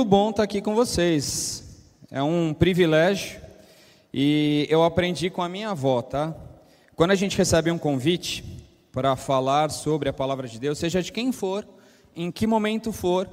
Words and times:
muito 0.00 0.08
bom 0.08 0.30
estar 0.30 0.44
aqui 0.44 0.62
com 0.62 0.74
vocês. 0.74 1.62
É 2.10 2.22
um 2.22 2.54
privilégio 2.54 3.38
e 4.14 4.66
eu 4.70 4.82
aprendi 4.82 5.28
com 5.28 5.42
a 5.42 5.48
minha 5.48 5.68
avó, 5.68 6.00
tá? 6.00 6.34
Quando 6.96 7.10
a 7.10 7.14
gente 7.14 7.36
recebe 7.36 7.70
um 7.70 7.76
convite 7.76 8.42
para 8.92 9.14
falar 9.14 9.70
sobre 9.70 10.08
a 10.08 10.12
palavra 10.12 10.48
de 10.48 10.58
Deus, 10.58 10.78
seja 10.78 11.02
de 11.02 11.12
quem 11.12 11.32
for, 11.32 11.68
em 12.16 12.30
que 12.30 12.46
momento 12.46 12.94
for, 12.94 13.28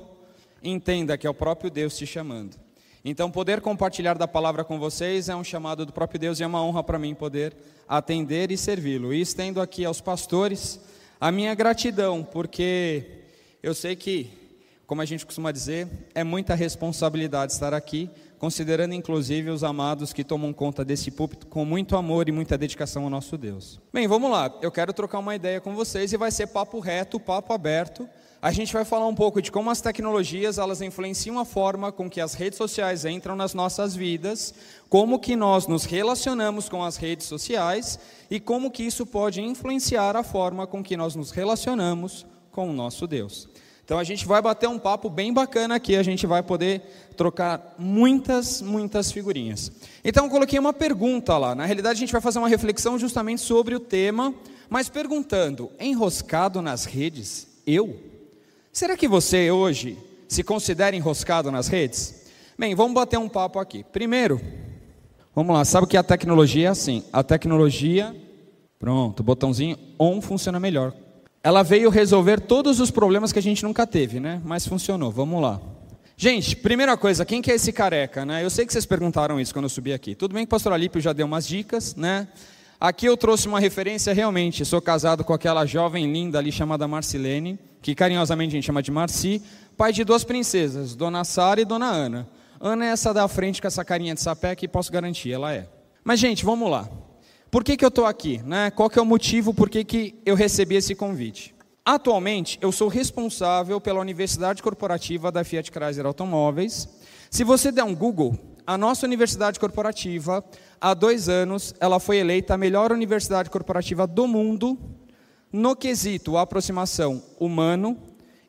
entenda 0.62 1.18
que 1.18 1.26
é 1.26 1.30
o 1.30 1.34
próprio 1.34 1.72
Deus 1.72 1.98
te 1.98 2.06
chamando. 2.06 2.58
Então, 3.06 3.32
poder 3.32 3.62
compartilhar 3.62 4.18
da 4.18 4.28
palavra 4.28 4.66
com 4.66 4.78
vocês 4.78 5.30
é 5.30 5.36
um 5.38 5.46
chamado 5.46 5.86
do 5.86 5.94
próprio 5.94 6.20
Deus 6.20 6.38
e 6.42 6.44
é 6.44 6.48
uma 6.48 6.62
honra 6.62 6.84
para 6.84 7.00
mim 7.00 7.16
poder 7.16 7.56
atender 7.88 8.52
e 8.52 8.58
servi-lo. 8.58 9.14
E 9.14 9.22
estendo 9.22 9.62
aqui 9.62 9.86
aos 9.86 10.02
pastores 10.02 10.82
a 11.18 11.32
minha 11.32 11.56
gratidão, 11.56 12.28
porque 12.30 13.06
eu 13.64 13.74
sei 13.74 13.96
que, 13.96 14.47
como 14.88 15.02
a 15.02 15.06
gente 15.06 15.26
costuma 15.26 15.52
dizer, 15.52 15.88
é 16.16 16.24
muita 16.24 16.56
responsabilidade 16.56 17.52
estar 17.52 17.74
aqui, 17.74 18.10
considerando 18.40 18.96
inclusive 18.96 19.52
os 19.52 19.64
amados 19.64 20.14
que 20.14 20.24
tomam 20.24 20.52
conta 20.52 20.84
desse 20.84 21.12
púlpito 21.12 21.46
com 21.46 21.64
muito 21.64 21.96
amor 21.96 22.28
e 22.28 22.32
muita 22.32 22.58
dedicação 22.58 23.04
ao 23.04 23.10
nosso 23.10 23.38
Deus. 23.38 23.80
Bem, 23.94 24.08
vamos 24.08 24.32
lá. 24.32 24.52
Eu 24.62 24.72
quero 24.72 24.94
trocar 24.94 25.20
uma 25.20 25.36
ideia 25.36 25.62
com 25.62 25.76
vocês 25.76 26.12
e 26.12 26.18
vai 26.18 26.32
ser 26.32 26.48
papo 26.48 26.80
reto, 26.80 27.20
papo 27.20 27.54
aberto 27.54 28.10
a 28.42 28.52
gente 28.52 28.72
vai 28.72 28.86
falar 28.86 29.08
um 29.08 29.16
pouco 29.16 29.42
de 29.42 29.52
como 29.52 29.72
as 29.72 29.82
tecnologias 29.82 30.60
elas 30.60 30.82
influenciam 30.82 31.40
a 31.40 31.46
forma 31.46 31.92
com 31.92 32.08
que 32.08 32.22
as 32.22 32.36
redes 32.36 32.58
sociais 32.58 33.04
entram 33.04 33.36
nas 33.36 33.56
nossas 33.56 33.96
vidas, 33.96 34.54
como 34.90 35.20
que 35.20 35.36
nós 35.36 35.66
nos 35.66 35.86
relacionamos 35.86 36.70
com 36.70 36.84
as 36.84 36.98
redes 36.98 37.26
sociais 37.26 38.00
e 38.30 38.40
como 38.40 38.70
que 38.70 38.84
isso 38.84 39.08
pode 39.08 39.42
influenciar 39.42 40.16
a 40.16 40.24
forma 40.24 40.68
com 40.68 40.84
que 40.84 40.96
nós 40.96 41.16
nos 41.16 41.32
relacionamos 41.32 42.28
com 42.52 42.70
o 42.70 42.74
nosso 42.74 43.08
Deus. 43.08 43.50
Então 43.88 43.98
a 43.98 44.04
gente 44.04 44.26
vai 44.26 44.42
bater 44.42 44.68
um 44.68 44.78
papo 44.78 45.10
bem 45.10 45.32
bacana 45.32 45.76
aqui, 45.76 45.96
a 45.96 46.04
gente 46.04 46.28
vai 46.28 46.44
poder 46.44 46.82
trocar 47.16 47.74
muitas, 47.80 48.62
muitas 48.62 49.14
figurinhas. 49.14 49.72
Então 50.04 50.26
eu 50.26 50.30
coloquei 50.30 50.60
uma 50.60 50.74
pergunta 50.74 51.38
lá. 51.38 51.56
Na 51.56 51.64
realidade 51.64 51.96
a 51.96 52.00
gente 52.02 52.12
vai 52.12 52.20
fazer 52.20 52.38
uma 52.38 52.50
reflexão 52.50 53.00
justamente 53.00 53.40
sobre 53.40 53.74
o 53.76 53.80
tema, 53.80 54.34
mas 54.70 54.90
perguntando: 54.90 55.72
enroscado 55.80 56.62
nas 56.62 56.84
redes, 56.84 57.48
eu? 57.66 57.98
Será 58.74 58.98
que 58.98 59.08
você 59.08 59.52
hoje 59.52 59.98
se 60.28 60.44
considera 60.44 60.94
enroscado 60.94 61.50
nas 61.50 61.70
redes? 61.70 62.26
Bem, 62.60 62.76
vamos 62.76 62.94
bater 62.94 63.18
um 63.18 63.30
papo 63.30 63.58
aqui. 63.58 63.86
Primeiro, 63.86 64.42
vamos 65.34 65.56
lá, 65.56 65.64
sabe 65.64 65.88
que 65.88 65.96
a 65.96 66.04
tecnologia 66.04 66.68
é 66.68 66.72
assim? 66.72 67.06
A 67.14 67.24
tecnologia, 67.24 68.14
pronto, 68.78 69.24
botãozinho 69.24 69.78
on 69.98 70.20
funciona 70.20 70.60
melhor. 70.60 70.94
Ela 71.48 71.64
veio 71.64 71.90
resolver 71.90 72.42
todos 72.42 72.82
os 72.82 72.92
problemas 72.92 73.32
que 73.32 73.40
a 73.40 73.42
gente 73.42 73.64
nunca 73.64 73.88
teve, 73.88 74.20
né? 74.20 74.42
Mas 74.44 74.68
funcionou, 74.68 75.10
vamos 75.10 75.42
lá. 75.42 75.62
Gente, 76.18 76.58
primeira 76.58 76.98
coisa, 76.98 77.24
quem 77.24 77.42
que 77.42 77.50
é 77.50 77.56
esse 77.56 77.72
careca, 77.72 78.26
né? 78.26 78.44
Eu 78.44 78.50
sei 78.50 78.66
que 78.66 78.74
vocês 78.74 78.86
perguntaram 78.86 79.40
isso 79.40 79.54
quando 79.54 79.64
eu 79.64 79.70
subi 79.70 79.94
aqui. 79.94 80.14
Tudo 80.14 80.34
bem 80.34 80.44
que 80.44 80.50
o 80.50 80.50
pastor 80.50 80.74
Alípio 80.74 81.00
já 81.00 81.14
deu 81.14 81.26
umas 81.26 81.48
dicas, 81.48 81.96
né? 81.96 82.28
Aqui 82.78 83.06
eu 83.06 83.16
trouxe 83.16 83.48
uma 83.48 83.62
referência 83.62 84.12
realmente. 84.12 84.66
Sou 84.66 84.82
casado 84.82 85.24
com 85.24 85.32
aquela 85.32 85.66
jovem 85.66 86.12
linda 86.12 86.38
ali 86.38 86.52
chamada 86.52 86.86
Marcilene, 86.86 87.58
que 87.82 87.96
carinhosamente 87.96 88.50
a 88.50 88.56
gente 88.58 88.66
chama 88.66 88.84
de 88.84 88.92
Marci, 88.92 89.42
pai 89.78 89.94
de 89.94 90.04
duas 90.04 90.26
princesas, 90.26 90.98
Dona 90.98 91.24
Sara 91.24 91.62
e 91.62 91.66
Dona 91.66 91.86
Ana. 91.86 92.28
Ana 92.60 92.88
é 92.88 92.90
essa 92.90 93.14
da 93.14 93.26
frente 93.30 93.62
com 93.62 93.70
essa 93.70 93.86
carinha 93.86 94.14
de 94.14 94.20
sapé 94.20 94.54
que 94.54 94.68
posso 94.68 94.92
garantir, 94.92 95.32
ela 95.32 95.54
é. 95.54 95.66
Mas 96.04 96.20
gente, 96.20 96.44
vamos 96.44 96.70
lá. 96.70 96.90
Por 97.50 97.64
que, 97.64 97.78
que 97.78 97.86
eu 97.86 97.90
estou 97.90 98.06
aqui? 98.06 98.42
Né? 98.44 98.70
Qual 98.72 98.90
que 98.90 99.00
é 99.00 99.02
o 99.02 99.06
motivo 99.06 99.54
por 99.54 99.70
que, 99.70 99.84
que 99.84 100.16
eu 100.26 100.36
recebi 100.36 100.76
esse 100.76 100.94
convite? 100.94 101.56
Atualmente, 101.86 102.60
eu 102.62 102.72
sou 102.72 102.90
responsável 102.90 103.80
pela 103.80 104.02
Universidade 104.02 104.62
Corporativa 104.62 105.32
da 105.32 105.46
Fiat 105.46 105.72
Chrysler 105.72 106.06
Automóveis. 106.06 106.90
Se 107.32 107.46
você 107.46 107.72
der 107.72 107.86
um 107.86 107.96
Google, 107.96 108.38
a 108.66 108.78
nossa 108.78 109.06
universidade 109.06 109.58
corporativa, 109.58 110.44
há 110.82 110.94
dois 110.94 111.30
anos, 111.30 111.74
ela 111.80 112.02
foi 112.02 112.18
eleita 112.18 112.56
a 112.56 112.58
melhor 112.58 112.92
universidade 112.92 113.50
corporativa 113.50 114.06
do 114.06 114.28
mundo 114.28 114.78
no 115.50 115.74
quesito 115.74 116.36
aproximação 116.36 117.24
humano 117.40 117.98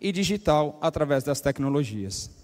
e 0.00 0.10
digital 0.10 0.76
através 0.80 1.22
das 1.22 1.40
tecnologias. 1.40 2.37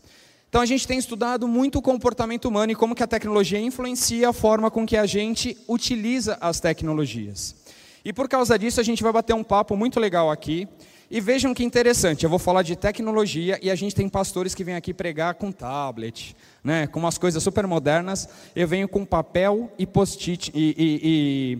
Então 0.54 0.62
a 0.62 0.66
gente 0.66 0.86
tem 0.86 0.96
estudado 0.96 1.48
muito 1.48 1.80
o 1.80 1.82
comportamento 1.82 2.44
humano 2.44 2.70
e 2.70 2.76
como 2.76 2.94
que 2.94 3.02
a 3.02 3.08
tecnologia 3.08 3.58
influencia 3.58 4.28
a 4.28 4.32
forma 4.32 4.70
com 4.70 4.86
que 4.86 4.96
a 4.96 5.04
gente 5.04 5.58
utiliza 5.66 6.38
as 6.40 6.60
tecnologias. 6.60 7.56
E 8.04 8.12
por 8.12 8.28
causa 8.28 8.56
disso 8.56 8.80
a 8.80 8.84
gente 8.84 9.02
vai 9.02 9.12
bater 9.12 9.34
um 9.34 9.42
papo 9.42 9.76
muito 9.76 9.98
legal 9.98 10.30
aqui 10.30 10.68
e 11.10 11.20
vejam 11.20 11.52
que 11.52 11.64
interessante, 11.64 12.22
eu 12.22 12.30
vou 12.30 12.38
falar 12.38 12.62
de 12.62 12.76
tecnologia 12.76 13.58
e 13.60 13.68
a 13.68 13.74
gente 13.74 13.96
tem 13.96 14.08
pastores 14.08 14.54
que 14.54 14.62
vêm 14.62 14.76
aqui 14.76 14.94
pregar 14.94 15.34
com 15.34 15.50
tablet, 15.50 16.36
né, 16.62 16.86
com 16.86 17.00
umas 17.00 17.18
coisas 17.18 17.42
super 17.42 17.66
modernas. 17.66 18.28
Eu 18.54 18.68
venho 18.68 18.86
com 18.86 19.04
papel 19.04 19.72
e 19.76 19.84
post-it 19.84 20.52
e, 20.54 20.60
e, 20.78 21.00
e, 21.02 21.58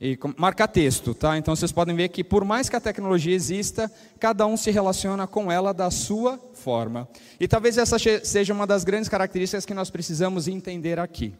e 0.00 0.18
marca 0.38 0.66
texto, 0.66 1.12
tá? 1.12 1.36
Então 1.36 1.54
vocês 1.54 1.70
podem 1.70 1.94
ver 1.94 2.08
que 2.08 2.24
por 2.24 2.42
mais 2.42 2.70
que 2.70 2.76
a 2.76 2.80
tecnologia 2.80 3.34
exista, 3.34 3.92
cada 4.18 4.46
um 4.46 4.56
se 4.56 4.70
relaciona 4.70 5.26
com 5.26 5.52
ela 5.52 5.74
da 5.74 5.90
sua 5.90 6.40
forma. 6.54 7.06
E 7.38 7.46
talvez 7.46 7.76
essa 7.76 7.98
seja 7.98 8.54
uma 8.54 8.66
das 8.66 8.82
grandes 8.82 9.10
características 9.10 9.66
que 9.66 9.74
nós 9.74 9.90
precisamos 9.90 10.48
entender 10.48 10.98
aqui. 10.98 11.34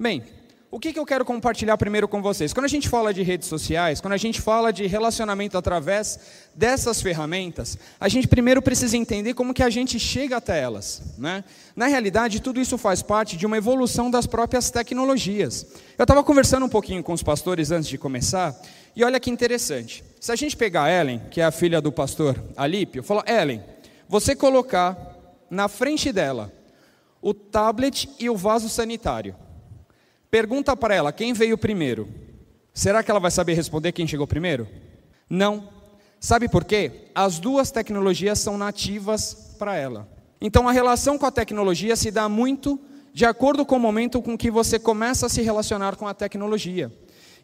Bem, 0.00 0.24
o 0.72 0.80
que, 0.80 0.90
que 0.90 0.98
eu 0.98 1.04
quero 1.04 1.22
compartilhar 1.22 1.76
primeiro 1.76 2.08
com 2.08 2.22
vocês? 2.22 2.54
Quando 2.54 2.64
a 2.64 2.68
gente 2.68 2.88
fala 2.88 3.12
de 3.12 3.22
redes 3.22 3.46
sociais, 3.46 4.00
quando 4.00 4.14
a 4.14 4.16
gente 4.16 4.40
fala 4.40 4.72
de 4.72 4.86
relacionamento 4.86 5.58
através 5.58 6.18
dessas 6.54 7.02
ferramentas, 7.02 7.76
a 8.00 8.08
gente 8.08 8.26
primeiro 8.26 8.62
precisa 8.62 8.96
entender 8.96 9.34
como 9.34 9.52
que 9.52 9.62
a 9.62 9.68
gente 9.68 10.00
chega 10.00 10.38
até 10.38 10.58
elas. 10.58 11.02
Né? 11.18 11.44
Na 11.76 11.88
realidade, 11.88 12.40
tudo 12.40 12.58
isso 12.58 12.78
faz 12.78 13.02
parte 13.02 13.36
de 13.36 13.44
uma 13.44 13.58
evolução 13.58 14.10
das 14.10 14.26
próprias 14.26 14.70
tecnologias. 14.70 15.66
Eu 15.98 16.04
estava 16.04 16.24
conversando 16.24 16.64
um 16.64 16.70
pouquinho 16.70 17.02
com 17.02 17.12
os 17.12 17.22
pastores 17.22 17.70
antes 17.70 17.90
de 17.90 17.98
começar, 17.98 18.58
e 18.96 19.04
olha 19.04 19.20
que 19.20 19.30
interessante. 19.30 20.02
Se 20.18 20.32
a 20.32 20.36
gente 20.36 20.56
pegar 20.56 20.84
a 20.84 20.90
Ellen, 20.90 21.20
que 21.30 21.42
é 21.42 21.44
a 21.44 21.50
filha 21.50 21.82
do 21.82 21.92
pastor 21.92 22.42
Alípio, 22.56 23.02
falar, 23.02 23.28
Ellen, 23.28 23.62
você 24.08 24.34
colocar 24.34 24.96
na 25.50 25.68
frente 25.68 26.10
dela 26.10 26.50
o 27.20 27.34
tablet 27.34 28.08
e 28.18 28.30
o 28.30 28.36
vaso 28.38 28.70
sanitário. 28.70 29.36
Pergunta 30.32 30.74
para 30.74 30.94
ela 30.94 31.12
quem 31.12 31.34
veio 31.34 31.58
primeiro. 31.58 32.08
Será 32.72 33.02
que 33.02 33.10
ela 33.10 33.20
vai 33.20 33.30
saber 33.30 33.52
responder 33.52 33.92
quem 33.92 34.06
chegou 34.06 34.26
primeiro? 34.26 34.66
Não. 35.28 35.68
Sabe 36.18 36.48
por 36.48 36.64
quê? 36.64 37.10
As 37.14 37.38
duas 37.38 37.70
tecnologias 37.70 38.38
são 38.38 38.56
nativas 38.56 39.54
para 39.58 39.76
ela. 39.76 40.08
Então 40.40 40.66
a 40.66 40.72
relação 40.72 41.18
com 41.18 41.26
a 41.26 41.30
tecnologia 41.30 41.94
se 41.96 42.10
dá 42.10 42.30
muito 42.30 42.80
de 43.12 43.26
acordo 43.26 43.66
com 43.66 43.76
o 43.76 43.78
momento 43.78 44.22
com 44.22 44.38
que 44.38 44.50
você 44.50 44.78
começa 44.78 45.26
a 45.26 45.28
se 45.28 45.42
relacionar 45.42 45.96
com 45.96 46.08
a 46.08 46.14
tecnologia. 46.14 46.90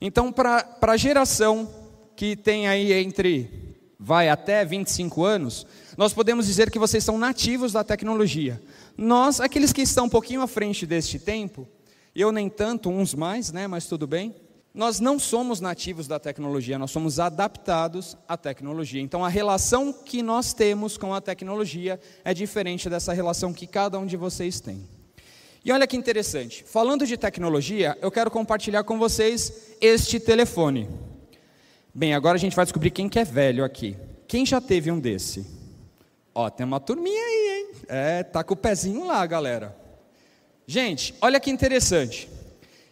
Então, 0.01 0.33
para 0.33 0.79
a 0.81 0.97
geração 0.97 1.69
que 2.17 2.35
tem 2.35 2.69
aí 2.69 2.91
entre, 2.95 3.77
vai 4.01 4.31
até 4.31 4.65
25 4.65 5.27
anos, 5.27 5.67
nós 5.95 6.15
podemos 6.15 6.47
dizer 6.47 6.71
que 6.71 6.79
vocês 6.79 7.05
são 7.05 7.19
nativos 7.19 7.73
da 7.73 7.85
tecnologia. 7.85 8.63
Nós, 8.97 9.43
aqueles 9.43 9.75
que 9.75 9.83
estão 9.83 10.07
um 10.07 10.09
pouquinho 10.09 10.41
à 10.41 10.47
frente 10.47 10.87
deste 10.87 11.19
tempo, 11.19 11.69
eu 12.21 12.33
nem 12.33 12.49
tanto, 12.49 12.91
uns 12.91 13.15
mais, 13.15 13.53
né, 13.53 13.67
mas 13.67 13.87
tudo 13.87 14.07
bem. 14.07 14.35
Nós 14.75 15.01
não 15.01 15.19
somos 15.19 15.61
nativos 15.61 16.07
da 16.07 16.19
tecnologia, 16.19 16.79
nós 16.79 16.91
somos 16.91 17.19
adaptados 17.19 18.17
à 18.29 18.37
tecnologia. 18.37 19.01
Então 19.01 19.25
a 19.25 19.29
relação 19.29 19.93
que 19.93 20.23
nós 20.23 20.53
temos 20.53 20.97
com 20.97 21.13
a 21.13 21.21
tecnologia 21.21 21.99
é 22.25 22.33
diferente 22.33 22.89
dessa 22.89 23.13
relação 23.13 23.53
que 23.53 23.67
cada 23.67 23.99
um 23.99 24.07
de 24.07 24.17
vocês 24.17 24.61
tem. 24.61 24.89
E 25.65 25.73
olha 25.73 25.87
que 25.87 25.97
interessante, 25.97 26.65
falando 26.65 27.07
de 27.07 27.17
tecnologia, 27.17 27.99
eu 28.01 28.11
quero 28.11 28.31
compartilhar 28.31 28.85
com 28.85 28.99
vocês 28.99 29.77
este 29.81 30.21
telefone. 30.21 30.89
Bem, 31.93 32.15
agora 32.15 32.37
a 32.37 32.39
gente 32.39 32.55
vai 32.55 32.65
descobrir 32.65 32.91
quem 32.91 33.09
que 33.09 33.19
é 33.19 33.25
velho 33.25 33.65
aqui. 33.65 33.97
Quem 34.29 34.47
já 34.47 34.61
teve 34.61 34.91
um 34.91 35.01
desse? 35.01 35.45
Ó, 36.35 36.49
tem 36.49 36.65
uma 36.65 36.79
turminha 36.79 37.21
aí, 37.21 37.59
hein? 37.59 37.73
É, 37.89 38.23
tá 38.23 38.45
com 38.45 38.55
o 38.55 38.57
pezinho 38.57 39.05
lá, 39.05 39.27
galera. 39.27 39.88
Gente, 40.71 41.15
olha 41.23 41.41
que 41.41 41.51
interessante. 41.51 42.29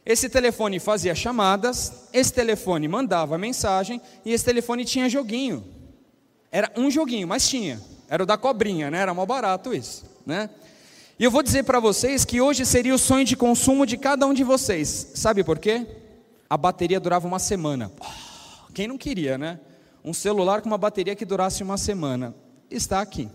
Esse 0.07 0.31
telefone 0.31 0.81
fazia 0.81 1.15
chamadas, 1.15 1.93
esse 2.11 2.33
telefone 2.33 2.89
mandava 2.89 3.37
mensagem 3.37 4.01
e 4.25 4.33
esse 4.33 4.43
telefone 4.43 4.83
tinha 4.83 5.11
joguinho. 5.11 5.63
Era 6.51 6.73
um 6.75 6.91
joguinho, 6.91 7.29
mas 7.29 7.47
tinha. 7.47 7.79
Era 8.09 8.23
o 8.23 8.27
da 8.27 8.39
cobrinha, 8.39 8.91
né? 8.91 9.01
Era 9.01 9.13
mal 9.13 9.27
barato 9.27 9.75
isso, 9.75 10.07
né? 10.25 10.49
E 11.19 11.25
eu 11.25 11.31
vou 11.31 11.43
dizer 11.43 11.65
para 11.65 11.79
vocês 11.79 12.25
que 12.25 12.41
hoje 12.41 12.65
seria 12.65 12.95
o 12.95 12.99
sonho 12.99 13.27
de 13.27 13.37
consumo 13.37 13.85
de 13.85 13.99
cada 13.99 14.27
um 14.27 14.33
de 14.33 14.43
vocês. 14.43 15.13
Sabe 15.15 15.45
por 15.45 15.59
quê? 15.59 15.87
A 16.49 16.57
bateria 16.57 16.99
durava 16.99 17.29
uma 17.29 17.39
semana. 17.39 17.93
Quem 18.73 18.89
não 18.89 18.97
queria, 18.97 19.37
né? 19.37 19.61
Um 20.03 20.15
celular 20.15 20.63
com 20.63 20.69
uma 20.71 20.79
bateria 20.79 21.15
que 21.15 21.27
durasse 21.27 21.63
uma 21.63 21.77
semana. 21.77 22.35
Está 22.71 23.03
aqui. 23.03 23.29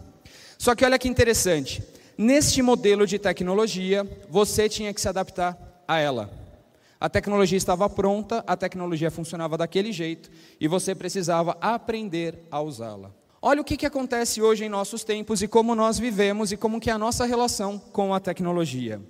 Só 0.58 0.74
que 0.74 0.84
olha 0.84 0.98
que 0.98 1.08
interessante. 1.08 1.84
Neste 2.24 2.62
modelo 2.62 3.08
de 3.08 3.18
tecnologia, 3.18 4.08
você 4.30 4.70
tinha 4.70 4.94
que 4.94 5.02
se 5.02 5.10
adaptar 5.10 5.58
a 5.88 5.98
ela. 5.98 6.30
A 7.00 7.10
tecnologia 7.10 7.58
estava 7.58 7.90
pronta, 7.90 8.44
a 8.46 8.56
tecnologia 8.56 9.10
funcionava 9.10 9.58
daquele 9.58 9.92
jeito 9.92 10.30
e 10.60 10.68
você 10.68 10.94
precisava 10.94 11.58
aprender 11.60 12.46
a 12.52 12.62
usá-la. 12.62 13.12
Olha 13.42 13.60
o 13.60 13.64
que, 13.64 13.76
que 13.76 13.88
acontece 13.88 14.40
hoje 14.40 14.64
em 14.64 14.70
nossos 14.70 15.04
tempos 15.04 15.42
e 15.42 15.48
como 15.48 15.74
nós 15.74 15.98
vivemos 15.98 16.52
e 16.52 16.58
como 16.58 16.80
que 16.80 16.92
é 16.92 16.94
a 16.94 16.98
nossa 17.00 17.26
relação 17.26 17.80
com 17.80 18.14
a 18.14 18.20
tecnologia. 18.20 19.02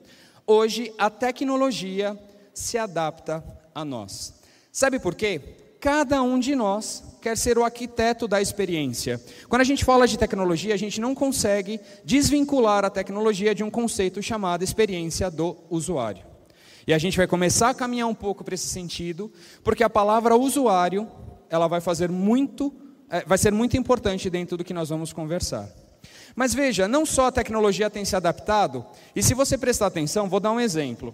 Hoje 0.48 0.94
a 0.98 1.10
tecnologia 1.10 2.18
se 2.54 2.78
adapta 2.78 3.44
a 3.76 3.84
nós. 3.84 4.36
Sabe 4.72 5.00
por 5.00 5.16
quê? 5.16 5.58
Cada 5.82 6.22
um 6.22 6.40
de 6.40 6.56
nós 6.56 7.04
quer 7.22 7.38
ser 7.38 7.58
o 7.58 7.64
arquiteto 7.64 8.28
da 8.28 8.42
experiência. 8.42 9.22
Quando 9.48 9.62
a 9.62 9.66
gente 9.66 9.86
fala 9.86 10.08
de 10.08 10.18
tecnologia, 10.18 10.74
a 10.74 10.78
gente 10.78 11.00
não 11.00 11.14
consegue 11.14 11.80
desvincular 12.04 12.84
a 12.84 12.90
tecnologia 12.90 13.54
de 13.54 13.64
um 13.64 13.70
conceito 13.70 14.22
chamado 14.22 14.64
experiência 14.64 15.30
do 15.30 15.56
usuário. 15.70 16.26
E 16.88 16.94
a 16.94 16.98
gente 16.98 17.16
vai 17.16 17.28
começar 17.28 17.70
a 17.70 17.74
caminhar 17.76 18.08
um 18.08 18.16
pouco 18.16 18.44
para 18.44 18.56
esse 18.56 18.68
sentido, 18.68 19.32
porque 19.64 19.84
a 19.84 19.90
palavra 19.90 20.36
usuário, 20.36 21.08
ela 21.50 21.68
vai 21.68 21.80
fazer 21.80 22.10
muito, 22.10 22.74
é, 23.10 23.24
vai 23.24 23.38
ser 23.38 23.54
muito 23.54 23.78
importante 23.78 24.30
dentro 24.30 24.58
do 24.58 24.64
que 24.64 24.74
nós 24.74 24.90
vamos 24.90 25.14
conversar. 25.14 25.70
Mas 26.36 26.54
veja, 26.54 26.88
não 26.88 27.06
só 27.06 27.28
a 27.28 27.32
tecnologia 27.32 27.90
tem 27.90 28.04
se 28.04 28.16
adaptado, 28.16 28.84
e 29.16 29.22
se 29.22 29.36
você 29.36 29.58
prestar 29.58 29.88
atenção, 29.88 30.28
vou 30.28 30.40
dar 30.40 30.52
um 30.52 30.60
exemplo. 30.60 31.14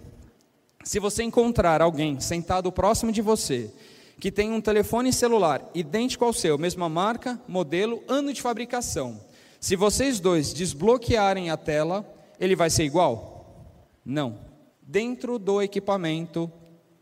Se 0.84 0.98
você 0.98 1.22
encontrar 1.22 1.82
alguém 1.82 2.18
sentado 2.18 2.72
próximo 2.72 3.12
de 3.12 3.20
você, 3.20 3.70
que 4.18 4.32
tem 4.32 4.52
um 4.52 4.60
telefone 4.60 5.12
celular 5.12 5.70
idêntico 5.74 6.24
ao 6.24 6.32
seu, 6.32 6.58
mesma 6.58 6.88
marca, 6.88 7.40
modelo, 7.46 8.02
ano 8.08 8.32
de 8.32 8.42
fabricação, 8.42 9.20
se 9.60 9.76
vocês 9.76 10.20
dois 10.20 10.52
desbloquearem 10.52 11.50
a 11.50 11.56
tela, 11.56 12.04
ele 12.38 12.56
vai 12.56 12.70
ser 12.70 12.84
igual? 12.84 13.74
Não 14.04 14.48
dentro 14.88 15.38
do 15.38 15.60
equipamento, 15.60 16.50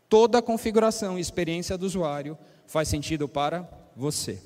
toda 0.09 0.39
a 0.39 0.41
configuração 0.41 1.17
e 1.17 1.21
experiência 1.21 1.77
do 1.77 1.85
usuário 1.85 2.37
faz 2.65 2.89
sentido 2.89 3.29
para 3.29 3.67
você. 3.95 4.41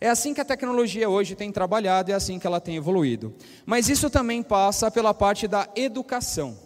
É 0.00 0.08
assim 0.08 0.32
que 0.32 0.40
a 0.40 0.44
tecnologia 0.46 1.10
hoje 1.10 1.34
tem 1.34 1.52
trabalhado, 1.52 2.10
é 2.10 2.14
assim 2.14 2.38
que 2.38 2.46
ela 2.46 2.60
tem 2.60 2.76
evoluído. 2.76 3.34
Mas 3.66 3.90
isso 3.90 4.08
também 4.08 4.42
passa 4.42 4.90
pela 4.90 5.12
parte 5.12 5.46
da 5.46 5.68
educação. 5.76 6.56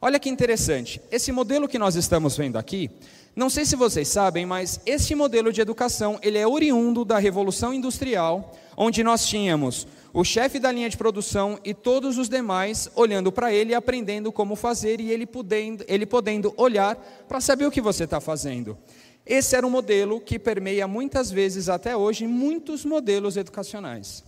Olha 0.00 0.18
que 0.18 0.28
interessante, 0.28 1.00
esse 1.10 1.32
modelo 1.32 1.68
que 1.68 1.78
nós 1.78 1.96
estamos 1.96 2.36
vendo 2.36 2.56
aqui, 2.56 2.88
não 3.34 3.48
sei 3.48 3.64
se 3.64 3.76
vocês 3.76 4.08
sabem, 4.08 4.44
mas 4.44 4.78
esse 4.84 5.14
modelo 5.14 5.52
de 5.52 5.60
educação, 5.60 6.18
ele 6.22 6.36
é 6.36 6.46
oriundo 6.46 7.02
da 7.04 7.18
Revolução 7.18 7.72
Industrial, 7.72 8.52
onde 8.76 9.02
nós 9.02 9.26
tínhamos 9.26 9.86
o 10.12 10.22
chefe 10.22 10.58
da 10.58 10.70
linha 10.70 10.90
de 10.90 10.96
produção 10.98 11.58
e 11.64 11.72
todos 11.72 12.18
os 12.18 12.28
demais 12.28 12.90
olhando 12.94 13.32
para 13.32 13.52
ele 13.52 13.74
aprendendo 13.74 14.30
como 14.30 14.54
fazer 14.54 15.00
e 15.00 15.10
ele 15.10 15.24
podendo, 15.24 15.82
ele 15.88 16.04
podendo 16.04 16.52
olhar 16.58 16.96
para 17.26 17.40
saber 17.40 17.64
o 17.64 17.70
que 17.70 17.80
você 17.80 18.04
está 18.04 18.20
fazendo. 18.20 18.76
Esse 19.24 19.56
era 19.56 19.66
um 19.66 19.70
modelo 19.70 20.20
que 20.20 20.38
permeia 20.38 20.86
muitas 20.86 21.30
vezes 21.30 21.70
até 21.70 21.96
hoje 21.96 22.26
muitos 22.26 22.84
modelos 22.84 23.38
educacionais. 23.38 24.22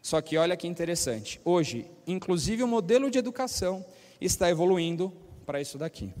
Só 0.00 0.22
que 0.22 0.38
olha 0.38 0.56
que 0.56 0.66
interessante, 0.66 1.38
hoje, 1.44 1.84
inclusive 2.06 2.62
o 2.62 2.68
modelo 2.68 3.10
de 3.10 3.18
educação 3.18 3.84
está 4.18 4.48
evoluindo 4.48 5.12
para 5.44 5.60
isso 5.60 5.76
daqui. 5.76 6.14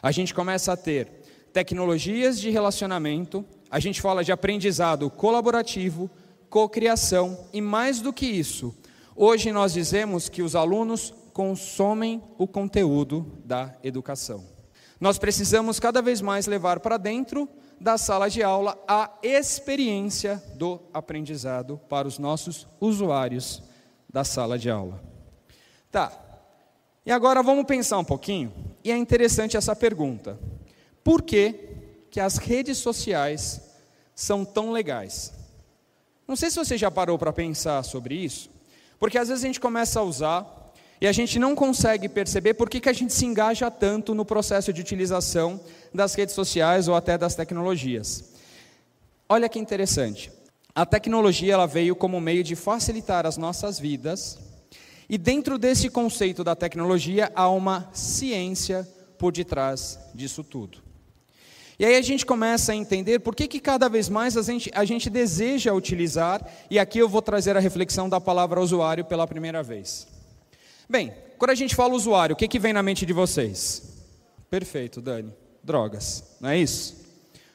A 0.00 0.12
gente 0.12 0.32
começa 0.32 0.72
a 0.72 0.76
ter 0.76 1.17
tecnologias 1.52 2.38
de 2.40 2.50
relacionamento, 2.50 3.44
a 3.70 3.78
gente 3.78 4.00
fala 4.00 4.24
de 4.24 4.32
aprendizado 4.32 5.10
colaborativo, 5.10 6.10
cocriação 6.48 7.46
e 7.52 7.60
mais 7.60 8.00
do 8.00 8.12
que 8.12 8.26
isso, 8.26 8.74
hoje 9.14 9.52
nós 9.52 9.72
dizemos 9.72 10.28
que 10.28 10.42
os 10.42 10.54
alunos 10.56 11.12
consomem 11.32 12.22
o 12.36 12.46
conteúdo 12.46 13.26
da 13.44 13.74
educação. 13.82 14.44
Nós 15.00 15.18
precisamos 15.18 15.78
cada 15.78 16.02
vez 16.02 16.20
mais 16.20 16.46
levar 16.46 16.80
para 16.80 16.96
dentro 16.96 17.48
da 17.80 17.96
sala 17.96 18.28
de 18.28 18.42
aula 18.42 18.76
a 18.88 19.12
experiência 19.22 20.42
do 20.56 20.80
aprendizado 20.92 21.80
para 21.88 22.08
os 22.08 22.18
nossos 22.18 22.66
usuários 22.80 23.62
da 24.12 24.24
sala 24.24 24.58
de 24.58 24.68
aula. 24.68 25.00
Tá. 25.90 26.12
E 27.06 27.12
agora 27.12 27.42
vamos 27.42 27.64
pensar 27.64 27.98
um 27.98 28.04
pouquinho, 28.04 28.52
e 28.82 28.90
é 28.90 28.96
interessante 28.96 29.56
essa 29.56 29.76
pergunta. 29.76 30.38
Por 31.08 31.22
que 31.22 31.54
que 32.10 32.20
as 32.20 32.36
redes 32.36 32.76
sociais 32.76 33.62
são 34.14 34.44
tão 34.44 34.72
legais? 34.72 35.32
Não 36.26 36.36
sei 36.36 36.50
se 36.50 36.56
você 36.56 36.76
já 36.76 36.90
parou 36.90 37.18
para 37.18 37.32
pensar 37.32 37.82
sobre 37.82 38.14
isso, 38.14 38.50
porque 38.98 39.16
às 39.16 39.28
vezes 39.28 39.42
a 39.42 39.46
gente 39.46 39.58
começa 39.58 40.00
a 40.00 40.02
usar 40.02 40.74
e 41.00 41.06
a 41.06 41.12
gente 41.12 41.38
não 41.38 41.54
consegue 41.54 42.10
perceber 42.10 42.52
por 42.52 42.68
que, 42.68 42.78
que 42.78 42.90
a 42.90 42.92
gente 42.92 43.14
se 43.14 43.24
engaja 43.24 43.70
tanto 43.70 44.14
no 44.14 44.22
processo 44.22 44.70
de 44.70 44.82
utilização 44.82 45.58
das 45.94 46.12
redes 46.12 46.34
sociais 46.34 46.88
ou 46.88 46.94
até 46.94 47.16
das 47.16 47.34
tecnologias. 47.34 48.34
Olha 49.26 49.48
que 49.48 49.58
interessante. 49.58 50.30
A 50.74 50.84
tecnologia 50.84 51.54
ela 51.54 51.66
veio 51.66 51.96
como 51.96 52.20
meio 52.20 52.44
de 52.44 52.54
facilitar 52.54 53.24
as 53.24 53.38
nossas 53.38 53.80
vidas, 53.80 54.38
e 55.08 55.16
dentro 55.16 55.56
desse 55.56 55.88
conceito 55.88 56.44
da 56.44 56.54
tecnologia 56.54 57.32
há 57.34 57.48
uma 57.48 57.88
ciência 57.94 58.86
por 59.16 59.32
detrás 59.32 59.98
disso 60.14 60.44
tudo. 60.44 60.86
E 61.78 61.84
aí 61.84 61.94
a 61.94 62.02
gente 62.02 62.26
começa 62.26 62.72
a 62.72 62.74
entender 62.74 63.20
por 63.20 63.36
que, 63.36 63.46
que 63.46 63.60
cada 63.60 63.88
vez 63.88 64.08
mais 64.08 64.36
a 64.36 64.42
gente, 64.42 64.68
a 64.74 64.84
gente 64.84 65.08
deseja 65.08 65.72
utilizar, 65.72 66.44
e 66.68 66.76
aqui 66.76 66.98
eu 66.98 67.08
vou 67.08 67.22
trazer 67.22 67.56
a 67.56 67.60
reflexão 67.60 68.08
da 68.08 68.20
palavra 68.20 68.60
usuário 68.60 69.04
pela 69.04 69.28
primeira 69.28 69.62
vez. 69.62 70.08
Bem, 70.88 71.14
quando 71.38 71.52
a 71.52 71.54
gente 71.54 71.76
fala 71.76 71.94
usuário, 71.94 72.34
o 72.34 72.36
que, 72.36 72.48
que 72.48 72.58
vem 72.58 72.72
na 72.72 72.82
mente 72.82 73.06
de 73.06 73.12
vocês? 73.12 73.96
Perfeito, 74.50 75.00
Dani. 75.00 75.32
Drogas, 75.62 76.24
não 76.40 76.48
é 76.48 76.58
isso? 76.58 76.96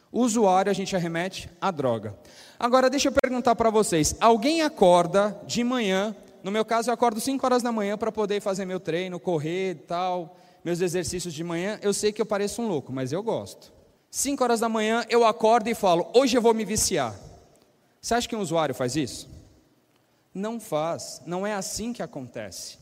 Usuário 0.10 0.70
a 0.70 0.74
gente 0.74 0.96
arremete 0.96 1.50
à 1.60 1.70
droga. 1.70 2.16
Agora 2.58 2.90
deixa 2.90 3.10
eu 3.10 3.12
perguntar 3.12 3.56
para 3.56 3.70
vocês: 3.70 4.16
alguém 4.22 4.62
acorda 4.62 5.38
de 5.46 5.64
manhã? 5.66 6.16
No 6.44 6.52
meu 6.52 6.64
caso, 6.64 6.90
eu 6.90 6.94
acordo 6.94 7.20
5 7.20 7.46
horas 7.46 7.64
da 7.64 7.72
manhã 7.72 7.98
para 7.98 8.12
poder 8.12 8.40
fazer 8.40 8.66
meu 8.66 8.80
treino, 8.80 9.20
correr 9.20 9.72
e 9.72 9.76
tal, 9.76 10.38
meus 10.64 10.80
exercícios 10.80 11.34
de 11.34 11.44
manhã. 11.44 11.78
Eu 11.82 11.94
sei 11.94 12.14
que 12.14 12.22
eu 12.22 12.26
pareço 12.26 12.62
um 12.62 12.68
louco, 12.68 12.94
mas 12.94 13.12
eu 13.12 13.24
gosto. 13.24 13.74
5 14.14 14.44
horas 14.44 14.60
da 14.60 14.70
manhã 14.70 15.04
eu 15.10 15.26
acordo 15.26 15.68
e 15.68 15.74
falo, 15.74 16.08
hoje 16.14 16.38
eu 16.38 16.42
vou 16.42 16.54
me 16.54 16.64
viciar. 16.64 17.20
Você 18.00 18.14
acha 18.14 18.30
que 18.30 18.36
um 18.36 18.42
usuário 18.42 18.76
faz 18.76 18.96
isso? 18.96 19.28
Não 20.32 20.60
faz, 20.60 21.20
não 21.26 21.48
é 21.48 21.56
assim 21.56 21.92
que 21.92 22.04
acontece. 22.04 22.78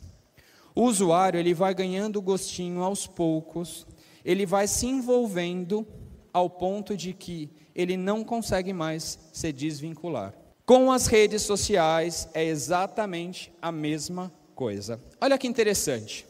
O 0.76 0.84
usuário 0.84 1.40
ele 1.40 1.54
vai 1.54 1.74
ganhando 1.74 2.22
gostinho 2.22 2.84
aos 2.84 3.08
poucos, 3.08 3.88
ele 4.26 4.46
vai 4.46 4.68
se 4.68 4.88
envolvendo 4.88 5.88
ao 6.34 6.50
ponto 6.50 6.98
de 6.98 7.14
que 7.14 7.50
ele 7.74 7.96
não 7.96 8.26
consegue 8.26 8.74
mais 8.74 9.18
se 9.32 9.54
desvincular. 9.54 10.34
Com 10.66 10.92
as 10.92 11.08
redes 11.08 11.44
sociais 11.44 12.28
é 12.34 12.44
exatamente 12.44 13.54
a 13.62 13.72
mesma 13.72 14.30
coisa. 14.54 15.00
Olha 15.22 15.38
que 15.38 15.48
interessante. 15.48 16.28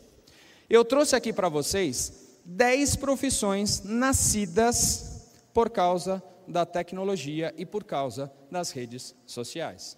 Eu 0.70 0.86
trouxe 0.86 1.16
aqui 1.16 1.34
para 1.34 1.50
vocês 1.50 2.21
dez 2.44 2.96
profissões 2.96 3.82
nascidas 3.84 5.30
por 5.54 5.70
causa 5.70 6.24
da 6.48 6.66
tecnologia 6.66 7.54
e 7.58 7.66
por 7.66 7.84
causa 7.84 8.32
das 8.50 8.72
redes 8.72 9.16
sociais. 9.26 9.98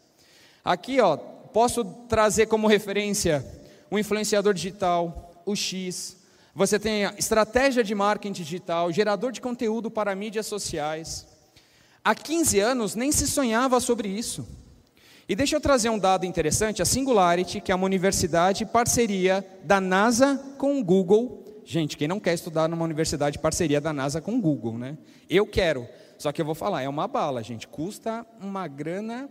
Aqui, 0.63 0.99
ó, 0.99 1.17
posso 1.17 1.83
trazer 2.07 2.47
como 2.47 2.67
referência 2.67 3.45
o 3.89 3.99
influenciador 3.99 4.53
digital, 4.53 5.31
o 5.45 5.55
X. 5.55 6.17
Você 6.55 6.79
tem 6.79 7.03
estratégia 7.17 7.83
de 7.83 7.93
marketing 7.93 8.33
digital, 8.33 8.91
gerador 8.91 9.31
de 9.31 9.41
conteúdo 9.41 9.89
para 9.91 10.15
mídias 10.15 10.45
sociais. 10.45 11.27
Há 12.03 12.13
15 12.13 12.59
anos 12.59 12.95
nem 12.95 13.11
se 13.11 13.27
sonhava 13.27 13.79
sobre 13.79 14.07
isso. 14.07 14.47
E 15.27 15.35
deixa 15.35 15.55
eu 15.55 15.61
trazer 15.61 15.89
um 15.89 15.97
dado 15.97 16.25
interessante, 16.25 16.81
a 16.81 16.85
Singularity, 16.85 17.61
que 17.61 17.71
é 17.71 17.75
uma 17.75 17.85
universidade 17.85 18.65
parceria 18.65 19.45
da 19.63 19.79
NASA 19.79 20.37
com 20.57 20.79
o 20.79 20.83
Google 20.83 21.52
Gente, 21.65 21.95
quem 21.95 22.07
não 22.07 22.19
quer 22.19 22.33
estudar 22.33 22.67
numa 22.67 22.83
universidade 22.83 23.37
de 23.37 23.41
parceria 23.41 23.79
da 23.79 23.93
NASA 23.93 24.19
com 24.19 24.35
o 24.35 24.41
Google, 24.41 24.77
né? 24.77 24.97
Eu 25.29 25.45
quero. 25.45 25.87
Só 26.17 26.31
que 26.31 26.41
eu 26.41 26.45
vou 26.45 26.55
falar, 26.55 26.81
é 26.81 26.89
uma 26.89 27.07
bala, 27.07 27.41
gente. 27.41 27.67
Custa 27.67 28.25
uma 28.39 28.67
grana 28.67 29.29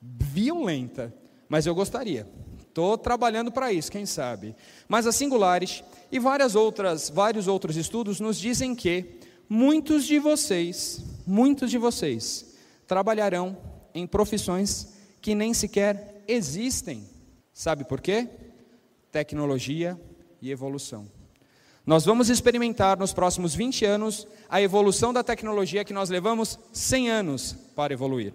violenta. 0.00 1.12
Mas 1.48 1.66
eu 1.66 1.74
gostaria. 1.74 2.28
Estou 2.60 2.98
trabalhando 2.98 3.52
para 3.52 3.72
isso, 3.72 3.90
quem 3.90 4.04
sabe. 4.04 4.54
Mas 4.88 5.06
a 5.06 5.12
Singulares 5.12 5.82
e 6.10 6.18
várias 6.18 6.54
outras, 6.54 7.08
vários 7.08 7.46
outros 7.46 7.76
estudos 7.76 8.20
nos 8.20 8.38
dizem 8.38 8.74
que 8.74 9.20
muitos 9.48 10.04
de 10.04 10.18
vocês, 10.18 11.02
muitos 11.26 11.70
de 11.70 11.78
vocês, 11.78 12.56
trabalharão 12.86 13.56
em 13.94 14.06
profissões 14.06 14.92
que 15.20 15.34
nem 15.34 15.54
sequer 15.54 16.24
existem. 16.26 17.04
Sabe 17.52 17.84
por 17.84 18.00
quê? 18.00 18.28
Tecnologia 19.12 19.98
e 20.42 20.50
evolução. 20.50 21.06
Nós 21.86 22.06
vamos 22.06 22.30
experimentar 22.30 22.98
nos 22.98 23.12
próximos 23.12 23.54
20 23.54 23.84
anos 23.84 24.26
a 24.48 24.60
evolução 24.62 25.12
da 25.12 25.22
tecnologia 25.22 25.84
que 25.84 25.92
nós 25.92 26.08
levamos 26.08 26.58
100 26.72 27.10
anos 27.10 27.56
para 27.76 27.92
evoluir. 27.92 28.32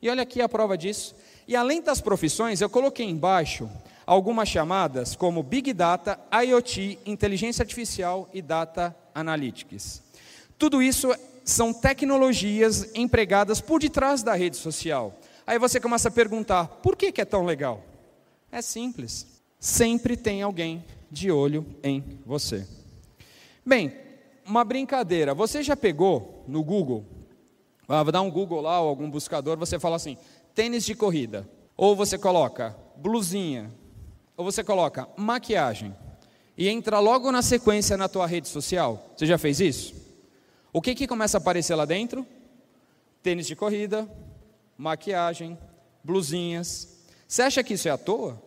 E 0.00 0.10
olha 0.10 0.24
aqui 0.24 0.42
a 0.42 0.48
prova 0.48 0.76
disso. 0.76 1.14
E 1.46 1.54
além 1.54 1.80
das 1.80 2.00
profissões, 2.00 2.60
eu 2.60 2.68
coloquei 2.68 3.08
embaixo 3.08 3.70
algumas 4.04 4.48
chamadas 4.48 5.14
como 5.14 5.44
Big 5.44 5.72
Data, 5.72 6.18
IoT, 6.44 6.98
Inteligência 7.06 7.62
Artificial 7.62 8.28
e 8.34 8.42
Data 8.42 8.96
Analytics. 9.14 10.02
Tudo 10.58 10.82
isso 10.82 11.14
são 11.44 11.72
tecnologias 11.72 12.90
empregadas 12.96 13.60
por 13.60 13.80
detrás 13.80 14.24
da 14.24 14.34
rede 14.34 14.56
social. 14.56 15.14
Aí 15.46 15.56
você 15.56 15.78
começa 15.78 16.08
a 16.08 16.12
perguntar: 16.12 16.66
por 16.66 16.96
que, 16.96 17.12
que 17.12 17.20
é 17.20 17.24
tão 17.24 17.44
legal? 17.44 17.84
É 18.50 18.60
simples. 18.60 19.26
Sempre 19.60 20.16
tem 20.16 20.42
alguém 20.42 20.84
de 21.12 21.30
olho 21.30 21.66
em 21.84 22.02
você. 22.24 22.66
Bem, 23.64 23.92
uma 24.46 24.64
brincadeira. 24.64 25.34
Você 25.34 25.62
já 25.62 25.76
pegou 25.76 26.42
no 26.48 26.64
Google? 26.64 27.04
Ah, 27.86 28.02
vou 28.02 28.10
dar 28.10 28.22
um 28.22 28.30
Google 28.30 28.62
lá 28.62 28.80
ou 28.80 28.88
algum 28.88 29.10
buscador. 29.10 29.58
Você 29.58 29.78
fala 29.78 29.96
assim: 29.96 30.16
tênis 30.54 30.84
de 30.84 30.94
corrida. 30.94 31.46
Ou 31.76 31.94
você 31.94 32.16
coloca 32.16 32.74
blusinha. 32.96 33.70
Ou 34.36 34.44
você 34.44 34.64
coloca 34.64 35.06
maquiagem. 35.14 35.94
E 36.56 36.68
entra 36.68 36.98
logo 36.98 37.30
na 37.30 37.42
sequência 37.42 37.96
na 37.96 38.08
tua 38.08 38.26
rede 38.26 38.48
social. 38.48 39.10
Você 39.14 39.26
já 39.26 39.36
fez 39.36 39.60
isso? 39.60 39.94
O 40.72 40.80
que, 40.80 40.94
que 40.94 41.06
começa 41.06 41.36
a 41.36 41.40
aparecer 41.40 41.74
lá 41.74 41.84
dentro? 41.84 42.26
Tênis 43.22 43.46
de 43.46 43.54
corrida, 43.54 44.08
maquiagem, 44.76 45.58
blusinhas. 46.02 46.88
Você 47.28 47.42
acha 47.42 47.62
que 47.62 47.74
isso 47.74 47.88
é 47.88 47.90
à 47.90 47.98
toa? 47.98 48.42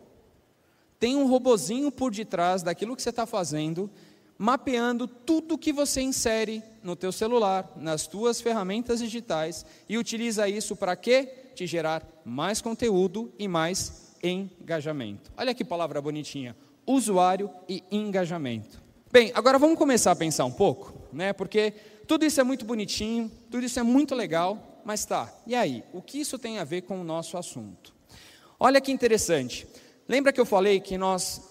Tem 0.99 1.15
um 1.15 1.27
robozinho 1.27 1.91
por 1.91 2.11
detrás 2.11 2.63
daquilo 2.63 2.95
que 2.95 3.01
você 3.01 3.09
está 3.09 3.25
fazendo, 3.25 3.89
mapeando 4.37 5.07
tudo 5.07 5.57
que 5.57 5.71
você 5.71 6.01
insere 6.01 6.61
no 6.83 6.95
teu 6.95 7.11
celular, 7.11 7.71
nas 7.75 8.07
tuas 8.07 8.41
ferramentas 8.41 8.99
digitais 8.99 9.65
e 9.87 9.97
utiliza 9.97 10.47
isso 10.47 10.75
para 10.75 10.95
quê? 10.95 11.29
Te 11.55 11.65
gerar 11.65 12.05
mais 12.23 12.61
conteúdo 12.61 13.31
e 13.39 13.47
mais 13.47 14.13
engajamento. 14.21 15.31
Olha 15.37 15.53
que 15.53 15.63
palavra 15.63 16.01
bonitinha, 16.01 16.55
usuário 16.85 17.49
e 17.67 17.83
engajamento. 17.91 18.81
Bem, 19.11 19.31
agora 19.33 19.57
vamos 19.57 19.77
começar 19.77 20.11
a 20.11 20.15
pensar 20.15 20.45
um 20.45 20.51
pouco, 20.51 20.93
né? 21.13 21.31
Porque 21.31 21.73
tudo 22.07 22.25
isso 22.25 22.41
é 22.41 22.43
muito 22.43 22.65
bonitinho, 22.65 23.31
tudo 23.49 23.65
isso 23.65 23.79
é 23.79 23.83
muito 23.83 24.13
legal, 24.13 24.81
mas 24.83 25.05
tá. 25.05 25.33
E 25.47 25.55
aí, 25.55 25.83
o 25.93 26.01
que 26.01 26.19
isso 26.19 26.37
tem 26.37 26.59
a 26.59 26.63
ver 26.63 26.81
com 26.81 26.99
o 26.99 27.03
nosso 27.03 27.37
assunto? 27.37 27.93
Olha 28.59 28.81
que 28.81 28.91
interessante. 28.91 29.67
Lembra 30.07 30.31
que 30.31 30.39
eu 30.39 30.45
falei 30.45 30.79
que 30.79 30.97
nós 30.97 31.41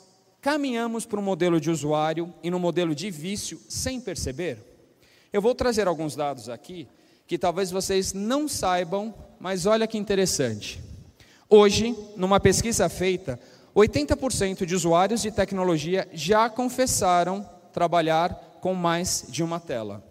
caminhamos 0.40 1.04
para 1.04 1.18
um 1.18 1.23
modelo 1.23 1.61
de 1.61 1.70
usuário 1.70 2.32
e 2.42 2.50
no 2.50 2.61
modelo 2.61 2.94
de 2.94 3.11
vício 3.11 3.61
sem 3.68 4.00
perceber? 4.00 4.58
Eu 5.32 5.42
vou 5.42 5.54
trazer 5.54 5.88
alguns 5.88 6.14
dados 6.14 6.49
aqui 6.49 6.87
que 7.26 7.37
talvez 7.37 7.70
vocês 7.70 8.12
não 8.12 8.46
saibam, 8.46 9.12
mas 9.40 9.66
olha 9.66 9.88
que 9.88 9.99
interessante. 9.99 10.80
Hoje, 11.50 11.96
numa 12.16 12.38
pesquisa 12.38 12.88
feita, 12.88 13.40
80% 13.75 14.64
de 14.64 14.75
usuários 14.75 15.23
de 15.23 15.32
tecnologia 15.32 16.08
já 16.12 16.49
confessaram 16.49 17.49
trabalhar 17.73 18.58
com 18.61 18.73
mais 18.73 19.25
de 19.28 19.42
uma 19.42 19.58
tela. 19.58 20.02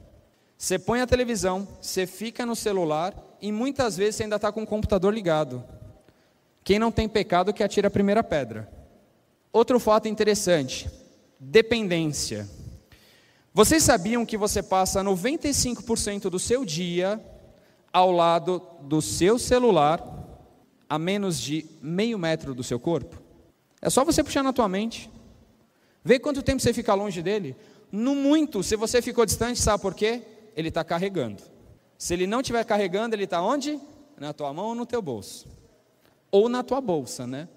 Você 0.57 0.77
põe 0.77 0.99
a 0.99 1.07
televisão, 1.07 1.65
você 1.81 2.05
fica 2.05 2.45
no 2.45 2.55
celular 2.55 3.13
e 3.41 3.51
muitas 3.53 3.95
vezes 3.95 4.17
você 4.17 4.23
ainda 4.23 4.35
está 4.35 4.51
com 4.51 4.63
o 4.63 4.67
computador 4.67 5.13
ligado. 5.13 5.63
Quem 6.63 6.79
não 6.79 6.91
tem 6.91 7.09
pecado 7.09 7.53
que 7.53 7.63
atira 7.63 7.89
a 7.89 7.91
primeira 7.91 8.23
pedra. 8.23 8.71
Outro 9.51 9.79
fato 9.79 10.07
interessante: 10.07 10.89
dependência. 11.39 12.47
Vocês 13.53 13.83
sabiam 13.83 14.25
que 14.25 14.37
você 14.37 14.63
passa 14.63 15.03
95% 15.03 16.29
do 16.29 16.39
seu 16.39 16.65
dia 16.65 17.23
ao 17.91 18.11
lado 18.11 18.61
do 18.81 18.99
seu 19.01 19.37
celular, 19.37 20.01
a 20.89 20.97
menos 20.97 21.39
de 21.39 21.65
meio 21.81 22.17
metro 22.17 22.55
do 22.55 22.63
seu 22.63 22.79
corpo? 22.79 23.21
É 23.79 23.89
só 23.89 24.03
você 24.03 24.23
puxar 24.23 24.41
na 24.41 24.53
tua 24.53 24.67
mente. 24.67 25.11
Vê 26.03 26.17
quanto 26.17 26.41
tempo 26.41 26.61
você 26.61 26.73
fica 26.73 26.93
longe 26.93 27.21
dele. 27.21 27.55
No 27.91 28.15
muito, 28.15 28.63
se 28.63 28.75
você 28.75 29.01
ficou 29.01 29.25
distante, 29.25 29.61
sabe 29.61 29.81
por 29.81 29.93
quê? 29.93 30.23
Ele 30.55 30.69
está 30.69 30.83
carregando. 30.83 31.43
Se 31.97 32.13
ele 32.13 32.25
não 32.25 32.39
estiver 32.39 32.63
carregando, 32.63 33.15
ele 33.15 33.25
está 33.25 33.41
onde? 33.41 33.79
Na 34.17 34.33
tua 34.33 34.51
mão 34.51 34.67
ou 34.67 34.75
no 34.75 34.85
teu 34.85 35.01
bolso 35.01 35.47
ou 36.33 36.49
na 36.49 36.63
tua 36.63 36.81
bolsa, 36.81 37.27
né? 37.27 37.47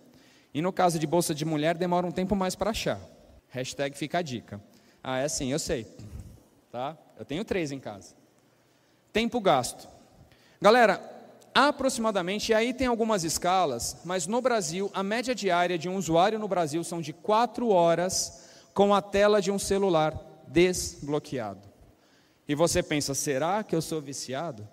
E 0.53 0.61
no 0.61 0.71
caso 0.71 0.99
de 0.99 1.07
bolsa 1.07 1.35
de 1.35 1.47
mulher, 1.47 1.79
demora 1.79 2.07
um 2.07 2.13
tempo 2.13 2.37
mais 2.37 2.55
para 2.55 2.71
achar. 2.71 3.01
Hashtag 3.49 3.97
fica 3.97 4.19
a 4.19 4.23
dica. 4.23 4.61
Ah, 5.03 5.19
é 5.19 5.25
assim, 5.25 5.51
eu 5.51 5.59
sei. 5.59 5.87
Tá? 6.71 6.95
Eu 7.19 7.25
tenho 7.25 7.43
três 7.43 7.73
em 7.73 7.81
casa. 7.81 8.15
Tempo 9.15 9.41
gasto. 9.41 9.89
Galera, 10.61 11.01
aproximadamente, 11.55 12.53
e 12.53 12.55
aí 12.55 12.75
tem 12.75 12.87
algumas 12.87 13.25
escalas, 13.25 13.97
mas 14.05 14.27
no 14.27 14.43
Brasil, 14.43 14.91
a 14.93 15.03
média 15.03 15.35
diária 15.35 15.79
de 15.79 15.89
um 15.89 15.97
usuário 15.97 16.39
no 16.39 16.47
Brasil 16.47 16.85
são 16.85 17.01
de 17.01 17.15
quatro 17.15 17.71
horas 17.71 18.45
com 18.75 18.95
a 18.95 19.01
tela 19.01 19.41
de 19.41 19.51
um 19.51 19.59
celular 19.59 20.15
desbloqueado. 20.47 21.67
E 22.47 22.55
você 22.55 22.83
pensa, 22.83 23.15
será 23.15 23.65
que 23.65 23.75
eu 23.75 23.81
sou 23.81 24.03
viciado? 24.03 24.69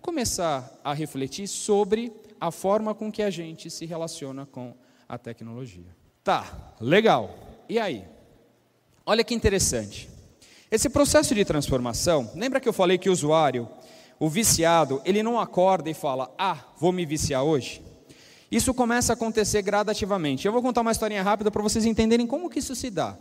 Começar 0.00 0.80
a 0.82 0.94
refletir 0.94 1.46
sobre 1.46 2.10
a 2.40 2.50
forma 2.50 2.94
com 2.94 3.10
que 3.10 3.22
a 3.22 3.30
gente 3.30 3.70
se 3.70 3.86
relaciona 3.86 4.46
com 4.46 4.74
a 5.08 5.18
tecnologia. 5.18 5.94
Tá, 6.22 6.74
legal. 6.80 7.36
E 7.68 7.78
aí? 7.78 8.04
Olha 9.06 9.22
que 9.22 9.34
interessante. 9.34 10.08
Esse 10.70 10.88
processo 10.88 11.34
de 11.34 11.44
transformação, 11.44 12.30
lembra 12.34 12.60
que 12.60 12.68
eu 12.68 12.72
falei 12.72 12.98
que 12.98 13.08
o 13.08 13.12
usuário, 13.12 13.68
o 14.18 14.28
viciado, 14.28 15.00
ele 15.04 15.22
não 15.22 15.38
acorda 15.38 15.90
e 15.90 15.94
fala: 15.94 16.34
"Ah, 16.38 16.58
vou 16.78 16.92
me 16.92 17.04
viciar 17.04 17.44
hoje"? 17.44 17.82
Isso 18.50 18.72
começa 18.72 19.12
a 19.12 19.14
acontecer 19.14 19.62
gradativamente. 19.62 20.46
Eu 20.46 20.52
vou 20.52 20.62
contar 20.62 20.80
uma 20.80 20.92
historinha 20.92 21.22
rápida 21.22 21.50
para 21.50 21.62
vocês 21.62 21.84
entenderem 21.84 22.26
como 22.26 22.48
que 22.48 22.60
isso 22.60 22.74
se 22.74 22.88
dá. 22.88 23.16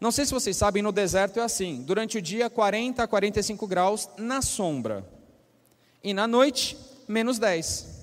Não 0.00 0.10
sei 0.10 0.26
se 0.26 0.32
vocês 0.32 0.56
sabem, 0.56 0.82
no 0.82 0.92
deserto 0.92 1.40
é 1.40 1.42
assim: 1.42 1.82
durante 1.82 2.18
o 2.18 2.22
dia 2.22 2.50
40 2.50 3.02
a 3.02 3.06
45 3.06 3.66
graus 3.66 4.08
na 4.18 4.42
sombra. 4.42 5.08
E 6.02 6.12
na 6.12 6.26
noite, 6.26 6.76
menos 7.08 7.38
10. 7.38 7.93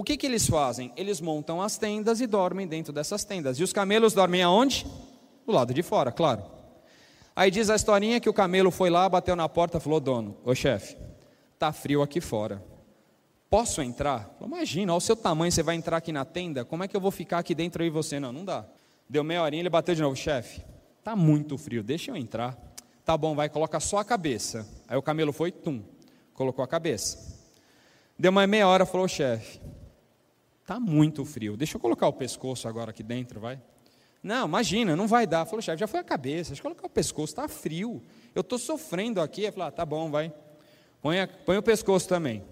O 0.00 0.02
que, 0.02 0.16
que 0.16 0.26
eles 0.26 0.46
fazem? 0.46 0.90
Eles 0.96 1.20
montam 1.20 1.60
as 1.60 1.76
tendas 1.76 2.22
e 2.22 2.26
dormem 2.26 2.66
dentro 2.66 2.90
dessas 2.90 3.22
tendas. 3.22 3.58
E 3.58 3.62
os 3.62 3.70
camelos 3.70 4.14
dormem 4.14 4.42
aonde? 4.42 4.86
Do 5.44 5.52
lado 5.52 5.74
de 5.74 5.82
fora, 5.82 6.10
claro. 6.10 6.42
Aí 7.36 7.50
diz 7.50 7.68
a 7.68 7.76
historinha 7.76 8.18
que 8.18 8.28
o 8.28 8.32
camelo 8.32 8.70
foi 8.70 8.88
lá, 8.88 9.06
bateu 9.10 9.36
na 9.36 9.46
porta 9.46 9.78
falou: 9.78 10.00
Dono, 10.00 10.38
ô 10.42 10.54
chefe, 10.54 10.96
tá 11.58 11.70
frio 11.70 12.00
aqui 12.00 12.18
fora. 12.18 12.64
Posso 13.50 13.82
entrar? 13.82 14.34
Imagina, 14.40 14.90
olha 14.90 14.96
o 14.96 15.02
seu 15.02 15.14
tamanho, 15.14 15.52
você 15.52 15.62
vai 15.62 15.76
entrar 15.76 15.98
aqui 15.98 16.12
na 16.12 16.24
tenda, 16.24 16.64
como 16.64 16.82
é 16.82 16.88
que 16.88 16.96
eu 16.96 17.00
vou 17.00 17.10
ficar 17.10 17.38
aqui 17.38 17.54
dentro 17.54 17.84
e 17.84 17.90
você? 17.90 18.18
Não, 18.18 18.32
não 18.32 18.46
dá. 18.46 18.64
Deu 19.06 19.22
meia 19.22 19.42
horinha, 19.42 19.60
ele 19.60 19.68
bateu 19.68 19.94
de 19.94 20.00
novo, 20.00 20.16
chefe, 20.16 20.62
tá 21.04 21.14
muito 21.14 21.58
frio, 21.58 21.82
deixa 21.82 22.10
eu 22.10 22.16
entrar. 22.16 22.56
Tá 23.04 23.18
bom, 23.18 23.34
vai, 23.34 23.50
coloca 23.50 23.78
só 23.78 23.98
a 23.98 24.04
cabeça. 24.04 24.66
Aí 24.88 24.96
o 24.96 25.02
camelo 25.02 25.30
foi, 25.30 25.52
tum, 25.52 25.82
colocou 26.32 26.64
a 26.64 26.66
cabeça. 26.66 27.38
Deu 28.18 28.30
uma 28.30 28.46
meia 28.46 28.66
hora, 28.66 28.86
falou, 28.86 29.06
chefe, 29.06 29.60
Está 30.70 30.78
muito 30.78 31.24
frio. 31.24 31.56
Deixa 31.56 31.76
eu 31.76 31.80
colocar 31.80 32.06
o 32.06 32.12
pescoço 32.12 32.68
agora 32.68 32.92
aqui 32.92 33.02
dentro, 33.02 33.40
vai. 33.40 33.60
Não, 34.22 34.46
imagina, 34.46 34.94
não 34.94 35.08
vai 35.08 35.26
dar. 35.26 35.44
Falou, 35.44 35.60
chefe, 35.60 35.80
já 35.80 35.88
foi 35.88 35.98
a 35.98 36.04
cabeça. 36.04 36.50
Deixa 36.50 36.60
eu 36.60 36.62
colocar 36.62 36.86
o 36.86 36.88
pescoço, 36.88 37.32
está 37.32 37.48
frio. 37.48 38.00
Eu 38.36 38.42
estou 38.42 38.56
sofrendo 38.56 39.20
aqui. 39.20 39.42
Ele 39.42 39.50
falou, 39.50 39.66
ah, 39.66 39.72
tá 39.72 39.84
bom, 39.84 40.08
vai. 40.12 40.32
Põe, 41.02 41.22
a, 41.22 41.26
põe 41.26 41.56
o 41.56 41.62
pescoço 41.62 42.08
também. 42.08 42.44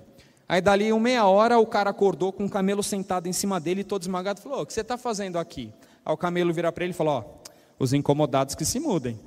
Aí 0.49 0.61
dali 0.61 0.93
uma 0.93 1.01
meia 1.01 1.27
hora 1.29 1.61
o 1.61 1.67
cara 1.67 1.91
acordou 1.91 2.33
com 2.33 2.45
o 2.45 2.51
camelo 2.51 2.83
sentado 2.83 3.29
em 3.29 3.33
cima 3.33 3.61
dele, 3.61 3.85
todo 3.85 4.03
esmagado, 4.03 4.41
falou: 4.41 4.63
"O 4.63 4.67
que 4.67 4.73
você 4.73 4.81
está 4.81 4.99
fazendo 4.99 5.39
aqui?" 5.39 5.73
Aí 6.05 6.13
o 6.13 6.17
camelo 6.17 6.53
vira 6.53 6.73
para 6.73 6.83
ele 6.83 6.93
e 6.93 6.97
falou: 6.97 7.19
"Ó, 7.19 7.51
os 7.79 7.93
incomodados 7.93 8.57
que 8.57 8.65
se 8.65 8.81
mudem." 8.81 9.21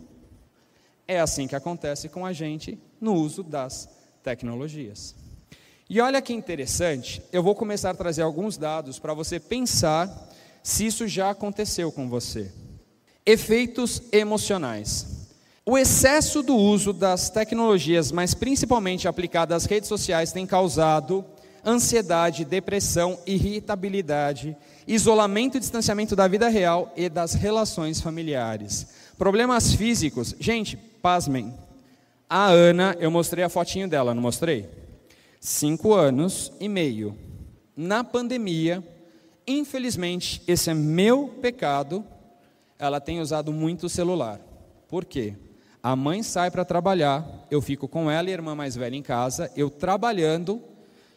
É 1.07 1.21
assim 1.21 1.47
que 1.47 1.55
acontece 1.55 2.09
com 2.09 2.25
a 2.25 2.33
gente 2.33 2.77
no 2.99 3.13
uso 3.13 3.41
das 3.41 3.87
tecnologias. 4.21 5.15
E 5.93 5.99
olha 5.99 6.21
que 6.21 6.31
interessante, 6.31 7.21
eu 7.33 7.43
vou 7.43 7.53
começar 7.53 7.89
a 7.89 7.93
trazer 7.93 8.21
alguns 8.21 8.55
dados 8.55 8.97
para 8.97 9.13
você 9.13 9.41
pensar 9.41 10.09
se 10.63 10.85
isso 10.85 11.05
já 11.05 11.31
aconteceu 11.31 11.91
com 11.91 12.07
você. 12.07 12.49
Efeitos 13.25 14.01
emocionais. 14.09 15.27
O 15.65 15.77
excesso 15.77 16.41
do 16.41 16.55
uso 16.55 16.93
das 16.93 17.29
tecnologias, 17.29 18.09
mas 18.09 18.33
principalmente 18.33 19.05
aplicado 19.05 19.53
às 19.53 19.65
redes 19.65 19.89
sociais, 19.89 20.31
tem 20.31 20.45
causado 20.45 21.25
ansiedade, 21.65 22.45
depressão, 22.45 23.19
irritabilidade, 23.25 24.55
isolamento 24.87 25.57
e 25.57 25.59
distanciamento 25.59 26.15
da 26.15 26.25
vida 26.25 26.47
real 26.47 26.89
e 26.95 27.09
das 27.09 27.33
relações 27.33 27.99
familiares. 27.99 28.87
Problemas 29.17 29.73
físicos. 29.73 30.33
Gente, 30.39 30.77
pasmem. 30.77 31.53
A 32.29 32.45
Ana, 32.45 32.95
eu 32.97 33.11
mostrei 33.11 33.43
a 33.43 33.49
fotinho 33.49 33.89
dela, 33.89 34.15
não 34.15 34.21
mostrei? 34.21 34.79
Cinco 35.41 35.91
anos 35.91 36.53
e 36.59 36.69
meio. 36.69 37.17
Na 37.75 38.03
pandemia, 38.03 38.83
infelizmente, 39.47 40.43
esse 40.47 40.69
é 40.69 40.73
meu 40.73 41.27
pecado, 41.41 42.05
ela 42.77 43.01
tem 43.01 43.19
usado 43.19 43.51
muito 43.51 43.87
o 43.87 43.89
celular. 43.89 44.39
Por 44.87 45.03
quê? 45.03 45.33
A 45.81 45.95
mãe 45.95 46.21
sai 46.21 46.51
para 46.51 46.63
trabalhar, 46.63 47.47
eu 47.49 47.59
fico 47.59 47.87
com 47.87 48.09
ela 48.09 48.29
e 48.29 48.31
a 48.31 48.35
irmã 48.35 48.53
mais 48.53 48.75
velha 48.75 48.95
em 48.95 49.01
casa, 49.01 49.51
eu 49.55 49.67
trabalhando, 49.67 50.61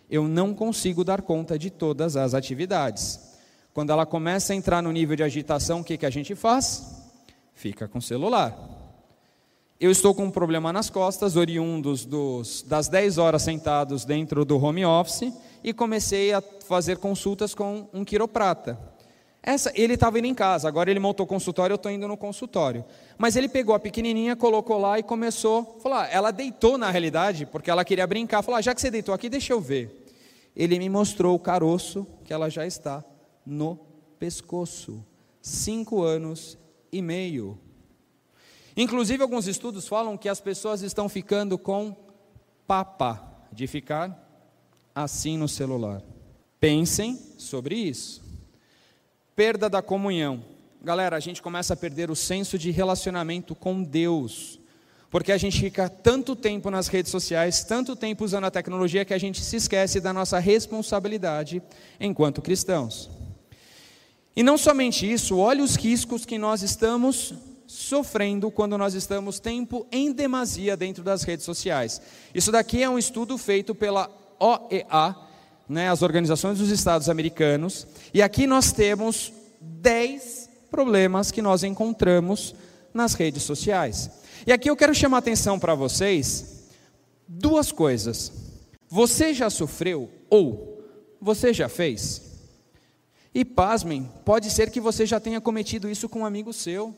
eu 0.08 0.26
não 0.26 0.54
consigo 0.54 1.04
dar 1.04 1.20
conta 1.20 1.58
de 1.58 1.68
todas 1.68 2.16
as 2.16 2.32
atividades. 2.32 3.20
Quando 3.74 3.90
ela 3.90 4.06
começa 4.06 4.54
a 4.54 4.56
entrar 4.56 4.82
no 4.82 4.90
nível 4.90 5.16
de 5.16 5.22
agitação, 5.22 5.80
o 5.80 5.84
que, 5.84 5.98
que 5.98 6.06
a 6.06 6.10
gente 6.10 6.34
faz? 6.34 7.04
Fica 7.52 7.86
com 7.86 7.98
o 7.98 8.02
celular. 8.02 8.83
Eu 9.84 9.90
estou 9.90 10.14
com 10.14 10.24
um 10.24 10.30
problema 10.30 10.72
nas 10.72 10.88
costas, 10.88 11.36
oriundos 11.36 12.06
dos, 12.06 12.62
das 12.62 12.88
10 12.88 13.18
horas 13.18 13.42
sentados 13.42 14.06
dentro 14.06 14.42
do 14.42 14.56
home 14.56 14.82
office, 14.82 15.30
e 15.62 15.74
comecei 15.74 16.32
a 16.32 16.40
fazer 16.40 16.96
consultas 16.96 17.54
com 17.54 17.86
um 17.92 18.02
quiroprata. 18.02 18.80
Essa, 19.42 19.70
ele 19.74 19.92
estava 19.92 20.18
indo 20.18 20.26
em 20.26 20.34
casa, 20.34 20.66
agora 20.66 20.90
ele 20.90 20.98
montou 20.98 21.24
o 21.24 21.26
consultório, 21.26 21.74
eu 21.74 21.76
estou 21.76 21.92
indo 21.92 22.08
no 22.08 22.16
consultório. 22.16 22.82
Mas 23.18 23.36
ele 23.36 23.46
pegou 23.46 23.74
a 23.74 23.78
pequenininha, 23.78 24.34
colocou 24.34 24.78
lá 24.78 24.98
e 24.98 25.02
começou, 25.02 25.78
falou, 25.82 25.98
ah, 25.98 26.08
ela 26.10 26.30
deitou 26.30 26.78
na 26.78 26.90
realidade, 26.90 27.44
porque 27.44 27.70
ela 27.70 27.84
queria 27.84 28.06
brincar, 28.06 28.40
falou, 28.40 28.56
ah, 28.56 28.62
já 28.62 28.74
que 28.74 28.80
você 28.80 28.90
deitou 28.90 29.14
aqui, 29.14 29.28
deixa 29.28 29.52
eu 29.52 29.60
ver. 29.60 30.08
Ele 30.56 30.78
me 30.78 30.88
mostrou 30.88 31.34
o 31.34 31.38
caroço 31.38 32.06
que 32.24 32.32
ela 32.32 32.48
já 32.48 32.66
está 32.66 33.04
no 33.44 33.78
pescoço. 34.18 35.04
Cinco 35.42 36.00
anos 36.00 36.56
e 36.90 37.02
meio. 37.02 37.58
Inclusive, 38.76 39.22
alguns 39.22 39.46
estudos 39.46 39.86
falam 39.86 40.16
que 40.16 40.28
as 40.28 40.40
pessoas 40.40 40.82
estão 40.82 41.08
ficando 41.08 41.56
com 41.56 41.96
papa, 42.66 43.32
de 43.52 43.66
ficar 43.66 44.20
assim 44.94 45.38
no 45.38 45.48
celular. 45.48 46.02
Pensem 46.58 47.18
sobre 47.38 47.76
isso. 47.76 48.22
Perda 49.36 49.68
da 49.68 49.80
comunhão. 49.80 50.44
Galera, 50.82 51.16
a 51.16 51.20
gente 51.20 51.40
começa 51.40 51.74
a 51.74 51.76
perder 51.76 52.10
o 52.10 52.16
senso 52.16 52.58
de 52.58 52.70
relacionamento 52.70 53.54
com 53.54 53.82
Deus. 53.82 54.58
Porque 55.08 55.30
a 55.30 55.38
gente 55.38 55.60
fica 55.60 55.88
tanto 55.88 56.34
tempo 56.34 56.70
nas 56.70 56.88
redes 56.88 57.12
sociais, 57.12 57.62
tanto 57.62 57.94
tempo 57.94 58.24
usando 58.24 58.44
a 58.44 58.50
tecnologia, 58.50 59.04
que 59.04 59.14
a 59.14 59.18
gente 59.18 59.40
se 59.40 59.56
esquece 59.56 60.00
da 60.00 60.12
nossa 60.12 60.40
responsabilidade 60.40 61.62
enquanto 62.00 62.42
cristãos. 62.42 63.08
E 64.34 64.42
não 64.42 64.58
somente 64.58 65.10
isso, 65.10 65.38
olhe 65.38 65.62
os 65.62 65.76
riscos 65.76 66.26
que 66.26 66.36
nós 66.36 66.62
estamos 66.62 67.34
sofrendo 67.66 68.50
quando 68.50 68.76
nós 68.76 68.94
estamos 68.94 69.40
tempo 69.40 69.86
em 69.90 70.12
demasia 70.12 70.76
dentro 70.76 71.02
das 71.02 71.22
redes 71.22 71.44
sociais. 71.44 72.00
Isso 72.34 72.52
daqui 72.52 72.82
é 72.82 72.88
um 72.88 72.98
estudo 72.98 73.36
feito 73.38 73.74
pela 73.74 74.10
OEA, 74.38 75.16
né, 75.68 75.88
as 75.88 76.02
Organizações 76.02 76.58
dos 76.58 76.70
Estados 76.70 77.08
Americanos, 77.08 77.86
e 78.12 78.20
aqui 78.20 78.46
nós 78.46 78.72
temos 78.72 79.32
10 79.60 80.50
problemas 80.70 81.30
que 81.30 81.40
nós 81.40 81.62
encontramos 81.62 82.54
nas 82.92 83.14
redes 83.14 83.42
sociais. 83.42 84.10
E 84.46 84.52
aqui 84.52 84.68
eu 84.68 84.76
quero 84.76 84.94
chamar 84.94 85.18
a 85.18 85.20
atenção 85.20 85.58
para 85.58 85.74
vocês 85.74 86.68
duas 87.26 87.72
coisas. 87.72 88.32
Você 88.88 89.32
já 89.32 89.48
sofreu 89.48 90.10
ou 90.28 90.84
você 91.20 91.52
já 91.52 91.68
fez? 91.68 92.22
E 93.34 93.44
pasmem, 93.44 94.08
pode 94.24 94.50
ser 94.50 94.70
que 94.70 94.80
você 94.80 95.04
já 95.06 95.18
tenha 95.18 95.40
cometido 95.40 95.88
isso 95.88 96.08
com 96.08 96.20
um 96.20 96.26
amigo 96.26 96.52
seu. 96.52 96.94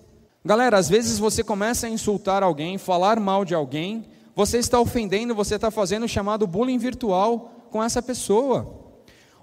Galera, 0.47 0.79
às 0.79 0.89
vezes 0.89 1.19
você 1.19 1.43
começa 1.43 1.89
a 1.89 1.91
insultar 1.91 2.45
alguém, 2.45 2.79
falar 2.79 3.19
mal 3.19 3.45
de 3.45 3.53
alguém, 3.53 4.05
você 4.33 4.59
está 4.59 4.79
ofendendo, 4.79 5.35
você 5.35 5.57
está 5.57 5.73
fazendo 5.73 6.05
o 6.05 6.09
chamado 6.09 6.47
bullying 6.47 6.79
virtual 6.79 7.67
com 7.69 7.83
essa 7.83 8.01
pessoa. 8.01 8.95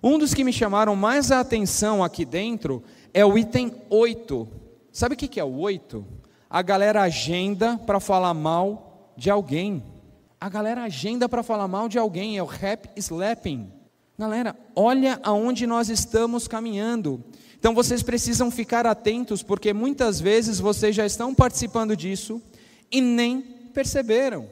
Um 0.02 0.18
dos 0.18 0.34
que 0.34 0.46
me 0.46 0.54
chamaram 0.54 0.96
mais 0.96 1.30
a 1.30 1.42
atenção 1.42 2.02
aqui 2.02 2.24
dentro 2.24 2.82
é 3.14 3.26
o 3.26 3.38
item 3.38 3.76
8. 3.90 4.48
Sabe 4.94 5.16
o 5.16 5.18
que 5.18 5.42
é 5.42 5.44
o 5.44 5.60
8? 5.60 6.06
A 6.50 6.62
galera 6.62 7.02
agenda 7.02 7.78
para 7.86 8.00
falar 8.00 8.34
mal 8.34 9.12
de 9.18 9.30
alguém. 9.30 9.84
A 10.40 10.48
galera 10.48 10.84
agenda 10.84 11.28
para 11.28 11.44
falar 11.44 11.68
mal 11.68 11.90
de 11.90 12.00
alguém, 12.00 12.38
é 12.38 12.44
o 12.44 12.46
rap 12.46 12.90
slapping. 12.96 13.70
Galera, 14.18 14.56
olha 14.74 15.20
aonde 15.22 15.68
nós 15.68 15.90
estamos 15.90 16.48
caminhando. 16.48 17.22
Então 17.64 17.74
vocês 17.74 18.04
precisam 18.04 18.52
ficar 18.52 18.86
atentos, 18.86 19.42
porque 19.42 19.72
muitas 19.72 20.20
vezes 20.20 20.60
vocês 20.60 20.94
já 20.94 21.06
estão 21.06 21.34
participando 21.34 21.96
disso 21.96 22.42
e 22.92 23.00
nem 23.00 23.42
perceberam. 23.74 24.50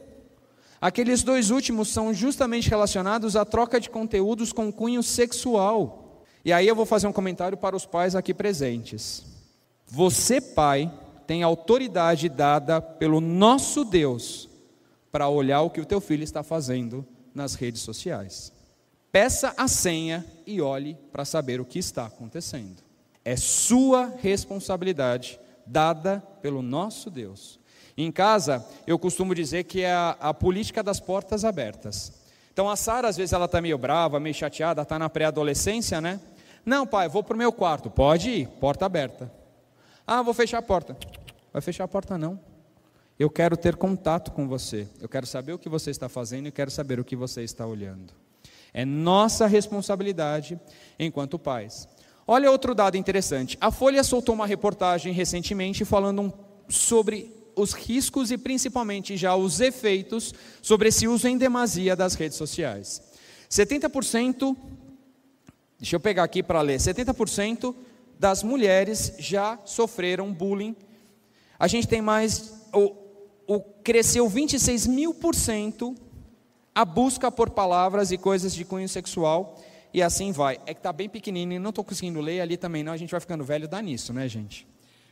Aqueles 0.79 1.21
dois 1.21 1.49
últimos 1.49 1.89
são 1.89 2.13
justamente 2.13 2.69
relacionados 2.69 3.35
à 3.35 3.43
troca 3.43 3.81
de 3.81 3.89
conteúdos 3.89 4.53
com 4.53 4.71
cunho 4.71 5.03
sexual. 5.03 6.23
E 6.45 6.53
aí 6.53 6.65
eu 6.65 6.73
vou 6.73 6.85
fazer 6.85 7.05
um 7.05 7.11
comentário 7.11 7.57
para 7.57 7.75
os 7.75 7.85
pais 7.85 8.15
aqui 8.15 8.33
presentes. 8.33 9.25
Você, 9.85 10.39
pai, 10.39 10.89
tem 11.27 11.43
autoridade 11.43 12.29
dada 12.29 12.79
pelo 12.79 13.19
nosso 13.19 13.83
Deus 13.83 14.47
para 15.11 15.27
olhar 15.27 15.63
o 15.63 15.69
que 15.69 15.81
o 15.81 15.85
teu 15.85 15.99
filho 15.99 16.23
está 16.23 16.43
fazendo 16.43 17.05
nas 17.35 17.55
redes 17.55 17.81
sociais. 17.81 18.53
Peça 19.11 19.53
a 19.57 19.67
senha 19.67 20.25
e 20.47 20.61
olhe 20.61 20.97
para 21.11 21.25
saber 21.25 21.59
o 21.59 21.65
que 21.65 21.77
está 21.77 22.05
acontecendo. 22.05 22.89
É 23.23 23.35
sua 23.35 24.13
responsabilidade 24.21 25.39
dada 25.65 26.23
pelo 26.41 26.61
nosso 26.61 27.09
Deus. 27.09 27.59
Em 27.97 28.11
casa, 28.11 28.65
eu 28.87 28.97
costumo 28.97 29.35
dizer 29.35 29.65
que 29.65 29.81
é 29.81 29.91
a, 29.91 30.17
a 30.19 30.33
política 30.33 30.81
das 30.81 30.99
portas 30.99 31.45
abertas. 31.45 32.13
Então 32.53 32.69
a 32.69 32.75
Sara, 32.75 33.07
às 33.07 33.17
vezes, 33.17 33.33
ela 33.33 33.45
está 33.45 33.61
meio 33.61 33.77
brava, 33.77 34.19
meio 34.19 34.35
chateada, 34.35 34.81
está 34.81 34.97
na 34.97 35.09
pré-adolescência, 35.09 36.01
né? 36.01 36.19
Não, 36.65 36.85
pai, 36.85 37.07
vou 37.07 37.23
para 37.23 37.35
o 37.35 37.37
meu 37.37 37.51
quarto. 37.51 37.89
Pode 37.89 38.29
ir, 38.29 38.47
porta 38.59 38.85
aberta. 38.85 39.31
Ah, 40.05 40.21
vou 40.21 40.33
fechar 40.33 40.57
a 40.57 40.61
porta. 40.61 40.97
Vai 41.53 41.61
fechar 41.61 41.83
a 41.83 41.87
porta, 41.87 42.17
não. 42.17 42.39
Eu 43.17 43.29
quero 43.29 43.55
ter 43.55 43.75
contato 43.75 44.31
com 44.31 44.47
você. 44.47 44.87
Eu 44.99 45.07
quero 45.07 45.25
saber 45.27 45.53
o 45.53 45.59
que 45.59 45.69
você 45.69 45.91
está 45.91 46.09
fazendo 46.09 46.47
e 46.47 46.51
quero 46.51 46.71
saber 46.71 46.99
o 46.99 47.05
que 47.05 47.15
você 47.15 47.43
está 47.43 47.65
olhando. 47.65 48.13
É 48.73 48.85
nossa 48.85 49.47
responsabilidade 49.47 50.59
enquanto 50.97 51.37
pais. 51.37 51.87
Olha 52.33 52.49
outro 52.49 52.73
dado 52.73 52.95
interessante. 52.95 53.57
A 53.59 53.69
Folha 53.71 54.01
soltou 54.05 54.33
uma 54.33 54.47
reportagem 54.47 55.11
recentemente 55.11 55.83
falando 55.83 56.31
sobre 56.69 57.29
os 57.57 57.73
riscos 57.73 58.31
e 58.31 58.37
principalmente 58.37 59.17
já 59.17 59.35
os 59.35 59.59
efeitos 59.59 60.33
sobre 60.61 60.87
esse 60.87 61.09
uso 61.09 61.27
em 61.27 61.37
demasia 61.37 61.93
das 61.93 62.13
redes 62.13 62.37
sociais. 62.37 63.01
70%, 63.49 64.55
deixa 65.77 65.97
eu 65.97 65.99
pegar 65.99 66.23
aqui 66.23 66.41
para 66.41 66.61
ler, 66.61 66.79
70% 66.79 67.75
das 68.17 68.43
mulheres 68.43 69.13
já 69.19 69.59
sofreram 69.65 70.31
bullying. 70.31 70.73
A 71.59 71.67
gente 71.67 71.85
tem 71.85 72.01
mais, 72.01 72.53
o, 72.73 72.95
o, 73.45 73.59
cresceu 73.83 74.29
26 74.29 74.87
mil 74.87 75.13
por 75.13 75.35
cento 75.35 75.93
a 76.73 76.85
busca 76.85 77.29
por 77.29 77.49
palavras 77.49 78.09
e 78.09 78.17
coisas 78.17 78.53
de 78.53 78.63
cunho 78.63 78.87
sexual, 78.87 79.59
e 79.93 80.01
assim 80.01 80.31
vai. 80.31 80.59
É 80.65 80.73
que 80.73 80.79
está 80.79 80.93
bem 80.93 81.09
pequenininho, 81.09 81.61
não 81.61 81.69
estou 81.69 81.83
conseguindo 81.83 82.19
ler 82.21 82.41
ali 82.41 82.57
também 82.57 82.83
não, 82.83 82.93
a 82.93 82.97
gente 82.97 83.11
vai 83.11 83.19
ficando 83.19 83.43
velho, 83.43 83.67
dá 83.67 83.81
nisso, 83.81 84.13
né 84.13 84.27
gente? 84.27 84.67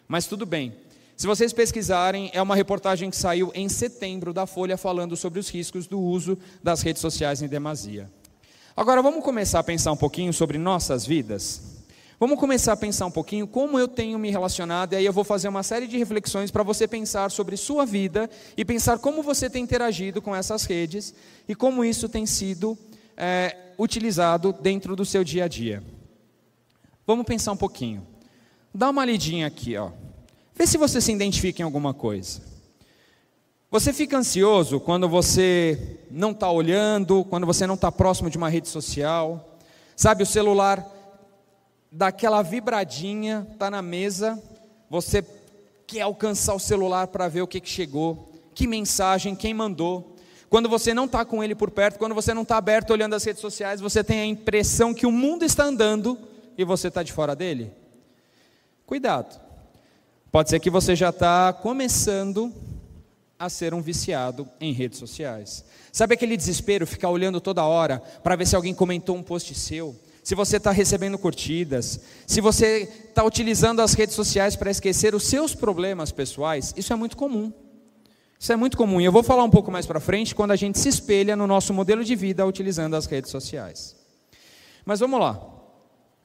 Mas 0.08 0.26
tudo 0.26 0.46
bem. 0.46 0.74
Se 1.16 1.28
vocês 1.28 1.52
pesquisarem, 1.52 2.32
é 2.34 2.42
uma 2.42 2.56
reportagem 2.56 3.10
que 3.10 3.18
saiu 3.18 3.52
em 3.54 3.68
setembro 3.68 4.34
da 4.34 4.46
Folha 4.46 4.78
falando 4.78 5.18
sobre 5.18 5.38
os 5.40 5.50
riscos 5.50 5.86
do 5.86 6.00
uso 6.00 6.38
das 6.64 6.82
redes 6.82 7.02
sociais 7.02 7.42
em 7.42 7.48
demasia. 7.48 8.10
Agora 8.76 9.02
vamos 9.02 9.22
começar 9.24 9.60
a 9.60 9.64
pensar 9.64 9.92
um 9.92 9.98
pouquinho 9.98 10.32
sobre 10.32 10.58
nossas 10.58 11.06
vidas? 11.06 11.62
Vamos 12.18 12.40
começar 12.40 12.74
a 12.74 12.78
pensar 12.78 13.06
um 13.06 13.12
pouquinho 13.12 13.48
como 13.48 13.78
eu 13.78 13.88
tenho 13.88 14.18
me 14.18 14.30
relacionado, 14.30 14.94
e 14.94 14.96
aí 14.96 15.06
eu 15.06 15.12
vou 15.12 15.24
fazer 15.24 15.48
uma 15.48 15.64
série 15.64 15.88
de 15.88 15.98
reflexões 15.98 16.52
para 16.52 16.64
você 16.64 16.88
pensar 16.88 17.30
sobre 17.32 17.56
sua 17.58 17.86
vida 17.86 18.30
e 18.58 18.64
pensar 18.64 19.00
como 19.00 19.22
você 19.22 19.50
tem 19.50 19.64
interagido 19.64 20.22
com 20.22 20.36
essas 20.36 20.64
redes 20.64 21.14
e 21.48 21.56
como 21.56 21.84
isso 21.84 22.08
tem 22.08 22.26
sido 22.26 22.78
é, 23.18 23.56
utilizado 23.80 24.52
dentro 24.52 24.96
do 24.96 25.06
seu 25.06 25.24
dia 25.24 25.46
a 25.46 25.48
dia. 25.48 25.82
Vamos 27.08 27.26
pensar 27.26 27.54
um 27.54 27.58
pouquinho. 27.58 28.06
Dá 28.76 28.90
uma 28.90 29.06
lidinha 29.06 29.48
aqui, 29.48 29.78
ó. 29.78 29.90
Vê 30.54 30.68
se 30.68 30.78
você 30.78 31.00
se 31.00 31.12
identifica 31.12 31.62
em 31.62 31.66
alguma 31.66 31.94
coisa. 31.94 32.42
Você 33.72 33.94
fica 33.94 34.18
ansioso 34.18 34.80
quando 34.80 35.08
você 35.08 36.00
não 36.12 36.32
está 36.32 36.52
olhando, 36.52 37.24
quando 37.24 37.46
você 37.46 37.66
não 37.66 37.76
está 37.76 37.92
próximo 37.92 38.30
de 38.30 38.38
uma 38.38 38.50
rede 38.50 38.68
social. 38.68 39.58
Sabe, 39.96 40.24
o 40.24 40.26
celular 40.26 40.86
daquela 41.92 42.42
vibradinha, 42.42 43.48
está 43.52 43.72
na 43.72 43.82
mesa, 43.82 44.42
você 44.90 45.26
quer 45.88 46.02
alcançar 46.02 46.54
o 46.54 46.60
celular 46.60 47.08
para 47.08 47.28
ver 47.28 47.42
o 47.42 47.48
que, 47.48 47.60
que 47.60 47.70
chegou, 47.70 48.32
que 48.54 48.68
mensagem, 48.68 49.36
quem 49.36 49.54
mandou. 49.54 50.16
Quando 50.50 50.68
você 50.68 50.94
não 50.94 51.06
está 51.06 51.24
com 51.24 51.44
ele 51.44 51.54
por 51.54 51.70
perto, 51.70 52.00
quando 52.00 52.16
você 52.16 52.34
não 52.34 52.42
está 52.42 52.58
aberto 52.58 52.92
olhando 52.92 53.16
as 53.16 53.24
redes 53.24 53.42
sociais, 53.42 53.80
você 53.80 54.04
tem 54.04 54.20
a 54.20 54.26
impressão 54.26 54.94
que 54.94 55.06
o 55.06 55.12
mundo 55.12 55.46
está 55.46 55.66
andando 55.66 56.18
e 56.58 56.64
você 56.64 56.88
está 56.88 57.04
de 57.04 57.14
fora 57.14 57.36
dele. 57.36 57.72
Cuidado. 58.86 59.40
Pode 60.32 60.50
ser 60.50 60.60
que 60.60 60.70
você 60.70 60.96
já 60.96 61.10
está 61.10 61.54
começando 61.54 62.54
a 63.38 63.50
ser 63.50 63.74
um 63.74 63.82
viciado 63.82 64.48
em 64.60 64.74
redes 64.74 65.00
sociais. 65.00 65.64
Sabe 65.92 66.16
aquele 66.16 66.36
desespero, 66.36 66.86
ficar 66.86 67.10
olhando 67.10 67.40
toda 67.40 67.64
hora 67.64 68.00
para 68.24 68.36
ver 68.36 68.48
se 68.48 68.56
alguém 68.56 68.74
comentou 68.74 69.16
um 69.16 69.24
post 69.24 69.54
seu? 69.56 69.96
se 70.30 70.36
você 70.36 70.58
está 70.58 70.70
recebendo 70.70 71.18
curtidas, 71.18 72.00
se 72.28 72.40
você 72.40 72.88
está 73.08 73.24
utilizando 73.24 73.82
as 73.82 73.94
redes 73.94 74.14
sociais 74.14 74.56
para 74.56 74.70
esquecer 74.70 75.16
os 75.16 75.24
seus 75.24 75.56
problemas 75.56 76.12
pessoais, 76.12 76.72
isso 76.78 76.94
é 76.94 76.96
muito 76.96 77.18
comum. 77.18 77.52
Isso 78.40 78.54
é 78.54 78.56
muito 78.56 78.78
comum. 78.78 79.02
E 79.02 79.06
eu 79.06 79.12
vou 79.12 79.22
falar 79.22 79.44
um 79.44 79.50
pouco 79.50 79.70
mais 79.70 79.86
para 79.86 80.00
frente 80.00 80.34
quando 80.34 80.52
a 80.52 80.56
gente 80.56 80.80
se 80.80 80.88
espelha 80.88 81.36
no 81.36 81.46
nosso 81.46 81.74
modelo 81.74 82.06
de 82.06 82.16
vida 82.16 82.46
utilizando 82.46 82.96
as 82.96 83.06
redes 83.06 83.30
sociais. 83.30 83.98
Mas 84.86 85.02
vamos 85.02 85.20
lá. 85.20 85.40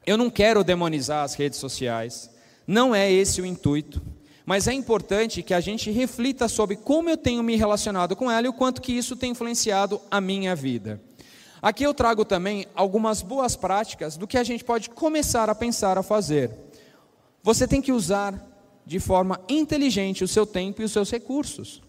Eu 0.06 0.16
não 0.16 0.30
quero 0.30 0.62
demonizar 0.62 1.24
as 1.24 1.34
redes 1.34 1.58
sociais, 1.58 2.30
não 2.66 2.94
é 2.94 3.10
esse 3.10 3.40
o 3.40 3.46
intuito, 3.46 4.00
Mas 4.46 4.68
é 4.68 4.74
importante 4.74 5.42
que 5.42 5.54
a 5.54 5.60
gente 5.60 5.90
reflita 5.90 6.48
sobre 6.48 6.76
como 6.76 7.08
eu 7.08 7.16
tenho 7.16 7.42
me 7.42 7.56
relacionado 7.56 8.14
com 8.14 8.30
ela 8.30 8.46
e 8.46 8.50
o 8.50 8.52
quanto 8.52 8.82
que 8.82 8.92
isso 8.92 9.16
tem 9.16 9.30
influenciado 9.30 10.00
a 10.10 10.20
minha 10.20 10.54
vida. 10.54 11.00
Aqui 11.62 11.82
eu 11.82 11.94
trago 11.94 12.26
também 12.26 12.66
algumas 12.74 13.22
boas 13.22 13.56
práticas 13.56 14.18
do 14.18 14.26
que 14.26 14.36
a 14.36 14.44
gente 14.44 14.62
pode 14.62 14.90
começar 14.90 15.48
a 15.48 15.54
pensar 15.54 15.96
a 15.96 16.02
fazer. 16.02 16.50
Você 17.42 17.66
tem 17.66 17.80
que 17.80 17.90
usar 17.90 18.34
de 18.84 19.00
forma 19.00 19.40
inteligente 19.48 20.22
o 20.22 20.28
seu 20.28 20.44
tempo 20.44 20.82
e 20.82 20.84
os 20.84 20.92
seus 20.92 21.10
recursos. 21.10 21.82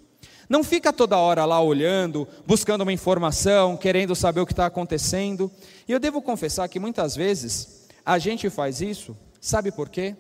Não 0.47 0.63
fica 0.63 0.93
toda 0.93 1.17
hora 1.17 1.45
lá 1.45 1.61
olhando, 1.61 2.27
buscando 2.45 2.81
uma 2.81 2.93
informação, 2.93 3.75
querendo 3.75 4.15
saber 4.15 4.41
o 4.41 4.45
que 4.45 4.53
está 4.53 4.65
acontecendo. 4.65 5.51
E 5.87 5.91
eu 5.91 5.99
devo 5.99 6.21
confessar 6.21 6.67
que 6.69 6.79
muitas 6.79 7.15
vezes 7.15 7.87
a 8.05 8.19
gente 8.19 8.49
faz 8.49 8.81
isso, 8.81 9.17
sabe 9.41 9.71
por 9.71 9.89
quê? 9.89 10.15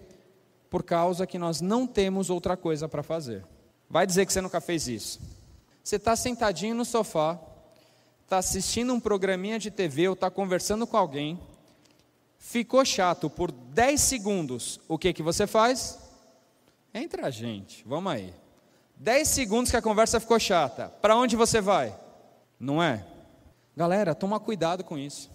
Por 0.69 0.83
causa 0.83 1.27
que 1.27 1.37
nós 1.37 1.61
não 1.61 1.85
temos 1.85 2.29
outra 2.29 2.57
coisa 2.57 2.89
para 2.89 3.03
fazer. 3.03 3.45
Vai 3.89 4.07
dizer 4.07 4.25
que 4.25 4.33
você 4.33 4.41
nunca 4.41 4.59
fez 4.59 4.87
isso. 4.87 5.19
Você 5.83 5.97
está 5.97 6.15
sentadinho 6.15 6.73
no 6.73 6.83
sofá, 6.83 7.39
está 8.23 8.39
assistindo 8.39 8.91
um 8.91 8.99
programinha 8.99 9.59
de 9.59 9.69
TV 9.69 10.07
ou 10.07 10.15
está 10.15 10.31
conversando 10.31 10.87
com 10.87 10.97
alguém, 10.97 11.39
ficou 12.39 12.83
chato 12.83 13.29
por 13.29 13.51
10 13.51 14.01
segundos, 14.01 14.79
o 14.87 14.97
que, 14.97 15.13
que 15.13 15.21
você 15.21 15.45
faz? 15.45 15.99
Entre 16.91 17.21
a 17.21 17.29
gente, 17.29 17.83
vamos 17.85 18.11
aí. 18.11 18.33
10 18.97 19.27
segundos 19.27 19.71
que 19.71 19.77
a 19.77 19.81
conversa 19.81 20.19
ficou 20.19 20.39
chata, 20.39 20.89
para 21.01 21.15
onde 21.15 21.35
você 21.35 21.59
vai? 21.59 21.93
Não 22.59 22.81
é? 22.81 23.05
Galera, 23.75 24.15
toma 24.15 24.39
cuidado 24.39 24.83
com 24.83 24.97
isso. 24.97 25.29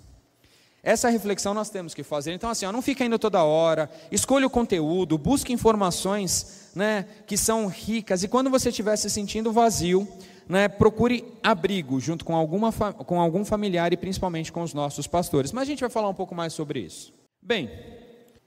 Essa 0.82 1.10
reflexão 1.10 1.52
nós 1.52 1.68
temos 1.68 1.92
que 1.92 2.02
fazer. 2.02 2.32
Então, 2.32 2.48
assim, 2.48 2.64
ó, 2.64 2.72
não 2.72 2.80
fica 2.80 3.04
indo 3.04 3.18
toda 3.18 3.44
hora, 3.44 3.90
escolha 4.10 4.46
o 4.46 4.50
conteúdo, 4.50 5.18
busque 5.18 5.52
informações 5.52 6.70
né, 6.74 7.06
que 7.26 7.36
são 7.36 7.66
ricas, 7.66 8.22
e 8.22 8.28
quando 8.28 8.48
você 8.48 8.70
estiver 8.70 8.96
se 8.96 9.10
sentindo 9.10 9.52
vazio, 9.52 10.08
né, 10.48 10.68
procure 10.68 11.24
abrigo 11.42 12.00
junto 12.00 12.24
com, 12.24 12.34
alguma, 12.34 12.72
com 12.72 13.20
algum 13.20 13.44
familiar 13.44 13.92
e 13.92 13.96
principalmente 13.96 14.50
com 14.50 14.62
os 14.62 14.72
nossos 14.72 15.06
pastores. 15.06 15.52
Mas 15.52 15.62
a 15.62 15.66
gente 15.66 15.80
vai 15.80 15.90
falar 15.90 16.08
um 16.08 16.14
pouco 16.14 16.34
mais 16.34 16.52
sobre 16.52 16.80
isso. 16.80 17.12
Bem, 17.42 17.70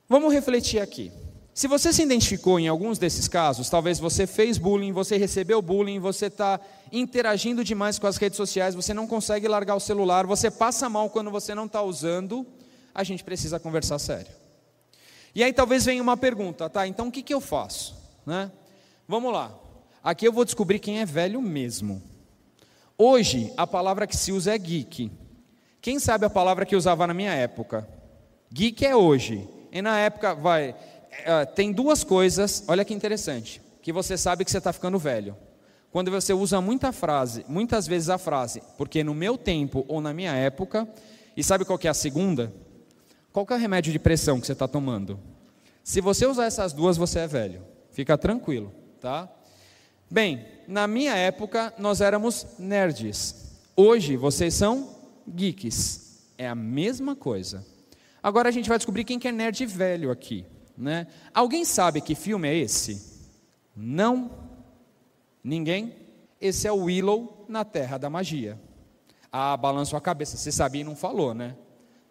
vamos 0.10 0.34
refletir 0.34 0.82
aqui. 0.82 1.12
Se 1.54 1.68
você 1.68 1.94
se 1.94 2.02
identificou 2.02 2.60
em 2.60 2.68
alguns 2.68 2.98
desses 2.98 3.28
casos, 3.28 3.70
talvez 3.70 4.00
você 4.00 4.26
fez 4.26 4.58
bullying, 4.58 4.92
você 4.92 5.18
recebeu 5.18 5.62
bullying, 5.62 6.00
você 6.00 6.26
está 6.26 6.60
interagindo 6.92 7.64
demais 7.64 8.00
com 8.00 8.08
as 8.08 8.18
redes 8.18 8.38
sociais, 8.38 8.74
você 8.74 8.92
não 8.92 9.06
consegue 9.06 9.48
largar 9.48 9.76
o 9.76 9.80
celular, 9.80 10.26
você 10.26 10.50
passa 10.50 10.90
mal 10.90 11.12
quando 11.12 11.30
você 11.30 11.54
não 11.54 11.66
está 11.66 11.84
usando, 11.84 12.46
a 12.94 13.04
gente 13.04 13.24
precisa 13.24 13.60
conversar 13.60 14.00
sério. 14.00 14.32
E 15.36 15.44
aí 15.44 15.54
talvez 15.54 15.86
venha 15.86 16.02
uma 16.02 16.18
pergunta, 16.18 16.68
tá? 16.70 16.88
Então 16.88 17.08
o 17.08 17.12
que, 17.12 17.22
que 17.22 17.34
eu 17.34 17.42
faço? 17.42 17.96
Né? 18.26 18.52
Vamos 19.08 19.32
lá. 19.32 19.52
Aqui 20.04 20.28
eu 20.28 20.34
vou 20.34 20.46
descobrir 20.46 20.80
quem 20.80 21.02
é 21.02 21.06
velho 21.06 21.42
mesmo. 21.42 22.02
Hoje, 22.98 23.54
a 23.56 23.68
palavra 23.68 24.08
que 24.08 24.18
se 24.18 24.32
usa 24.32 24.56
é 24.56 24.58
geek. 24.58 25.12
Quem 25.82 26.00
sabe 26.00 26.26
a 26.26 26.30
palavra 26.30 26.66
que 26.66 26.76
usava 26.76 27.06
na 27.06 27.14
minha 27.14 27.34
época? 27.34 27.88
Geek 28.52 28.86
é 28.86 28.96
hoje. 28.96 29.48
E 29.72 29.82
na 29.82 29.98
época, 29.98 30.36
vai. 30.36 30.76
É, 31.26 31.46
tem 31.46 31.72
duas 31.72 32.04
coisas, 32.04 32.64
olha 32.68 32.84
que 32.84 32.94
interessante, 32.94 33.62
que 33.82 33.94
você 33.94 34.18
sabe 34.18 34.44
que 34.44 34.52
você 34.52 34.58
está 34.58 34.74
ficando 34.74 34.98
velho. 34.98 35.36
Quando 35.92 36.10
você 36.10 36.34
usa 36.34 36.60
muita 36.60 36.92
frase, 36.92 37.46
muitas 37.48 37.86
vezes 37.86 38.10
a 38.10 38.18
frase, 38.18 38.64
porque 38.78 39.04
no 39.04 39.14
meu 39.14 39.38
tempo 39.38 39.86
ou 39.88 40.02
na 40.02 40.14
minha 40.14 40.34
época, 40.34 40.88
e 41.38 41.44
sabe 41.44 41.66
qual 41.66 41.78
que 41.78 41.88
é 41.88 41.92
a 41.92 41.94
segunda? 41.94 42.52
Qual 43.32 43.46
que 43.46 43.54
é 43.54 43.56
o 43.56 43.60
remédio 43.60 43.92
de 43.92 44.00
pressão 44.00 44.40
que 44.40 44.48
você 44.48 44.54
está 44.54 44.68
tomando? 44.68 45.20
Se 45.84 46.02
você 46.02 46.26
usar 46.26 46.46
essas 46.46 46.74
duas, 46.74 46.98
você 46.98 47.20
é 47.20 47.28
velho. 47.28 47.62
Fica 47.92 48.18
tranquilo, 48.18 48.72
tá? 49.00 49.30
Bem, 50.10 50.46
na 50.68 50.88
minha 50.88 51.16
época 51.16 51.74
nós 51.78 52.02
éramos 52.02 52.46
nerds. 52.58 53.54
Hoje 53.76 54.16
vocês 54.16 54.54
são 54.54 54.96
geeks. 55.28 56.22
É 56.38 56.48
a 56.48 56.56
mesma 56.56 57.16
coisa. 57.16 57.66
Agora 58.22 58.50
a 58.50 58.52
gente 58.52 58.70
vai 58.70 58.78
descobrir 58.78 59.04
quem 59.04 59.20
que 59.20 59.28
é 59.28 59.32
nerd 59.32 59.66
velho 59.66 60.10
aqui. 60.10 60.46
Né? 60.78 61.08
Alguém 61.34 61.64
sabe 61.66 62.02
que 62.02 62.16
filme 62.16 62.48
é 62.48 62.56
esse? 62.56 63.22
Não? 63.76 64.32
Ninguém? 65.44 65.96
Esse 66.40 66.68
é 66.68 66.72
o 66.72 66.84
Willow 66.84 67.46
na 67.48 67.64
Terra 67.64 67.98
da 67.98 68.10
Magia. 68.10 68.60
Ah, 69.32 69.56
balançou 69.56 69.98
a 69.98 70.02
cabeça. 70.02 70.38
Você 70.38 70.52
sabia 70.52 70.82
e 70.82 70.84
não 70.84 70.96
falou, 70.96 71.34
né? 71.34 71.56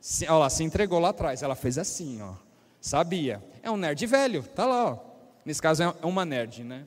Se, 0.00 0.24
olha 0.26 0.38
lá, 0.38 0.50
se 0.50 0.64
entregou 0.64 0.98
lá 0.98 1.10
atrás. 1.10 1.42
Ela 1.42 1.54
fez 1.54 1.78
assim, 1.78 2.20
ó. 2.22 2.34
Sabia. 2.80 3.42
É 3.62 3.70
um 3.70 3.76
nerd 3.76 4.04
velho, 4.06 4.42
tá 4.42 4.66
lá, 4.66 4.92
ó. 4.92 4.98
Nesse 5.44 5.62
caso 5.62 5.82
é 5.82 6.06
uma 6.06 6.24
nerd, 6.24 6.64
né? 6.64 6.86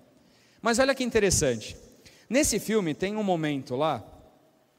Mas 0.62 0.80
olha 0.80 0.96
que 0.96 1.04
interessante. 1.04 1.78
Nesse 2.30 2.60
filme 2.60 2.94
tem 2.94 3.16
um 3.16 3.24
momento 3.24 3.76
lá 3.76 4.04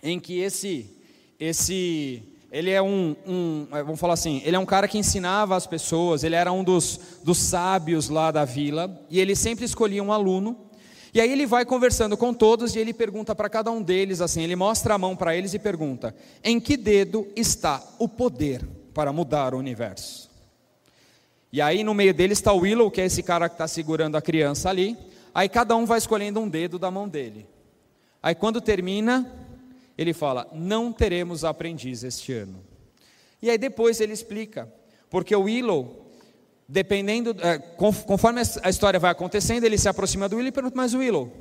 em 0.02 0.18
que 0.18 0.40
esse 0.40 0.92
esse 1.38 2.22
ele 2.50 2.70
é 2.70 2.80
um, 2.80 3.16
um, 3.26 3.68
é, 3.72 3.82
vamos 3.82 4.00
falar 4.00 4.14
assim, 4.14 4.42
ele 4.44 4.56
é 4.56 4.58
um 4.58 4.66
cara 4.66 4.88
que 4.88 4.98
ensinava 4.98 5.56
as 5.56 5.66
pessoas, 5.66 6.24
ele 6.24 6.34
era 6.34 6.52
um 6.52 6.62
dos, 6.62 7.00
dos 7.22 7.38
sábios 7.38 8.08
lá 8.08 8.30
da 8.30 8.44
vila, 8.44 9.00
e 9.10 9.20
ele 9.20 9.34
sempre 9.34 9.64
escolhia 9.64 10.02
um 10.02 10.12
aluno, 10.12 10.56
e 11.12 11.20
aí 11.20 11.32
ele 11.32 11.46
vai 11.46 11.64
conversando 11.64 12.16
com 12.16 12.32
todos 12.32 12.74
e 12.74 12.78
ele 12.78 12.92
pergunta 12.92 13.34
para 13.34 13.48
cada 13.48 13.70
um 13.70 13.82
deles 13.82 14.20
assim, 14.20 14.42
ele 14.42 14.56
mostra 14.56 14.94
a 14.94 14.98
mão 14.98 15.16
para 15.16 15.36
eles 15.36 15.54
e 15.54 15.58
pergunta: 15.58 16.14
"Em 16.44 16.60
que 16.60 16.76
dedo 16.76 17.26
está 17.34 17.82
o 17.98 18.08
poder 18.08 18.66
para 18.92 19.12
mudar 19.12 19.54
o 19.54 19.58
universo?" 19.58 20.28
E 21.52 21.60
aí 21.60 21.82
no 21.82 21.94
meio 21.94 22.12
deles 22.12 22.38
está 22.38 22.52
o 22.52 22.58
Willow, 22.58 22.90
que 22.90 23.00
é 23.00 23.06
esse 23.06 23.22
cara 23.22 23.48
que 23.48 23.54
está 23.54 23.66
segurando 23.66 24.16
a 24.16 24.20
criança 24.20 24.68
ali, 24.68 24.96
Aí 25.36 25.50
cada 25.50 25.76
um 25.76 25.84
vai 25.84 25.98
escolhendo 25.98 26.40
um 26.40 26.48
dedo 26.48 26.78
da 26.78 26.90
mão 26.90 27.06
dele. 27.06 27.46
Aí 28.22 28.34
quando 28.34 28.58
termina, 28.58 29.30
ele 29.96 30.12
fala: 30.12 30.48
Não 30.52 30.92
teremos 30.92 31.44
aprendiz 31.44 32.04
este 32.04 32.32
ano. 32.32 32.62
E 33.40 33.50
aí 33.50 33.58
depois 33.58 34.00
ele 34.00 34.12
explica, 34.12 34.72
porque 35.10 35.34
o 35.34 35.42
Willow, 35.42 36.10
dependendo, 36.68 37.36
é, 37.40 37.58
conforme 37.58 38.40
a 38.62 38.68
história 38.70 38.98
vai 38.98 39.10
acontecendo, 39.10 39.64
ele 39.64 39.78
se 39.78 39.88
aproxima 39.88 40.28
do 40.28 40.36
Willow 40.36 40.48
e 40.48 40.52
pergunta: 40.52 40.76
Mas 40.76 40.94
Willow, 40.94 41.32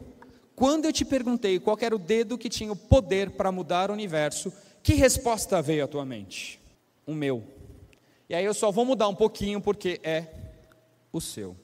quando 0.55 0.85
eu 0.85 0.93
te 0.93 1.03
perguntei 1.03 1.59
qual 1.59 1.77
era 1.81 1.95
o 1.95 1.99
dedo 1.99 2.37
que 2.37 2.49
tinha 2.49 2.71
o 2.71 2.75
poder 2.75 3.31
para 3.31 3.51
mudar 3.51 3.89
o 3.89 3.93
universo, 3.93 4.53
que 4.81 4.93
resposta 4.93 5.61
veio 5.61 5.83
à 5.83 5.87
tua 5.87 6.05
mente? 6.05 6.59
O 7.05 7.13
meu. 7.13 7.43
E 8.29 8.33
aí 8.33 8.45
eu 8.45 8.53
só 8.53 8.71
vou 8.71 8.85
mudar 8.85 9.07
um 9.07 9.15
pouquinho 9.15 9.59
porque 9.61 9.99
é 10.03 10.27
o 11.11 11.19
seu. 11.19 11.55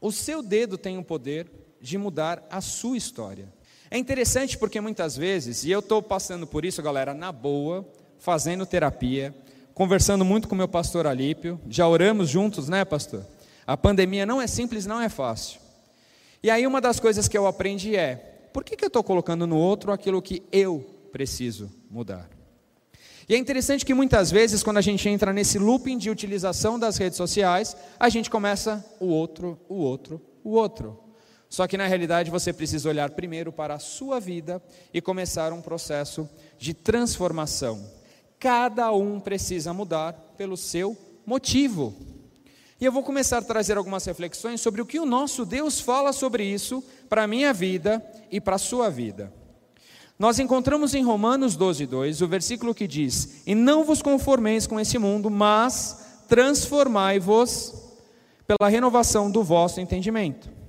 O 0.00 0.10
seu 0.10 0.42
dedo 0.42 0.78
tem 0.78 0.98
o 0.98 1.04
poder 1.04 1.50
de 1.80 1.98
mudar 1.98 2.46
a 2.50 2.60
sua 2.60 2.96
história. 2.96 3.52
É 3.92 3.98
interessante 3.98 4.56
porque 4.56 4.80
muitas 4.80 5.18
vezes, 5.18 5.64
e 5.64 5.70
eu 5.70 5.80
estou 5.80 6.00
passando 6.00 6.46
por 6.46 6.64
isso, 6.64 6.82
galera, 6.82 7.12
na 7.12 7.30
boa, 7.30 7.86
fazendo 8.18 8.64
terapia, 8.64 9.34
conversando 9.74 10.24
muito 10.24 10.48
com 10.48 10.54
meu 10.54 10.66
pastor 10.66 11.06
Alípio, 11.06 11.60
já 11.68 11.86
oramos 11.86 12.30
juntos, 12.30 12.70
né, 12.70 12.86
pastor? 12.86 13.22
A 13.66 13.76
pandemia 13.76 14.24
não 14.24 14.40
é 14.40 14.46
simples, 14.46 14.86
não 14.86 14.98
é 14.98 15.10
fácil. 15.10 15.60
E 16.42 16.50
aí 16.50 16.66
uma 16.66 16.80
das 16.80 16.98
coisas 16.98 17.28
que 17.28 17.36
eu 17.36 17.46
aprendi 17.46 17.94
é: 17.94 18.14
por 18.50 18.64
que, 18.64 18.76
que 18.76 18.82
eu 18.82 18.86
estou 18.86 19.04
colocando 19.04 19.46
no 19.46 19.58
outro 19.58 19.92
aquilo 19.92 20.22
que 20.22 20.42
eu 20.50 20.80
preciso 21.12 21.70
mudar? 21.90 22.30
E 23.28 23.34
é 23.34 23.36
interessante 23.36 23.84
que 23.84 23.92
muitas 23.92 24.30
vezes, 24.30 24.62
quando 24.62 24.78
a 24.78 24.80
gente 24.80 25.06
entra 25.06 25.34
nesse 25.34 25.58
looping 25.58 25.98
de 25.98 26.08
utilização 26.08 26.78
das 26.78 26.96
redes 26.96 27.18
sociais, 27.18 27.76
a 28.00 28.08
gente 28.08 28.30
começa 28.30 28.82
o 28.98 29.08
outro, 29.08 29.60
o 29.68 29.74
outro, 29.74 30.18
o 30.42 30.52
outro. 30.52 31.11
Só 31.52 31.66
que 31.66 31.76
na 31.76 31.86
realidade 31.86 32.30
você 32.30 32.50
precisa 32.50 32.88
olhar 32.88 33.10
primeiro 33.10 33.52
para 33.52 33.74
a 33.74 33.78
sua 33.78 34.18
vida 34.18 34.62
e 34.90 35.02
começar 35.02 35.52
um 35.52 35.60
processo 35.60 36.26
de 36.58 36.72
transformação. 36.72 37.86
Cada 38.38 38.90
um 38.90 39.20
precisa 39.20 39.74
mudar 39.74 40.14
pelo 40.38 40.56
seu 40.56 40.96
motivo. 41.26 41.94
E 42.80 42.86
eu 42.86 42.90
vou 42.90 43.02
começar 43.02 43.36
a 43.36 43.42
trazer 43.42 43.76
algumas 43.76 44.02
reflexões 44.06 44.62
sobre 44.62 44.80
o 44.80 44.86
que 44.86 44.98
o 44.98 45.04
nosso 45.04 45.44
Deus 45.44 45.78
fala 45.78 46.10
sobre 46.14 46.42
isso 46.42 46.82
para 47.06 47.24
a 47.24 47.26
minha 47.26 47.52
vida 47.52 48.02
e 48.30 48.40
para 48.40 48.56
a 48.56 48.58
sua 48.58 48.88
vida. 48.88 49.30
Nós 50.18 50.38
encontramos 50.38 50.94
em 50.94 51.04
Romanos 51.04 51.54
12, 51.54 51.84
2 51.84 52.22
o 52.22 52.28
versículo 52.28 52.74
que 52.74 52.88
diz: 52.88 53.42
E 53.44 53.54
não 53.54 53.84
vos 53.84 54.00
conformeis 54.00 54.66
com 54.66 54.80
esse 54.80 54.96
mundo, 54.98 55.28
mas 55.28 56.24
transformai-vos 56.28 57.74
pela 58.46 58.70
renovação 58.70 59.30
do 59.30 59.44
vosso 59.44 59.82
entendimento, 59.82 60.61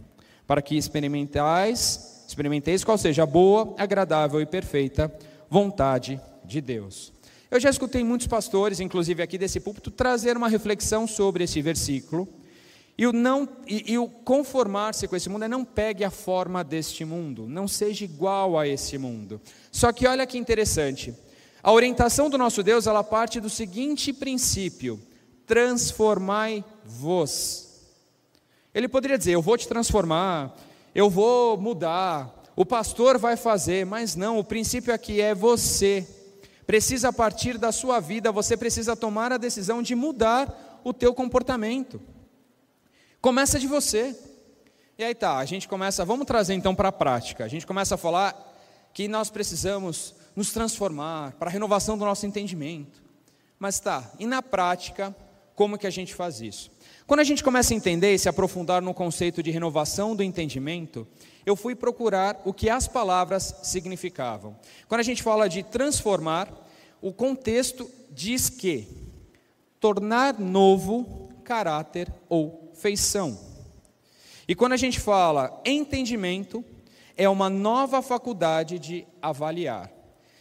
para 0.47 0.61
que 0.61 0.77
experimentais, 0.77 2.23
experimenteis 2.27 2.83
qual 2.83 2.97
seja 2.97 3.23
a 3.23 3.25
boa, 3.25 3.73
agradável 3.77 4.41
e 4.41 4.45
perfeita 4.45 5.13
vontade 5.49 6.19
de 6.43 6.61
Deus. 6.61 7.13
Eu 7.49 7.59
já 7.59 7.69
escutei 7.69 8.03
muitos 8.03 8.25
pastores, 8.25 8.79
inclusive 8.79 9.21
aqui 9.21 9.37
desse 9.37 9.59
púlpito, 9.59 9.91
trazer 9.91 10.35
uma 10.35 10.49
reflexão 10.49 11.05
sobre 11.05 11.43
esse 11.43 11.61
versículo. 11.61 12.27
E 12.97 13.05
o, 13.05 13.13
não, 13.13 13.47
e, 13.67 13.93
e 13.93 13.97
o 13.97 14.07
conformar-se 14.07 15.07
com 15.07 15.15
esse 15.15 15.29
mundo 15.29 15.45
é 15.45 15.47
não 15.47 15.63
pegue 15.63 16.03
a 16.03 16.09
forma 16.09 16.63
deste 16.63 17.05
mundo, 17.05 17.47
não 17.47 17.67
seja 17.67 18.05
igual 18.05 18.57
a 18.57 18.67
esse 18.67 18.97
mundo. 18.97 19.39
Só 19.71 19.91
que 19.91 20.07
olha 20.07 20.25
que 20.25 20.37
interessante, 20.37 21.13
a 21.61 21.71
orientação 21.71 22.29
do 22.29 22.37
nosso 22.37 22.61
Deus 22.61 22.87
ela 22.87 23.03
parte 23.03 23.39
do 23.39 23.49
seguinte 23.49 24.11
princípio: 24.11 24.99
transformai-vos. 25.45 27.62
Ele 28.73 28.87
poderia 28.87 29.17
dizer: 29.17 29.33
Eu 29.33 29.41
vou 29.41 29.57
te 29.57 29.67
transformar, 29.67 30.55
eu 30.93 31.09
vou 31.09 31.57
mudar, 31.57 32.43
o 32.55 32.65
pastor 32.65 33.17
vai 33.17 33.35
fazer, 33.35 33.85
mas 33.85 34.15
não, 34.15 34.39
o 34.39 34.43
princípio 34.43 34.93
aqui 34.93 35.21
é 35.21 35.33
você. 35.33 36.07
Precisa 36.65 37.11
partir 37.11 37.57
da 37.57 37.71
sua 37.71 37.99
vida, 37.99 38.31
você 38.31 38.55
precisa 38.55 38.95
tomar 38.95 39.31
a 39.31 39.37
decisão 39.37 39.81
de 39.81 39.95
mudar 39.95 40.81
o 40.83 40.93
teu 40.93 41.13
comportamento. 41.13 42.01
Começa 43.21 43.59
de 43.59 43.67
você. 43.67 44.17
E 44.97 45.03
aí 45.03 45.15
tá, 45.15 45.37
a 45.37 45.45
gente 45.45 45.67
começa, 45.67 46.05
vamos 46.05 46.25
trazer 46.25 46.53
então 46.53 46.75
para 46.75 46.89
a 46.89 46.91
prática. 46.91 47.43
A 47.43 47.47
gente 47.47 47.65
começa 47.65 47.95
a 47.95 47.97
falar 47.97 48.53
que 48.93 49.07
nós 49.07 49.29
precisamos 49.29 50.13
nos 50.35 50.51
transformar 50.51 51.33
para 51.33 51.49
a 51.49 51.51
renovação 51.51 51.97
do 51.97 52.05
nosso 52.05 52.25
entendimento. 52.25 53.01
Mas 53.57 53.79
tá, 53.79 54.11
e 54.19 54.25
na 54.25 54.41
prática, 54.41 55.15
como 55.55 55.77
que 55.77 55.87
a 55.87 55.91
gente 55.91 56.13
faz 56.13 56.41
isso? 56.41 56.71
Quando 57.05 57.19
a 57.19 57.25
gente 57.25 57.43
começa 57.43 57.73
a 57.73 57.77
entender 57.77 58.13
e 58.13 58.19
se 58.19 58.29
aprofundar 58.29 58.81
no 58.81 58.93
conceito 58.93 59.43
de 59.43 59.51
renovação 59.51 60.15
do 60.15 60.23
entendimento, 60.23 61.05
eu 61.45 61.55
fui 61.55 61.75
procurar 61.75 62.41
o 62.45 62.53
que 62.53 62.69
as 62.69 62.87
palavras 62.87 63.55
significavam. 63.63 64.55
Quando 64.87 65.01
a 65.01 65.03
gente 65.03 65.21
fala 65.21 65.49
de 65.49 65.63
transformar, 65.63 66.47
o 67.01 67.11
contexto 67.11 67.89
diz 68.09 68.49
que 68.49 68.87
tornar 69.81 70.39
novo 70.39 71.29
caráter 71.43 72.07
ou 72.29 72.71
feição. 72.73 73.37
E 74.47 74.55
quando 74.55 74.71
a 74.71 74.77
gente 74.77 74.97
fala 74.97 75.61
entendimento, 75.65 76.63
é 77.17 77.27
uma 77.27 77.49
nova 77.49 78.01
faculdade 78.01 78.79
de 78.79 79.05
avaliar. 79.21 79.91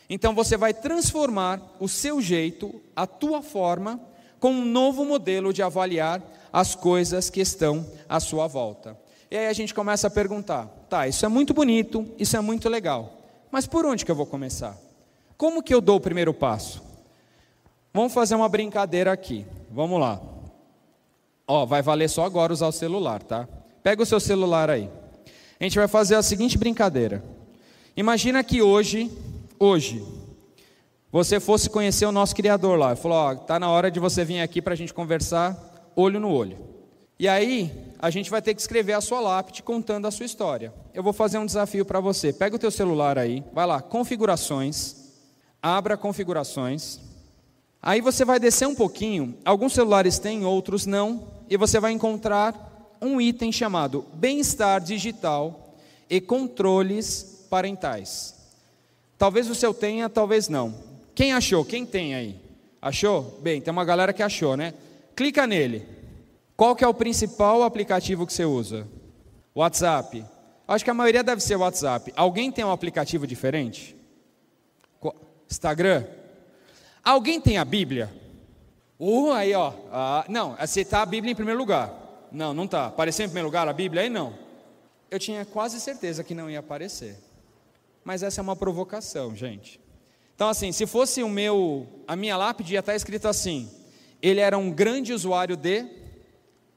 Então 0.09 0.33
você 0.33 0.57
vai 0.57 0.73
transformar 0.73 1.61
o 1.81 1.89
seu 1.89 2.21
jeito, 2.21 2.81
a 2.95 3.05
tua 3.05 3.43
forma, 3.43 4.01
com 4.39 4.53
um 4.53 4.65
novo 4.65 5.05
modelo 5.05 5.53
de 5.53 5.63
avaliar 5.63 6.23
as 6.53 6.75
coisas 6.75 7.31
que 7.31 7.41
estão 7.41 7.87
à 8.09 8.21
sua 8.21 8.47
volta. 8.47 8.99
E 9.31 9.37
aí 9.37 9.47
a 9.47 9.53
gente 9.53 9.73
começa 9.73 10.09
a 10.09 10.11
perguntar: 10.11 10.67
tá, 10.91 11.09
isso 11.09 11.25
é 11.25 11.29
muito 11.29 11.55
bonito, 11.55 12.07
isso 12.19 12.37
é 12.37 12.41
muito 12.41 12.69
legal, 12.69 13.19
mas 13.51 13.67
por 13.67 13.87
onde 13.87 14.05
que 14.05 14.11
eu 14.11 14.17
vou 14.17 14.27
começar? 14.27 14.77
Como 15.37 15.63
que 15.63 15.75
eu 15.75 15.81
dou 15.81 15.97
o 15.97 16.01
primeiro 16.01 16.35
passo? 16.35 16.83
Vamos 17.93 18.13
fazer 18.13 18.35
uma 18.35 18.49
brincadeira 18.49 19.13
aqui. 19.13 19.45
Vamos 19.71 19.99
lá. 19.99 20.21
Ó, 21.47 21.67
vai 21.67 21.83
valer 21.83 22.09
só 22.09 22.25
agora 22.25 22.53
usar 22.53 22.69
o 22.69 22.73
celular, 22.73 23.23
tá? 23.23 23.49
Pega 23.83 24.03
o 24.03 24.07
seu 24.07 24.21
celular 24.21 24.71
aí. 24.71 24.89
A 25.59 25.65
gente 25.65 25.79
vai 25.79 25.89
fazer 25.89 26.15
a 26.15 26.23
seguinte 26.23 26.57
brincadeira. 26.57 27.23
Imagina 27.97 28.43
que 28.45 28.63
hoje, 28.63 29.11
hoje, 29.59 30.03
você 31.11 31.41
fosse 31.41 31.69
conhecer 31.69 32.07
o 32.07 32.13
nosso 32.13 32.35
Criador 32.35 32.79
lá. 32.79 32.97
Falou, 32.97 33.19
ó, 33.19 33.35
tá 33.35 33.59
na 33.59 33.69
hora 33.71 33.91
de 33.91 34.01
você 34.01 34.25
vir 34.25 34.41
aqui 34.41 34.63
para 34.63 34.73
a 34.73 34.77
gente 34.77 34.95
conversar 34.95 35.72
olho 35.97 36.21
no 36.21 36.31
olho. 36.31 36.59
E 37.19 37.29
aí, 37.29 37.71
a 37.99 38.11
gente 38.11 38.31
vai 38.31 38.43
ter 38.43 38.55
que 38.55 38.61
escrever 38.61 38.95
a 38.95 39.01
sua 39.01 39.21
lápide 39.21 39.63
contando 39.63 40.07
a 40.07 40.11
sua 40.11 40.27
história. 40.27 40.75
Eu 40.93 41.03
vou 41.03 41.13
fazer 41.13 41.39
um 41.39 41.47
desafio 41.47 41.85
para 41.85 42.01
você. 42.01 42.33
Pega 42.33 42.57
o 42.57 42.59
teu 42.59 42.71
celular 42.71 43.17
aí, 43.17 43.45
vai 43.53 43.65
lá, 43.65 43.81
configurações, 43.81 44.97
abra 45.63 45.97
configurações. 45.97 46.99
Aí 47.81 48.01
você 48.01 48.25
vai 48.25 48.41
descer 48.41 48.67
um 48.67 48.75
pouquinho, 48.75 49.37
alguns 49.45 49.73
celulares 49.73 50.19
têm, 50.19 50.45
outros 50.45 50.87
não, 50.87 51.29
e 51.49 51.57
você 51.57 51.79
vai 51.79 51.93
encontrar 51.93 52.97
um 53.01 53.21
item 53.21 53.53
chamado 53.53 54.05
Bem-estar 54.15 54.81
Digital 54.81 55.75
e 56.09 56.21
Controles 56.21 57.47
Parentais. 57.51 58.35
Talvez 59.19 59.49
o 59.49 59.55
seu 59.55 59.73
tenha, 59.73 60.09
talvez 60.09 60.49
não. 60.49 60.75
Quem 61.15 61.33
achou? 61.33 61.65
Quem 61.65 61.87
tem 61.87 62.15
aí? 62.15 62.41
Achou? 62.81 63.39
Bem, 63.43 63.61
tem 63.61 63.71
uma 63.71 63.85
galera 63.85 64.13
que 64.13 64.23
achou, 64.23 64.57
né? 64.57 64.75
Clica 65.15 65.47
nele. 65.47 65.87
Qual 66.57 66.77
que 66.77 66.85
é 66.85 66.89
o 66.89 66.95
principal 66.95 67.63
aplicativo 67.63 68.27
que 68.27 68.33
você 68.33 68.45
usa? 68.45 68.87
WhatsApp. 69.55 70.25
Acho 70.67 70.85
que 70.85 70.91
a 70.91 70.95
maioria 70.95 71.23
deve 71.23 71.43
ser 71.43 71.57
WhatsApp. 71.57 72.13
Alguém 72.17 72.51
tem 72.51 72.65
um 72.65 72.71
aplicativo 72.71 73.27
diferente? 73.27 73.97
Instagram? 75.51 76.07
Alguém 77.05 77.41
tem 77.41 77.59
a 77.59 77.65
Bíblia? 77.65 78.11
Uh, 78.99 79.33
aí 79.33 79.53
ó. 79.55 79.73
Ah, 79.91 80.25
não, 80.29 80.57
você 80.57 80.83
está 80.83 81.03
a 81.03 81.07
Bíblia 81.07 81.33
em 81.33 81.35
primeiro 81.35 81.59
lugar. 81.59 81.93
Não, 82.31 82.55
não 82.55 82.65
está. 82.65 82.87
Apareceu 82.87 83.27
em 83.27 83.29
primeiro 83.29 83.49
lugar 83.49 83.69
a 83.69 83.73
Bíblia? 83.73 84.03
Aí 84.03 84.09
não. 84.09 84.35
Eu 85.11 85.19
tinha 85.19 85.45
quase 85.45 85.81
certeza 85.81 86.25
que 86.25 86.35
não 86.35 86.49
ia 86.49 86.61
aparecer. 86.61 87.19
Mas 88.05 88.23
essa 88.23 88.41
é 88.41 88.43
uma 88.43 88.57
provocação, 88.57 89.37
gente. 89.37 89.81
Então, 90.35 90.49
assim, 90.49 90.73
se 90.73 90.87
fosse 90.87 91.23
o 91.23 91.29
meu, 91.29 91.87
a 92.07 92.17
minha 92.17 92.37
lápide 92.37 92.73
ia 92.73 92.81
estar 92.81 92.95
escrito 92.95 93.29
assim: 93.29 93.69
ele 94.23 94.41
era 94.41 94.57
um 94.57 94.71
grande 94.71 95.13
usuário 95.13 95.57
de 95.57 95.85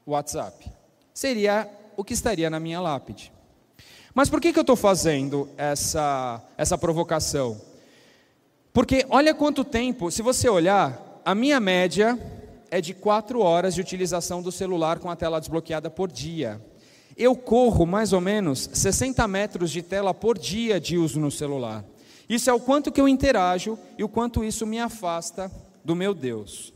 WhatsApp. 0.05 0.69
Seria 1.13 1.69
o 1.95 2.03
que 2.03 2.13
estaria 2.13 2.49
na 2.49 2.60
minha 2.60 2.81
lápide. 2.81 3.31
Mas 4.13 4.29
por 4.29 4.41
que, 4.41 4.51
que 4.51 4.60
eu 4.60 4.62
estou 4.62 4.75
fazendo 4.75 5.47
essa, 5.58 6.41
essa 6.58 6.77
provocação? 6.77 7.62
Porque 8.73 9.05
olha 9.10 9.34
quanto 9.34 9.63
tempo, 9.63 10.10
se 10.10 10.21
você 10.21 10.49
olhar, 10.49 11.21
a 11.23 11.36
minha 11.36 11.60
média 11.60 12.19
é 12.71 12.81
de 12.81 12.93
4 12.93 13.39
horas 13.39 13.75
de 13.75 13.81
utilização 13.81 14.41
do 14.41 14.51
celular 14.51 14.99
com 14.99 15.10
a 15.10 15.15
tela 15.15 15.39
desbloqueada 15.39 15.89
por 15.89 16.12
dia. 16.12 16.62
Eu 17.15 17.36
corro 17.36 17.86
mais 17.86 18.12
ou 18.12 18.19
menos 18.19 18.69
60 18.73 19.25
metros 19.27 19.71
de 19.71 19.81
tela 19.81 20.13
por 20.13 20.38
dia 20.38 20.79
de 20.79 20.97
uso 20.97 21.19
no 21.19 21.31
celular. 21.31 21.86
Isso 22.27 22.49
é 22.49 22.53
o 22.53 22.60
quanto 22.60 22.91
que 22.91 22.99
eu 22.99 23.08
interajo 23.08 23.77
e 23.97 24.03
o 24.03 24.10
quanto 24.10 24.43
isso 24.43 24.65
me 24.65 24.79
afasta 24.79 25.49
do 25.84 25.95
meu 25.95 26.13
Deus. 26.13 26.75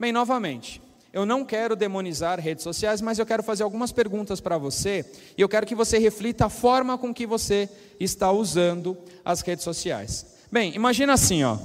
Bem, 0.00 0.12
novamente, 0.12 0.80
eu 1.12 1.26
não 1.26 1.44
quero 1.44 1.76
demonizar 1.76 2.40
redes 2.40 2.64
sociais, 2.64 3.02
mas 3.02 3.18
eu 3.18 3.26
quero 3.26 3.42
fazer 3.42 3.64
algumas 3.64 3.92
perguntas 3.92 4.40
para 4.40 4.56
você 4.56 5.04
e 5.36 5.42
eu 5.42 5.48
quero 5.48 5.66
que 5.66 5.74
você 5.74 5.98
reflita 5.98 6.46
a 6.46 6.48
forma 6.48 6.96
com 6.96 7.12
que 7.12 7.26
você 7.26 7.68
está 8.00 8.32
usando 8.32 8.96
as 9.22 9.42
redes 9.42 9.62
sociais. 9.62 10.24
Bem, 10.50 10.74
imagina 10.74 11.12
assim, 11.12 11.44
ó. 11.44 11.58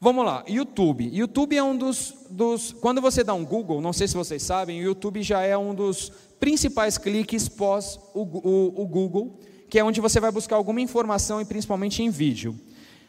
Vamos 0.00 0.24
lá, 0.24 0.42
YouTube. 0.48 1.10
YouTube 1.12 1.54
é 1.54 1.62
um 1.62 1.76
dos, 1.76 2.14
dos. 2.30 2.72
Quando 2.72 3.02
você 3.02 3.22
dá 3.22 3.34
um 3.34 3.44
Google, 3.44 3.82
não 3.82 3.92
sei 3.92 4.08
se 4.08 4.14
vocês 4.14 4.42
sabem, 4.42 4.80
o 4.80 4.84
YouTube 4.84 5.22
já 5.22 5.42
é 5.42 5.58
um 5.58 5.74
dos 5.74 6.10
principais 6.40 6.96
cliques 6.96 7.50
pós 7.50 8.00
o, 8.14 8.22
o, 8.22 8.82
o 8.82 8.86
Google, 8.86 9.38
que 9.68 9.78
é 9.78 9.84
onde 9.84 10.00
você 10.00 10.18
vai 10.20 10.32
buscar 10.32 10.56
alguma 10.56 10.80
informação 10.80 11.38
e 11.38 11.44
principalmente 11.44 12.02
em 12.02 12.08
vídeo. 12.08 12.58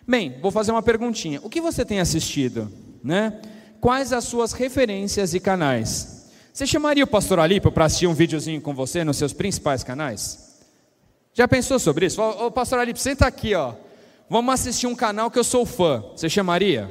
Bem, 0.06 0.38
vou 0.42 0.52
fazer 0.52 0.74
uma 0.74 0.84
perguntinha. 0.84 1.40
O 1.42 1.50
que 1.50 1.62
você 1.62 1.86
tem 1.86 2.02
assistido? 2.02 2.70
Né? 3.02 3.42
Quais 3.82 4.14
as 4.14 4.24
suas 4.26 4.54
referências 4.54 5.34
e 5.34 5.40
canais. 5.40 6.30
Você 6.54 6.68
chamaria 6.68 7.04
o 7.04 7.08
pastor 7.08 7.40
Alipo 7.40 7.72
para 7.72 7.86
assistir 7.86 8.08
um 8.08 8.14
videozinho 8.14 8.62
com 8.62 8.74
você 8.76 9.04
nos 9.04 9.18
seus 9.18 9.34
principais 9.34 9.84
canais? 9.84 10.62
Já 11.34 11.48
pensou 11.48 11.80
sobre 11.80 12.06
isso? 12.06 12.22
Ô, 12.22 12.52
pastor 12.52 12.78
Alipo, 12.78 13.00
senta 13.00 13.26
aqui, 13.26 13.56
ó. 13.56 13.74
Vamos 14.30 14.54
assistir 14.54 14.86
um 14.86 14.96
canal 14.96 15.32
que 15.32 15.40
eu 15.40 15.44
sou 15.44 15.66
fã. 15.66 16.04
Você 16.16 16.30
chamaria? 16.30 16.90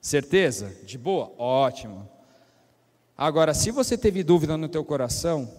Certeza? 0.00 0.76
De 0.84 0.98
boa? 0.98 1.32
Ótimo. 1.38 2.08
Agora, 3.16 3.54
se 3.54 3.70
você 3.70 3.96
teve 3.96 4.22
dúvida 4.22 4.56
no 4.56 4.68
teu 4.68 4.84
coração, 4.84 5.50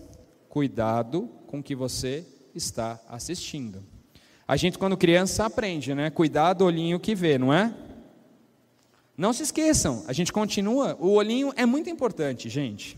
cuidado 0.47 1.29
com 1.47 1.59
o 1.59 1.63
que 1.63 1.75
você 1.75 2.25
está 2.53 2.99
assistindo. 3.09 3.83
A 4.47 4.57
gente, 4.57 4.77
quando 4.77 4.97
criança, 4.97 5.45
aprende, 5.45 5.95
né? 5.95 6.09
Cuidado, 6.09 6.65
olhinho 6.65 6.99
que 6.99 7.15
vê, 7.15 7.37
não 7.37 7.53
é? 7.53 7.73
Não 9.21 9.33
se 9.33 9.43
esqueçam, 9.43 10.03
a 10.07 10.13
gente 10.13 10.33
continua. 10.33 10.97
O 10.99 11.11
olhinho 11.11 11.53
é 11.55 11.63
muito 11.63 11.87
importante, 11.91 12.49
gente. 12.49 12.97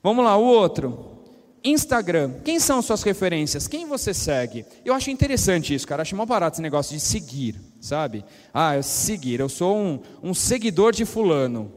Vamos 0.00 0.24
lá, 0.24 0.36
o 0.36 0.44
outro. 0.44 1.18
Instagram. 1.64 2.34
Quem 2.44 2.60
são 2.60 2.80
suas 2.80 3.02
referências? 3.02 3.66
Quem 3.66 3.84
você 3.84 4.14
segue? 4.14 4.64
Eu 4.84 4.94
acho 4.94 5.10
interessante 5.10 5.74
isso, 5.74 5.84
cara. 5.84 6.02
Acho 6.02 6.14
mal 6.14 6.26
barato 6.26 6.54
esse 6.54 6.62
negócio 6.62 6.94
de 6.94 7.02
seguir, 7.02 7.60
sabe? 7.80 8.24
Ah, 8.54 8.76
eu 8.76 8.84
seguir. 8.84 9.40
Eu 9.40 9.48
sou 9.48 9.76
um, 9.76 10.00
um 10.22 10.32
seguidor 10.32 10.92
de 10.92 11.04
fulano. 11.04 11.72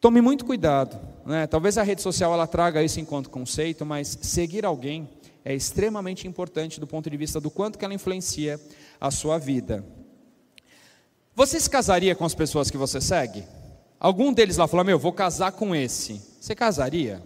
Tome 0.00 0.22
muito 0.22 0.46
cuidado. 0.46 0.98
Né? 1.26 1.46
Talvez 1.46 1.76
a 1.76 1.82
rede 1.82 2.00
social 2.00 2.32
ela 2.32 2.46
traga 2.46 2.82
isso 2.82 2.98
enquanto 2.98 3.28
conceito, 3.28 3.84
mas 3.84 4.18
seguir 4.22 4.64
alguém 4.64 5.06
é 5.44 5.54
extremamente 5.54 6.26
importante 6.26 6.80
do 6.80 6.86
ponto 6.86 7.10
de 7.10 7.16
vista 7.18 7.38
do 7.38 7.50
quanto 7.50 7.78
que 7.78 7.84
ela 7.84 7.92
influencia 7.92 8.58
a 8.98 9.10
sua 9.10 9.36
vida. 9.36 9.84
Você 11.34 11.58
se 11.60 11.70
casaria 11.70 12.14
com 12.14 12.24
as 12.24 12.34
pessoas 12.34 12.70
que 12.70 12.76
você 12.76 13.00
segue? 13.00 13.44
Algum 13.98 14.32
deles 14.32 14.56
lá 14.56 14.66
falou: 14.66 14.84
Meu, 14.84 14.98
vou 14.98 15.12
casar 15.12 15.52
com 15.52 15.74
esse. 15.74 16.20
Você 16.40 16.54
casaria? 16.54 17.22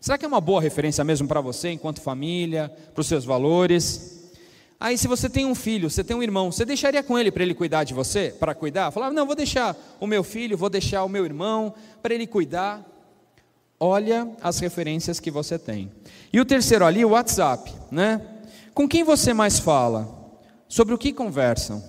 Será 0.00 0.16
que 0.16 0.24
é 0.24 0.28
uma 0.28 0.40
boa 0.40 0.60
referência 0.60 1.02
mesmo 1.02 1.26
para 1.26 1.40
você, 1.40 1.70
enquanto 1.70 2.00
família, 2.00 2.72
para 2.94 3.00
os 3.00 3.06
seus 3.06 3.24
valores? 3.24 4.30
Aí, 4.80 4.96
se 4.96 5.08
você 5.08 5.28
tem 5.28 5.44
um 5.44 5.56
filho, 5.56 5.90
você 5.90 6.04
tem 6.04 6.16
um 6.16 6.22
irmão, 6.22 6.52
você 6.52 6.64
deixaria 6.64 7.02
com 7.02 7.18
ele 7.18 7.32
para 7.32 7.42
ele 7.42 7.54
cuidar 7.54 7.82
de 7.82 7.92
você? 7.94 8.34
Para 8.38 8.54
cuidar? 8.54 8.90
Falar: 8.90 9.10
Não, 9.10 9.26
vou 9.26 9.34
deixar 9.34 9.76
o 9.98 10.06
meu 10.06 10.22
filho, 10.22 10.56
vou 10.56 10.70
deixar 10.70 11.04
o 11.04 11.08
meu 11.08 11.24
irmão 11.24 11.74
para 12.02 12.14
ele 12.14 12.26
cuidar. 12.26 12.84
Olha 13.80 14.28
as 14.42 14.58
referências 14.58 15.20
que 15.20 15.30
você 15.30 15.58
tem. 15.58 15.90
E 16.32 16.40
o 16.40 16.44
terceiro 16.44 16.84
ali, 16.84 17.04
o 17.04 17.10
WhatsApp, 17.10 17.72
né? 17.90 18.20
Com 18.74 18.88
quem 18.88 19.04
você 19.04 19.32
mais 19.32 19.58
fala? 19.58 20.16
Sobre 20.68 20.94
o 20.94 20.98
que 20.98 21.12
conversam? 21.12 21.82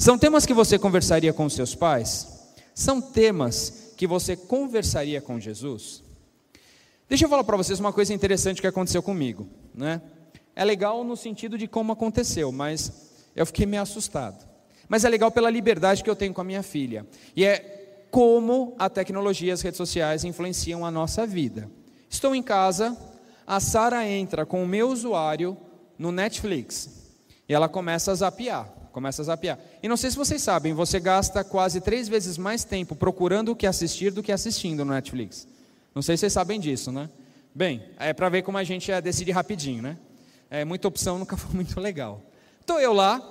São 0.00 0.16
temas 0.16 0.46
que 0.46 0.54
você 0.54 0.78
conversaria 0.78 1.32
com 1.32 1.48
seus 1.48 1.74
pais? 1.74 2.28
São 2.72 3.00
temas 3.00 3.92
que 3.96 4.06
você 4.06 4.36
conversaria 4.36 5.20
com 5.20 5.40
Jesus? 5.40 6.04
Deixa 7.08 7.24
eu 7.24 7.28
falar 7.28 7.42
para 7.42 7.56
vocês 7.56 7.80
uma 7.80 7.92
coisa 7.92 8.14
interessante 8.14 8.60
que 8.60 8.66
aconteceu 8.68 9.02
comigo, 9.02 9.48
né? 9.74 10.00
É 10.54 10.64
legal 10.64 11.02
no 11.02 11.16
sentido 11.16 11.58
de 11.58 11.66
como 11.66 11.92
aconteceu, 11.92 12.52
mas 12.52 13.10
eu 13.34 13.44
fiquei 13.44 13.66
meio 13.66 13.82
assustado. 13.82 14.46
Mas 14.88 15.04
é 15.04 15.08
legal 15.08 15.32
pela 15.32 15.50
liberdade 15.50 16.04
que 16.04 16.08
eu 16.08 16.14
tenho 16.14 16.32
com 16.32 16.42
a 16.42 16.44
minha 16.44 16.62
filha. 16.62 17.04
E 17.34 17.44
é 17.44 18.06
como 18.08 18.76
a 18.78 18.88
tecnologia 18.88 19.52
as 19.52 19.62
redes 19.62 19.78
sociais 19.78 20.22
influenciam 20.22 20.86
a 20.86 20.92
nossa 20.92 21.26
vida. 21.26 21.68
Estou 22.08 22.36
em 22.36 22.42
casa, 22.42 22.96
a 23.44 23.58
Sara 23.58 24.06
entra 24.06 24.46
com 24.46 24.62
o 24.62 24.68
meu 24.68 24.90
usuário 24.90 25.56
no 25.98 26.12
Netflix 26.12 26.88
e 27.48 27.52
ela 27.52 27.68
começa 27.68 28.12
a 28.12 28.14
zapear, 28.14 28.77
começa 28.98 29.22
a 29.22 29.24
zapear. 29.26 29.60
E 29.80 29.86
não 29.86 29.96
sei 29.96 30.10
se 30.10 30.16
vocês 30.16 30.42
sabem, 30.42 30.74
você 30.74 30.98
gasta 30.98 31.44
quase 31.44 31.80
três 31.80 32.08
vezes 32.08 32.36
mais 32.36 32.64
tempo 32.64 32.96
procurando 32.96 33.52
o 33.52 33.56
que 33.56 33.64
assistir 33.64 34.10
do 34.10 34.24
que 34.24 34.32
assistindo 34.32 34.84
no 34.84 34.92
Netflix. 34.92 35.46
Não 35.94 36.02
sei 36.02 36.16
se 36.16 36.22
vocês 36.22 36.32
sabem 36.32 36.58
disso, 36.58 36.90
né? 36.90 37.08
Bem, 37.54 37.80
é 37.96 38.12
para 38.12 38.28
ver 38.28 38.42
como 38.42 38.58
a 38.58 38.64
gente 38.64 38.90
é, 38.90 39.00
decide 39.00 39.30
rapidinho, 39.30 39.82
né? 39.82 39.96
É, 40.50 40.64
muita 40.64 40.88
opção 40.88 41.16
nunca 41.16 41.36
foi 41.38 41.54
muito 41.54 41.78
legal. 41.78 42.20
Estou 42.60 42.80
eu 42.80 42.92
lá, 42.92 43.22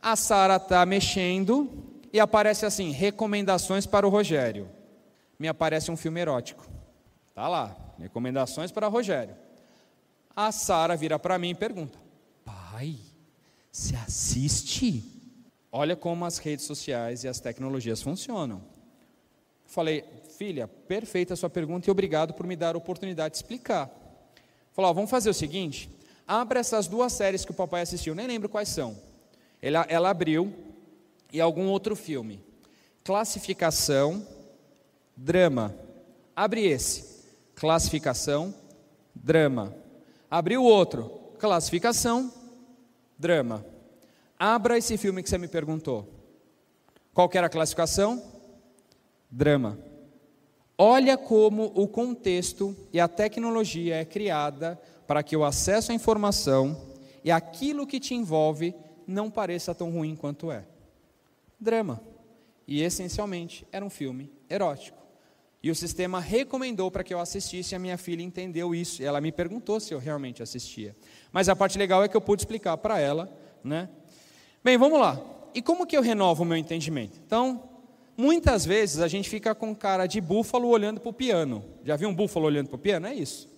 a 0.00 0.16
Sara 0.16 0.56
está 0.56 0.86
mexendo 0.86 1.70
e 2.10 2.18
aparece 2.18 2.64
assim: 2.64 2.90
recomendações 2.90 3.84
para 3.84 4.06
o 4.06 4.10
Rogério. 4.10 4.66
Me 5.38 5.46
aparece 5.46 5.90
um 5.90 5.96
filme 5.96 6.20
erótico. 6.20 6.66
Tá 7.34 7.46
lá, 7.48 7.76
recomendações 7.98 8.72
para 8.72 8.88
o 8.88 8.90
Rogério. 8.90 9.36
A 10.34 10.50
Sara 10.50 10.96
vira 10.96 11.18
para 11.18 11.38
mim 11.38 11.50
e 11.50 11.54
pergunta: 11.54 11.98
Pai, 12.42 12.96
você 13.76 13.94
assiste? 13.94 15.04
Olha 15.70 15.94
como 15.94 16.24
as 16.24 16.38
redes 16.38 16.64
sociais 16.64 17.24
e 17.24 17.28
as 17.28 17.40
tecnologias 17.40 18.00
funcionam. 18.00 18.62
Falei, 19.66 20.02
filha, 20.38 20.66
perfeita 20.66 21.34
a 21.34 21.36
sua 21.36 21.50
pergunta 21.50 21.86
e 21.86 21.90
obrigado 21.90 22.32
por 22.32 22.46
me 22.46 22.56
dar 22.56 22.74
a 22.74 22.78
oportunidade 22.78 23.32
de 23.32 23.36
explicar. 23.36 23.90
Falou, 24.72 24.94
vamos 24.94 25.10
fazer 25.10 25.28
o 25.28 25.34
seguinte: 25.34 25.90
abra 26.26 26.60
essas 26.60 26.86
duas 26.86 27.12
séries 27.12 27.44
que 27.44 27.50
o 27.50 27.54
papai 27.54 27.82
assistiu, 27.82 28.14
nem 28.14 28.26
lembro 28.26 28.48
quais 28.48 28.70
são. 28.70 28.96
Ela, 29.60 29.84
ela 29.90 30.08
abriu 30.08 30.54
e 31.30 31.38
algum 31.38 31.66
outro 31.66 31.94
filme. 31.94 32.42
Classificação, 33.04 34.26
drama. 35.14 35.76
Abre 36.34 36.66
esse. 36.66 37.26
Classificação, 37.54 38.54
drama. 39.14 39.76
Abriu 40.30 40.62
outro. 40.62 41.10
Classificação, 41.38 42.32
drama. 43.18 43.64
Abra 44.38 44.76
esse 44.76 44.96
filme 44.96 45.22
que 45.22 45.30
você 45.30 45.38
me 45.38 45.48
perguntou. 45.48 46.06
Qual 47.14 47.30
era 47.32 47.46
a 47.46 47.50
classificação? 47.50 48.22
Drama. 49.30 49.78
Olha 50.78 51.16
como 51.16 51.72
o 51.74 51.88
contexto 51.88 52.76
e 52.92 53.00
a 53.00 53.08
tecnologia 53.08 53.96
é 53.96 54.04
criada 54.04 54.80
para 55.06 55.22
que 55.22 55.36
o 55.36 55.44
acesso 55.44 55.92
à 55.92 55.94
informação 55.94 56.94
e 57.24 57.30
aquilo 57.30 57.86
que 57.86 57.98
te 57.98 58.14
envolve 58.14 58.74
não 59.06 59.30
pareça 59.30 59.74
tão 59.74 59.90
ruim 59.90 60.14
quanto 60.14 60.52
é. 60.52 60.64
Drama. 61.58 62.02
E 62.66 62.82
essencialmente 62.82 63.66
era 63.72 63.84
um 63.84 63.90
filme 63.90 64.30
erótico. 64.50 65.05
E 65.66 65.70
o 65.70 65.74
sistema 65.74 66.20
recomendou 66.20 66.92
para 66.92 67.02
que 67.02 67.12
eu 67.12 67.18
assistisse, 67.18 67.74
e 67.74 67.76
a 67.76 67.78
minha 67.80 67.98
filha 67.98 68.22
entendeu 68.22 68.72
isso. 68.72 69.02
Ela 69.02 69.20
me 69.20 69.32
perguntou 69.32 69.80
se 69.80 69.92
eu 69.92 69.98
realmente 69.98 70.40
assistia. 70.40 70.94
Mas 71.32 71.48
a 71.48 71.56
parte 71.56 71.76
legal 71.76 72.04
é 72.04 72.08
que 72.08 72.16
eu 72.16 72.20
pude 72.20 72.42
explicar 72.42 72.76
para 72.76 73.00
ela, 73.00 73.28
né? 73.64 73.88
Bem, 74.62 74.78
vamos 74.78 75.00
lá. 75.00 75.20
E 75.52 75.60
como 75.60 75.84
que 75.84 75.96
eu 75.96 76.02
renovo 76.02 76.44
o 76.44 76.46
meu 76.46 76.56
entendimento? 76.56 77.18
Então, 77.26 77.68
muitas 78.16 78.64
vezes 78.64 79.00
a 79.00 79.08
gente 79.08 79.28
fica 79.28 79.56
com 79.56 79.74
cara 79.74 80.06
de 80.06 80.20
búfalo 80.20 80.68
olhando 80.68 81.00
para 81.00 81.10
o 81.10 81.12
piano. 81.12 81.64
Já 81.82 81.96
viu 81.96 82.10
um 82.10 82.14
búfalo 82.14 82.46
olhando 82.46 82.68
para 82.68 82.76
o 82.76 82.78
piano? 82.78 83.08
É 83.08 83.14
isso. 83.14 83.48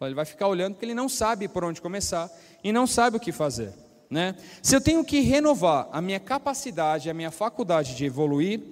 Ele 0.00 0.14
vai 0.14 0.24
ficar 0.24 0.48
olhando 0.48 0.72
porque 0.72 0.86
ele 0.86 0.94
não 0.94 1.06
sabe 1.06 1.48
por 1.48 1.64
onde 1.64 1.82
começar 1.82 2.30
e 2.64 2.72
não 2.72 2.86
sabe 2.86 3.18
o 3.18 3.20
que 3.20 3.30
fazer. 3.30 3.74
Né? 4.08 4.36
Se 4.62 4.74
eu 4.74 4.80
tenho 4.80 5.04
que 5.04 5.20
renovar 5.20 5.86
a 5.92 6.00
minha 6.00 6.18
capacidade, 6.18 7.10
a 7.10 7.14
minha 7.14 7.30
faculdade 7.30 7.94
de 7.94 8.06
evoluir 8.06 8.62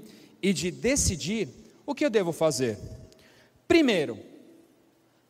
e 0.41 0.55
de 0.55 0.71
decidir, 0.71 1.61
o 1.87 1.95
que 1.95 2.05
eu 2.05 2.11
devo 2.11 2.33
fazer? 2.33 2.79
Primeiro, 3.67 4.19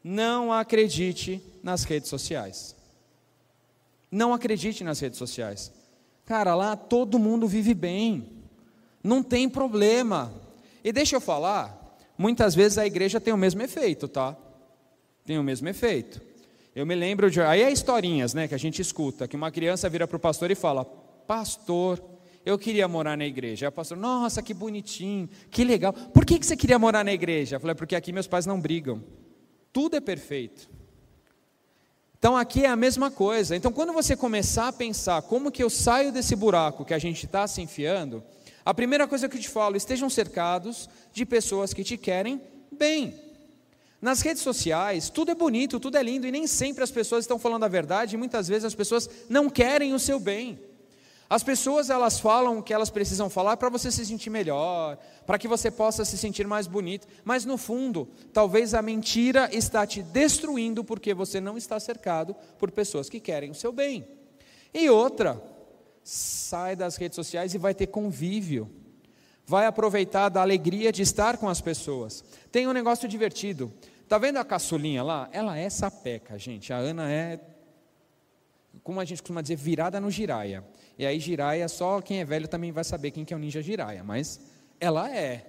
não 0.03 0.53
acredite 0.53 1.43
nas 1.63 1.85
redes 1.85 2.09
sociais. 2.09 2.75
Não 4.11 4.33
acredite 4.33 4.83
nas 4.83 4.99
redes 4.99 5.19
sociais. 5.19 5.73
Cara, 6.25 6.55
lá 6.55 6.77
todo 6.77 7.19
mundo 7.19 7.47
vive 7.47 7.75
bem, 7.75 8.29
não 9.03 9.23
tem 9.23 9.49
problema. 9.49 10.33
E 10.83 10.93
deixa 10.93 11.17
eu 11.17 11.21
falar, 11.21 11.99
muitas 12.17 12.55
vezes 12.55 12.79
a 12.79 12.87
igreja 12.87 13.21
tem 13.21 13.33
o 13.33 13.37
mesmo 13.39 13.63
efeito, 13.63 14.09
tá? 14.09 14.37
Tem 15.25 15.39
o 15.39 15.43
mesmo 15.43 15.69
efeito. 15.69 16.21
Eu 16.75 16.87
me 16.87 16.95
lembro 16.95 17.31
de. 17.31 17.41
Aí 17.41 17.63
é 17.63 17.71
historinhas, 17.71 18.33
né, 18.33 18.47
que 18.49 18.55
a 18.55 18.59
gente 18.59 18.81
escuta, 18.81 19.27
que 19.27 19.37
uma 19.37 19.51
criança 19.51 19.89
vira 19.89 20.07
para 20.07 20.17
o 20.17 20.21
pastor 20.21 20.51
e 20.51 20.55
fala: 20.55 20.85
Pastor, 20.85 22.01
eu 22.45 22.59
queria 22.59 22.89
morar 22.89 23.17
na 23.17 23.27
igreja. 23.27 23.67
Aí 23.67 23.69
o 23.69 23.73
pastor, 23.73 23.99
nossa, 23.99 24.43
que 24.43 24.55
bonitinho, 24.55 25.29
que 25.51 25.65
legal. 25.65 25.93
Por 25.93 26.25
que, 26.25 26.39
que 26.39 26.47
você 26.47 26.57
queria 26.57 26.79
morar 26.79 27.05
na 27.05 27.13
igreja? 27.13 27.57
Eu 27.57 27.61
falei, 27.61 27.75
porque 27.75 27.95
aqui 27.95 28.13
meus 28.13 28.27
pais 28.27 28.47
não 28.47 28.61
brigam. 28.61 29.03
Tudo 29.73 29.97
é 29.97 30.01
perfeito. 30.01 30.69
Então 32.19 32.37
aqui 32.37 32.65
é 32.65 32.69
a 32.69 32.77
mesma 32.77 33.11
coisa. 33.11 33.57
Então 33.57 33.73
quando 33.73 33.93
você 33.93 34.17
começar 34.17 34.69
a 34.69 34.73
pensar 34.73 35.23
como 35.23 35.51
que 35.51 35.63
eu 35.63 35.71
saio 35.71 36.13
desse 36.13 36.35
buraco 36.35 36.85
que 36.85 36.95
a 36.95 36.99
gente 36.99 37.27
está 37.27 37.47
se 37.47 37.63
enfiando, 37.63 38.23
a 38.65 38.75
primeira 38.75 39.07
coisa 39.09 39.29
que 39.29 39.37
eu 39.37 39.41
te 39.41 39.49
falo, 39.49 39.77
estejam 39.77 40.11
cercados 40.11 40.89
de 41.13 41.25
pessoas 41.25 41.73
que 41.73 41.83
te 41.83 41.97
querem 41.97 42.41
bem. 42.71 43.15
Nas 44.01 44.23
redes 44.23 44.43
sociais, 44.43 45.11
tudo 45.11 45.31
é 45.31 45.35
bonito, 45.35 45.79
tudo 45.79 45.99
é 45.99 46.03
lindo, 46.03 46.27
e 46.27 46.33
nem 46.33 46.47
sempre 46.47 46.83
as 46.83 46.91
pessoas 46.91 47.25
estão 47.25 47.39
falando 47.39 47.65
a 47.65 47.69
verdade, 47.69 48.15
e 48.15 48.19
muitas 48.19 48.49
vezes 48.49 48.65
as 48.65 48.75
pessoas 48.75 49.09
não 49.29 49.51
querem 49.51 49.93
o 49.93 49.99
seu 49.99 50.19
bem. 50.19 50.59
As 51.31 51.45
pessoas 51.45 51.91
elas 51.91 52.19
falam 52.19 52.59
o 52.59 52.63
que 52.63 52.75
elas 52.75 52.91
precisam 52.91 53.31
falar 53.31 53.57
para 53.57 53.69
você 53.69 53.89
se 53.89 54.05
sentir 54.05 54.31
melhor, 54.31 54.99
para 55.25 55.39
que 55.39 55.47
você 55.47 55.71
possa 55.71 56.05
se 56.05 56.19
sentir 56.19 56.45
mais 56.45 56.67
bonito, 56.67 57.07
mas 57.23 57.45
no 57.45 57.57
fundo, 57.57 58.09
talvez 58.33 58.75
a 58.75 58.83
mentira 58.83 59.49
está 59.53 59.87
te 59.87 60.03
destruindo 60.03 60.83
porque 60.83 61.15
você 61.15 61.41
não 61.41 61.57
está 61.57 61.79
cercado 61.79 62.35
por 62.59 62.73
pessoas 62.73 63.09
que 63.09 63.21
querem 63.21 63.53
o 63.53 63.55
seu 63.55 63.71
bem. 63.71 64.09
E 64.75 64.91
outra, 64.91 65.41
sai 66.03 66.75
das 66.75 66.97
redes 66.97 67.15
sociais 67.15 67.55
e 67.55 67.59
vai 67.59 67.75
ter 67.75 67.87
convívio. 67.87 68.69
Vai 69.47 69.67
aproveitar 69.67 70.31
da 70.31 70.43
alegria 70.43 70.91
de 70.91 71.03
estar 71.03 71.37
com 71.37 71.49
as 71.49 71.61
pessoas. 71.61 72.25
Tem 72.51 72.67
um 72.67 72.73
negócio 72.73 73.09
divertido. 73.09 73.73
Tá 74.09 74.19
vendo 74.19 74.39
a 74.39 74.45
caçulinha 74.45 75.05
lá? 75.05 75.29
Ela 75.31 75.57
é 75.57 75.71
sapeca, 75.71 76.37
gente. 76.37 76.73
A 76.73 76.77
Ana 76.77 77.09
é 77.09 77.39
como 78.83 79.01
a 79.01 79.05
gente 79.05 79.23
costuma 79.23 79.43
dizer, 79.43 79.57
virada 79.57 80.01
no 80.01 80.11
giraia. 80.11 80.65
E 81.01 81.07
aí 81.07 81.19
giraia, 81.19 81.67
só 81.67 81.99
quem 82.03 82.21
é 82.21 82.27
velho 82.27 82.47
também 82.47 82.73
vai 82.73 82.85
saber 82.85 83.11
quem 83.11 83.25
que 83.25 83.33
é 83.33 83.37
o 83.37 83.41
ninja 83.41 83.63
giraia, 83.63 84.05
mas 84.05 84.39
ela 84.79 85.11
é. 85.11 85.47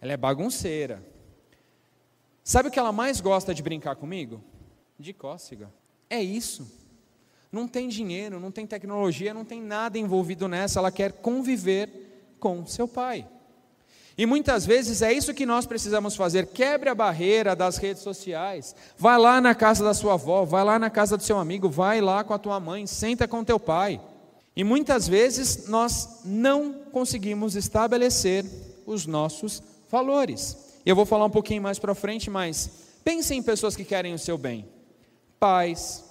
Ela 0.00 0.12
é 0.12 0.16
bagunceira. 0.16 1.02
Sabe 2.44 2.68
o 2.68 2.70
que 2.70 2.78
ela 2.78 2.92
mais 2.92 3.20
gosta 3.20 3.52
de 3.52 3.60
brincar 3.60 3.96
comigo? 3.96 4.40
De 4.96 5.12
cócega. 5.12 5.68
É 6.08 6.22
isso. 6.22 6.70
Não 7.50 7.66
tem 7.66 7.88
dinheiro, 7.88 8.38
não 8.38 8.52
tem 8.52 8.64
tecnologia, 8.64 9.34
não 9.34 9.44
tem 9.44 9.60
nada 9.60 9.98
envolvido 9.98 10.46
nessa, 10.46 10.78
ela 10.78 10.92
quer 10.92 11.10
conviver 11.10 12.36
com 12.38 12.64
seu 12.64 12.86
pai. 12.86 13.26
E 14.16 14.24
muitas 14.26 14.64
vezes 14.64 15.02
é 15.02 15.12
isso 15.12 15.34
que 15.34 15.44
nós 15.44 15.66
precisamos 15.66 16.14
fazer. 16.14 16.46
Quebre 16.46 16.88
a 16.88 16.94
barreira 16.94 17.56
das 17.56 17.78
redes 17.78 18.04
sociais. 18.04 18.76
Vai 18.96 19.18
lá 19.18 19.40
na 19.40 19.56
casa 19.56 19.82
da 19.82 19.92
sua 19.92 20.14
avó, 20.14 20.44
vai 20.44 20.62
lá 20.62 20.78
na 20.78 20.88
casa 20.88 21.16
do 21.16 21.22
seu 21.24 21.36
amigo, 21.36 21.68
vai 21.68 22.00
lá 22.00 22.22
com 22.22 22.32
a 22.32 22.38
tua 22.38 22.60
mãe, 22.60 22.86
senta 22.86 23.26
com 23.26 23.42
teu 23.42 23.58
pai. 23.58 24.00
E 24.54 24.62
muitas 24.62 25.08
vezes 25.08 25.66
nós 25.68 26.20
não 26.24 26.74
conseguimos 26.92 27.56
estabelecer 27.56 28.44
os 28.86 29.06
nossos 29.06 29.62
valores. 29.90 30.56
Eu 30.84 30.94
vou 30.94 31.06
falar 31.06 31.24
um 31.24 31.30
pouquinho 31.30 31.62
mais 31.62 31.78
para 31.78 31.94
frente, 31.94 32.28
mas 32.28 32.70
pense 33.02 33.34
em 33.34 33.42
pessoas 33.42 33.74
que 33.74 33.84
querem 33.84 34.12
o 34.12 34.18
seu 34.18 34.36
bem. 34.36 34.68
Pais, 35.40 36.04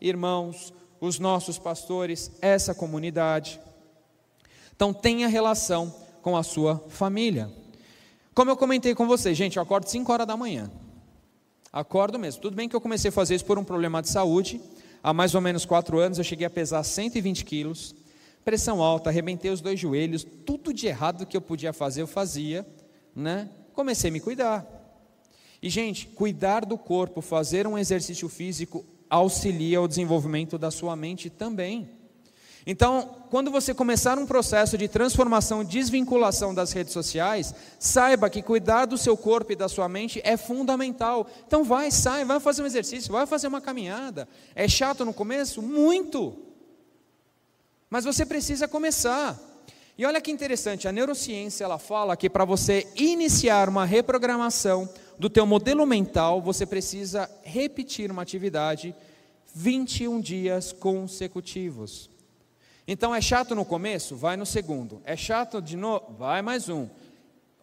irmãos, 0.00 0.74
os 1.00 1.18
nossos 1.18 1.58
pastores, 1.58 2.30
essa 2.40 2.74
comunidade. 2.74 3.60
Então 4.74 4.92
tenha 4.92 5.28
relação 5.28 5.94
com 6.20 6.36
a 6.36 6.42
sua 6.42 6.84
família. 6.88 7.50
Como 8.34 8.50
eu 8.50 8.56
comentei 8.56 8.94
com 8.94 9.06
vocês, 9.06 9.36
gente, 9.36 9.56
eu 9.56 9.62
acordo 9.62 9.88
5 9.88 10.12
horas 10.12 10.26
da 10.26 10.36
manhã. 10.36 10.70
Acordo 11.72 12.18
mesmo. 12.18 12.42
Tudo 12.42 12.56
bem 12.56 12.68
que 12.68 12.76
eu 12.76 12.80
comecei 12.80 13.08
a 13.08 13.12
fazer 13.12 13.34
isso 13.34 13.44
por 13.44 13.58
um 13.58 13.64
problema 13.64 14.02
de 14.02 14.10
saúde, 14.10 14.60
há 15.06 15.12
mais 15.12 15.36
ou 15.36 15.40
menos 15.40 15.64
quatro 15.64 16.00
anos 16.00 16.18
eu 16.18 16.24
cheguei 16.24 16.44
a 16.44 16.50
pesar 16.50 16.82
120 16.82 17.44
quilos, 17.44 17.94
pressão 18.44 18.82
alta, 18.82 19.08
arrebentei 19.08 19.52
os 19.52 19.60
dois 19.60 19.78
joelhos, 19.78 20.26
tudo 20.44 20.74
de 20.74 20.88
errado 20.88 21.24
que 21.24 21.36
eu 21.36 21.40
podia 21.40 21.72
fazer, 21.72 22.02
eu 22.02 22.08
fazia, 22.08 22.66
né? 23.14 23.48
Comecei 23.72 24.10
a 24.10 24.12
me 24.12 24.18
cuidar. 24.18 24.66
E, 25.62 25.70
gente, 25.70 26.08
cuidar 26.08 26.64
do 26.64 26.76
corpo, 26.76 27.20
fazer 27.20 27.68
um 27.68 27.78
exercício 27.78 28.28
físico, 28.28 28.84
auxilia 29.08 29.80
o 29.80 29.86
desenvolvimento 29.86 30.58
da 30.58 30.72
sua 30.72 30.96
mente 30.96 31.30
também. 31.30 31.88
Então, 32.66 33.16
quando 33.30 33.48
você 33.48 33.72
começar 33.72 34.18
um 34.18 34.26
processo 34.26 34.76
de 34.76 34.88
transformação 34.88 35.62
e 35.62 35.66
desvinculação 35.66 36.52
das 36.52 36.72
redes 36.72 36.92
sociais, 36.92 37.54
saiba 37.78 38.28
que 38.28 38.42
cuidar 38.42 38.86
do 38.86 38.98
seu 38.98 39.16
corpo 39.16 39.52
e 39.52 39.56
da 39.56 39.68
sua 39.68 39.88
mente 39.88 40.20
é 40.24 40.36
fundamental. 40.36 41.28
Então 41.46 41.62
vai, 41.62 41.92
sai, 41.92 42.24
vai 42.24 42.40
fazer 42.40 42.62
um 42.62 42.66
exercício, 42.66 43.12
vai 43.12 43.24
fazer 43.24 43.46
uma 43.46 43.60
caminhada. 43.60 44.28
É 44.52 44.66
chato 44.66 45.04
no 45.04 45.14
começo? 45.14 45.62
Muito. 45.62 46.36
Mas 47.88 48.04
você 48.04 48.26
precisa 48.26 48.66
começar. 48.66 49.38
E 49.96 50.04
olha 50.04 50.20
que 50.20 50.32
interessante, 50.32 50.88
a 50.88 50.92
neurociência 50.92 51.64
ela 51.64 51.78
fala 51.78 52.16
que 52.16 52.28
para 52.28 52.44
você 52.44 52.86
iniciar 52.96 53.68
uma 53.68 53.84
reprogramação 53.84 54.88
do 55.18 55.30
teu 55.30 55.46
modelo 55.46 55.86
mental, 55.86 56.42
você 56.42 56.66
precisa 56.66 57.30
repetir 57.42 58.10
uma 58.10 58.22
atividade 58.22 58.92
21 59.54 60.20
dias 60.20 60.72
consecutivos. 60.72 62.15
Então 62.88 63.12
é 63.12 63.20
chato 63.20 63.52
no 63.54 63.64
começo? 63.64 64.14
Vai 64.14 64.36
no 64.36 64.46
segundo. 64.46 65.02
É 65.04 65.16
chato 65.16 65.60
de 65.60 65.76
novo? 65.76 66.14
Vai 66.16 66.40
mais 66.40 66.68
um. 66.68 66.88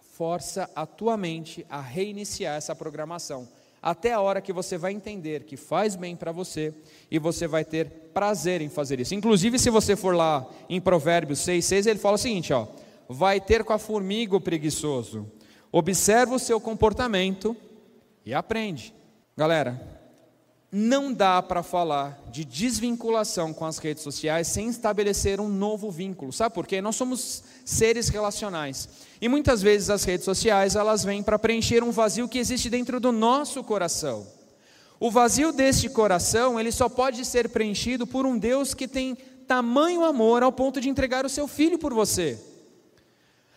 Força 0.01 0.69
a 0.76 0.86
tua 0.86 1.15
mente 1.15 1.65
a 1.69 1.80
reiniciar 1.80 2.57
essa 2.57 2.76
programação. 2.76 3.47
Até 3.82 4.11
a 4.11 4.19
hora 4.19 4.41
que 4.41 4.51
você 4.51 4.78
vai 4.78 4.91
entender 4.91 5.43
que 5.43 5.55
faz 5.55 5.95
bem 5.95 6.15
para 6.15 6.32
você 6.32 6.74
e 7.09 7.17
você 7.19 7.47
vai 7.47 7.63
ter 7.63 7.89
prazer 8.13 8.61
em 8.61 8.69
fazer 8.69 8.99
isso. 8.99 9.15
Inclusive, 9.15 9.57
se 9.57 9.69
você 9.69 9.95
for 9.95 10.13
lá 10.13 10.45
em 10.69 10.82
Provérbios 10.82 11.39
6, 11.39 11.65
6, 11.65 11.88
ele 11.88 11.99
fala 11.99 12.15
o 12.15 12.19
seguinte: 12.19 12.51
ó, 12.51 12.67
vai 13.07 13.39
ter 13.39 13.63
com 13.63 13.74
a 13.74 13.78
formiga 13.78 14.36
o 14.36 14.41
preguiçoso, 14.41 15.30
observa 15.71 16.36
o 16.36 16.39
seu 16.39 16.59
comportamento 16.59 17.55
e 18.26 18.34
aprende. 18.34 18.93
Galera, 19.36 20.03
não 20.76 21.13
dá 21.13 21.39
para 21.39 21.61
falar 21.61 22.19
de 22.32 22.43
desvinculação 22.43 23.53
com 23.53 23.63
as 23.63 23.78
redes 23.78 24.01
sociais 24.01 24.47
sem 24.47 24.69
estabelecer 24.69 25.39
um 25.39 25.47
novo 25.47 25.91
vínculo. 25.91 26.34
Sabe 26.34 26.55
por 26.55 26.65
quê? 26.65 26.82
Nós 26.82 26.95
somos 26.95 27.43
seres 27.63 28.09
relacionais. 28.09 28.89
E 29.21 29.30
muitas 29.30 29.61
vezes 29.61 29.91
as 29.91 30.03
redes 30.03 30.26
sociais, 30.26 30.76
elas 30.76 31.03
vêm 31.03 31.21
para 31.21 31.38
preencher 31.38 31.84
um 31.84 31.91
vazio 31.91 32.28
que 32.28 32.39
existe 32.39 32.71
dentro 32.71 32.99
do 32.99 33.11
nosso 33.11 33.63
coração. 33.63 34.26
O 34.99 35.11
vazio 35.11 35.51
deste 35.51 35.88
coração, 35.89 36.59
ele 36.59 36.71
só 36.71 36.89
pode 36.89 37.24
ser 37.24 37.49
preenchido 37.49 38.07
por 38.07 38.26
um 38.26 38.36
Deus 38.36 38.74
que 38.74 38.88
tem 38.88 39.15
tamanho 39.47 40.03
amor 40.03 40.41
ao 40.41 40.51
ponto 40.51 40.82
de 40.82 40.89
entregar 40.89 41.24
o 41.24 41.30
seu 41.30 41.47
filho 41.47 41.78
por 41.78 41.93
você. 41.93 42.39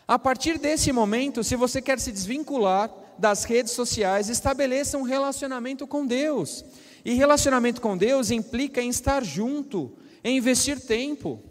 A 0.07 0.19
partir 0.19 0.59
desse 0.59 0.93
momento, 0.93 1.43
se 1.43 1.57
você 1.57 1.81
quer 1.81 1.99
se 1.99 2.13
desvincular 2.13 2.91
das 3.19 3.45
redes 3.45 3.73
sociais, 3.73 4.29
estabeleça 4.29 4.99
um 4.99 5.03
relacionamento 5.03 5.87
com 5.87 6.07
Deus. 6.07 6.65
E 7.05 7.15
relacionamento 7.15 7.81
com 7.81 7.97
Deus 7.97 8.31
implica 8.31 8.81
em 8.81 8.89
estar 8.89 9.25
junto, 9.25 9.97
em 10.25 10.37
investir 10.37 10.81
tempo. 10.81 11.43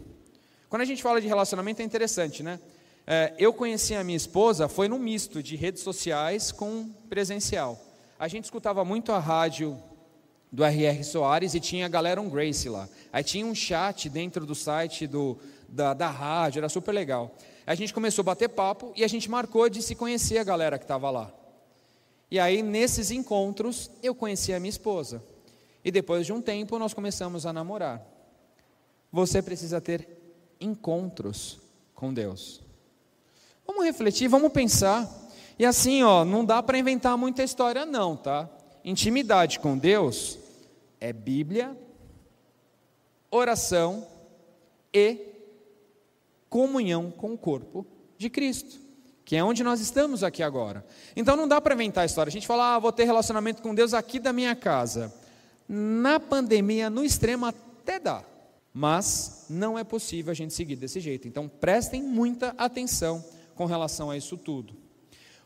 Quando 0.68 0.82
a 0.82 0.84
gente 0.84 1.02
fala 1.02 1.20
de 1.20 1.26
relacionamento 1.26 1.80
é 1.80 1.84
interessante, 1.84 2.42
né? 2.42 2.60
É, 3.06 3.32
eu 3.38 3.52
conheci 3.52 3.94
a 3.94 4.02
minha 4.02 4.16
esposa, 4.16 4.68
foi 4.68 4.88
num 4.88 4.98
misto 4.98 5.42
de 5.42 5.54
redes 5.54 5.82
sociais 5.82 6.50
com 6.50 6.90
presencial. 7.08 7.80
A 8.18 8.26
gente 8.26 8.44
escutava 8.44 8.84
muito 8.84 9.12
a 9.12 9.18
rádio 9.18 9.80
do 10.50 10.64
R.R. 10.64 11.04
Soares 11.04 11.54
e 11.54 11.60
tinha 11.60 11.86
a 11.86 11.88
galera 11.88 12.20
um 12.20 12.28
Grace 12.28 12.68
lá. 12.68 12.88
Aí 13.12 13.22
tinha 13.22 13.46
um 13.46 13.54
chat 13.54 14.08
dentro 14.08 14.44
do 14.44 14.54
site 14.54 15.06
do, 15.06 15.38
da, 15.68 15.94
da 15.94 16.08
rádio, 16.08 16.58
era 16.58 16.68
super 16.68 16.92
legal. 16.92 17.34
A 17.66 17.74
gente 17.74 17.94
começou 17.94 18.22
a 18.22 18.24
bater 18.24 18.48
papo 18.48 18.92
e 18.96 19.04
a 19.04 19.08
gente 19.08 19.30
marcou 19.30 19.68
de 19.68 19.82
se 19.82 19.94
conhecer 19.94 20.38
a 20.38 20.44
galera 20.44 20.78
que 20.78 20.84
estava 20.84 21.10
lá. 21.10 21.32
E 22.30 22.38
aí, 22.40 22.62
nesses 22.62 23.10
encontros, 23.10 23.90
eu 24.02 24.14
conheci 24.14 24.52
a 24.52 24.60
minha 24.60 24.70
esposa. 24.70 25.22
E 25.84 25.90
depois 25.90 26.26
de 26.26 26.32
um 26.32 26.42
tempo 26.42 26.78
nós 26.78 26.92
começamos 26.92 27.46
a 27.46 27.52
namorar. 27.52 28.04
Você 29.12 29.40
precisa 29.40 29.80
ter 29.80 30.08
encontros 30.60 31.60
com 31.94 32.12
Deus. 32.12 32.60
Vamos 33.66 33.84
refletir, 33.84 34.28
vamos 34.28 34.52
pensar. 34.52 35.08
E 35.58 35.64
assim, 35.64 36.02
ó, 36.02 36.24
não 36.24 36.44
dá 36.44 36.62
para 36.62 36.78
inventar 36.78 37.16
muita 37.16 37.42
história 37.42 37.86
não, 37.86 38.16
tá? 38.16 38.48
Intimidade 38.84 39.58
com 39.58 39.78
Deus 39.78 40.38
é 41.00 41.12
Bíblia, 41.12 41.76
oração 43.30 44.06
e 44.92 45.18
comunhão 46.48 47.10
com 47.10 47.32
o 47.32 47.38
corpo 47.38 47.86
de 48.18 48.30
Cristo, 48.30 48.80
que 49.26 49.34
é 49.34 49.42
onde 49.42 49.64
nós 49.64 49.80
estamos 49.80 50.22
aqui 50.22 50.40
agora. 50.40 50.86
Então 51.16 51.36
não 51.36 51.48
dá 51.48 51.60
para 51.60 51.74
inventar 51.74 52.02
a 52.02 52.06
história. 52.06 52.30
A 52.30 52.32
gente 52.32 52.46
fala, 52.46 52.76
ah, 52.76 52.78
vou 52.78 52.92
ter 52.92 53.02
relacionamento 53.04 53.60
com 53.60 53.74
Deus 53.74 53.92
aqui 53.92 54.20
da 54.20 54.32
minha 54.32 54.54
casa. 54.54 55.12
Na 55.68 56.20
pandemia, 56.20 56.88
no 56.88 57.04
extremo, 57.04 57.44
até 57.44 57.98
dá, 57.98 58.22
mas 58.72 59.46
não 59.50 59.76
é 59.76 59.82
possível 59.82 60.30
a 60.30 60.34
gente 60.34 60.54
seguir 60.54 60.76
desse 60.76 61.00
jeito. 61.00 61.26
Então, 61.26 61.48
prestem 61.48 62.04
muita 62.04 62.54
atenção 62.56 63.22
com 63.56 63.66
relação 63.66 64.12
a 64.12 64.16
isso 64.16 64.36
tudo. 64.36 64.74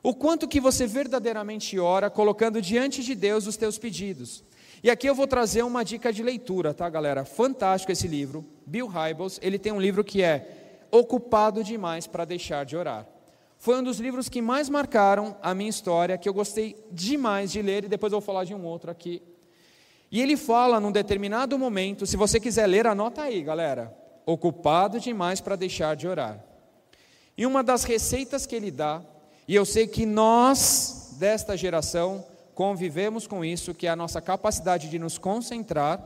O 0.03 0.15
quanto 0.15 0.47
que 0.47 0.61
você 0.61 0.87
verdadeiramente 0.87 1.79
ora, 1.79 2.11
colocando 2.11 2.61
diante 2.61 3.03
de 3.03 3.15
Deus 3.15 3.47
os 3.47 3.57
teus 3.57 3.79
pedidos. 3.79 4.45
E 4.83 4.91
aqui 4.91 5.09
eu 5.09 5.15
vou 5.15 5.27
trazer 5.27 5.63
uma 5.63 5.83
dica 5.83 6.13
de 6.13 6.23
leitura, 6.23 6.75
tá, 6.75 6.87
galera? 6.91 7.25
Fantástico 7.25 7.93
esse 7.93 8.07
livro. 8.07 8.45
Bill 8.67 8.87
Hybels, 8.87 9.39
ele 9.41 9.59
tem 9.59 9.73
um 9.73 9.81
livro 9.81 10.05
que 10.05 10.23
é 10.23 10.87
Ocupado 10.91 11.65
Demais 11.65 12.07
para 12.07 12.27
Deixar 12.27 12.67
de 12.67 12.77
Orar. 12.77 13.07
Foi 13.61 13.79
um 13.79 13.85
dos 13.85 14.01
livros 14.01 14.29
que 14.29 14.43
mais 14.43 14.69
marcaram 14.69 15.37
a 15.41 15.55
minha 15.55 15.71
história, 15.71 16.19
que 16.19 16.29
eu 16.29 16.35
gostei 16.35 16.77
demais 16.91 17.53
de 17.53 17.63
ler, 17.63 17.85
e 17.85 17.89
depois 17.89 18.13
eu 18.13 18.19
vou 18.19 18.27
falar 18.27 18.43
de 18.43 18.53
um 18.53 18.65
outro 18.65 18.91
aqui 18.91 19.23
e 20.11 20.21
ele 20.21 20.37
fala 20.37 20.81
num 20.81 20.91
determinado 20.91 21.57
momento, 21.57 22.05
se 22.05 22.17
você 22.17 22.41
quiser 22.41 22.67
ler, 22.67 22.87
anota 22.87 23.23
aí, 23.23 23.43
galera. 23.43 23.97
Ocupado 24.27 24.99
demais 24.99 25.41
para 25.41 25.55
deixar 25.55 25.95
de 25.95 26.09
orar. 26.09 26.45
E 27.37 27.47
uma 27.47 27.63
das 27.63 27.85
receitas 27.85 28.45
que 28.45 28.57
ele 28.57 28.73
dá, 28.73 29.03
e 29.47 29.55
eu 29.55 29.65
sei 29.65 29.87
que 29.87 30.05
nós, 30.05 31.15
desta 31.17 31.57
geração, 31.57 32.25
convivemos 32.55 33.27
com 33.27 33.45
isso, 33.45 33.73
que 33.73 33.87
é 33.87 33.91
a 33.91 33.97
nossa 33.97 34.21
capacidade 34.21 34.91
de 34.91 34.99
nos 34.99 35.17
concentrar. 35.17 36.05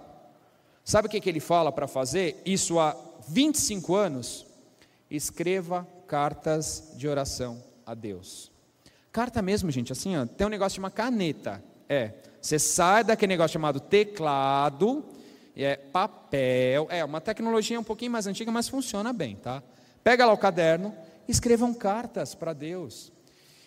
Sabe 0.85 1.09
o 1.09 1.11
que, 1.11 1.21
que 1.21 1.29
ele 1.29 1.41
fala 1.41 1.73
para 1.73 1.89
fazer? 1.89 2.43
Isso 2.45 2.79
há 2.79 2.95
25 3.27 3.95
anos? 3.95 4.47
Escreva 5.11 5.89
cartas 6.15 6.93
de 6.95 7.09
oração 7.09 7.61
a 7.85 7.93
Deus. 7.93 8.53
Carta 9.11 9.43
mesmo, 9.43 9.69
gente, 9.73 9.91
assim, 9.91 10.17
ó, 10.17 10.25
tem 10.25 10.47
um 10.47 10.51
negócio 10.51 10.77
de 10.77 10.79
uma 10.79 10.89
caneta. 10.89 11.61
É, 11.89 12.13
você 12.41 12.57
sai 12.57 13.03
daquele 13.03 13.31
negócio 13.33 13.55
chamado 13.55 13.81
teclado, 13.81 15.05
é 15.57 15.75
papel, 15.75 16.87
é 16.89 17.05
uma 17.05 17.21
tecnologia 17.21 17.81
um 17.81 17.83
pouquinho 17.83 18.13
mais 18.13 18.29
antiga, 18.29 18.53
mas 18.53 18.69
funciona 18.69 19.13
bem, 19.13 19.35
tá? 19.35 19.61
Pega 20.05 20.25
lá 20.25 20.33
o 20.33 20.39
caderno, 20.39 20.95
escrevam 21.27 21.75
cartas 21.75 22.33
para 22.33 22.53
Deus. 22.53 23.13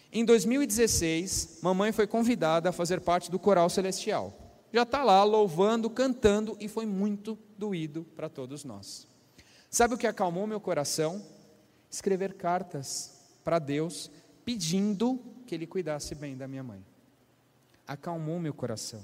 Em 0.09 0.23
2016, 0.23 1.59
mamãe 1.61 1.91
foi 1.91 2.07
convidada 2.07 2.69
a 2.69 2.71
fazer 2.71 3.01
parte 3.01 3.29
do 3.29 3.37
coral 3.37 3.69
celestial. 3.69 4.33
Já 4.71 4.83
está 4.83 5.03
lá 5.03 5.21
louvando, 5.25 5.89
cantando 5.89 6.55
e 6.61 6.69
foi 6.69 6.85
muito 6.85 7.37
doído 7.57 8.05
para 8.15 8.29
todos 8.29 8.63
nós. 8.63 9.05
Sabe 9.69 9.95
o 9.95 9.97
que 9.97 10.07
acalmou 10.07 10.47
meu 10.47 10.61
coração? 10.61 11.21
Escrever 11.89 12.33
cartas 12.33 13.19
para 13.43 13.59
Deus 13.59 14.11
pedindo 14.43 15.19
que 15.45 15.55
Ele 15.55 15.67
cuidasse 15.67 16.13
bem 16.15 16.35
da 16.35 16.47
minha 16.47 16.63
mãe 16.63 16.83
acalmou 17.88 18.39
meu 18.39 18.53
coração. 18.53 19.01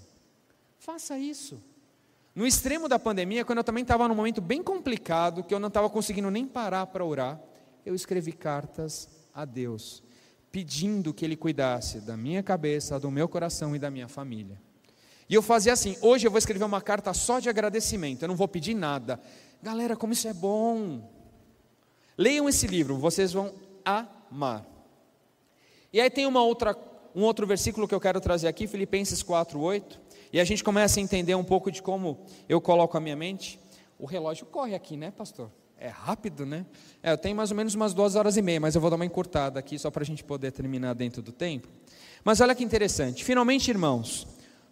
Faça 0.78 1.18
isso. 1.18 1.64
No 2.36 2.46
extremo 2.46 2.90
da 2.90 3.00
pandemia, 3.00 3.46
quando 3.46 3.60
eu 3.60 3.64
também 3.64 3.84
estava 3.84 4.08
num 4.08 4.16
momento 4.16 4.42
bem 4.42 4.62
complicado, 4.62 5.44
que 5.44 5.54
eu 5.54 5.60
não 5.60 5.70
estava 5.70 5.90
conseguindo 5.90 6.30
nem 6.30 6.46
parar 6.46 6.88
para 6.88 7.06
orar, 7.06 7.40
eu 7.86 7.96
escrevi 7.96 8.34
cartas 8.34 9.08
a 9.34 9.46
Deus, 9.46 10.04
pedindo 10.52 11.14
que 11.14 11.24
Ele 11.24 11.38
cuidasse 11.38 12.02
da 12.02 12.18
minha 12.18 12.44
cabeça, 12.44 13.00
do 13.00 13.10
meu 13.10 13.30
coração 13.30 13.76
e 13.76 13.80
da 13.80 13.90
minha 13.90 14.08
família. 14.08 14.60
E 15.30 15.34
eu 15.34 15.42
fazia 15.42 15.74
assim: 15.74 15.96
hoje 16.02 16.28
eu 16.28 16.32
vou 16.32 16.40
escrever 16.40 16.66
uma 16.66 16.82
carta 16.82 17.14
só 17.14 17.40
de 17.40 17.50
agradecimento, 17.50 18.24
eu 18.24 18.28
não 18.28 18.36
vou 18.36 18.48
pedir 18.48 18.74
nada. 18.74 19.20
Galera, 19.62 19.96
como 19.96 20.12
isso 20.12 20.28
é 20.28 20.34
bom! 20.34 21.13
Leiam 22.18 22.48
esse 22.48 22.68
livro, 22.68 22.98
vocês 22.98 23.34
vão 23.34 23.54
amar. 23.84 24.66
E 25.92 26.00
aí 26.00 26.10
tem 26.10 26.26
uma 26.26 26.44
outra 26.44 26.76
um 27.16 27.22
outro 27.24 27.46
versículo 27.46 27.88
que 27.88 27.94
eu 27.94 28.00
quero 28.00 28.20
trazer 28.20 28.48
aqui, 28.48 28.66
Filipenses 28.66 29.22
4:8, 29.22 30.00
e 30.32 30.40
a 30.40 30.44
gente 30.44 30.64
começa 30.64 31.00
a 31.00 31.04
entender 31.04 31.36
um 31.36 31.44
pouco 31.44 31.72
de 31.72 31.82
como 31.82 32.20
eu 32.50 32.60
coloco 32.60 32.98
a 32.98 33.00
minha 33.00 33.16
mente. 33.16 33.60
O 34.00 34.06
relógio 34.06 34.46
corre 34.48 34.74
aqui, 34.74 34.98
né, 34.98 35.12
pastor? 35.12 35.52
É 35.78 35.90
rápido, 35.90 36.46
né? 36.46 36.66
É, 37.02 37.12
eu 37.12 37.18
tenho 37.18 37.36
mais 37.36 37.52
ou 37.52 37.58
menos 37.58 37.76
umas 37.76 37.94
duas 37.94 38.16
horas 38.16 38.38
e 38.38 38.42
meia, 38.42 38.60
mas 38.60 38.74
eu 38.74 38.82
vou 38.82 38.90
dar 38.90 38.96
uma 38.96 39.06
encurtada 39.06 39.60
aqui 39.60 39.78
só 39.78 39.92
para 39.92 40.02
a 40.02 40.06
gente 40.06 40.24
poder 40.24 40.52
terminar 40.52 40.96
dentro 40.96 41.22
do 41.22 41.32
tempo. 41.32 41.68
Mas 42.24 42.40
olha 42.42 42.56
que 42.56 42.64
interessante. 42.64 43.24
Finalmente, 43.24 43.70
irmãos, 43.70 44.26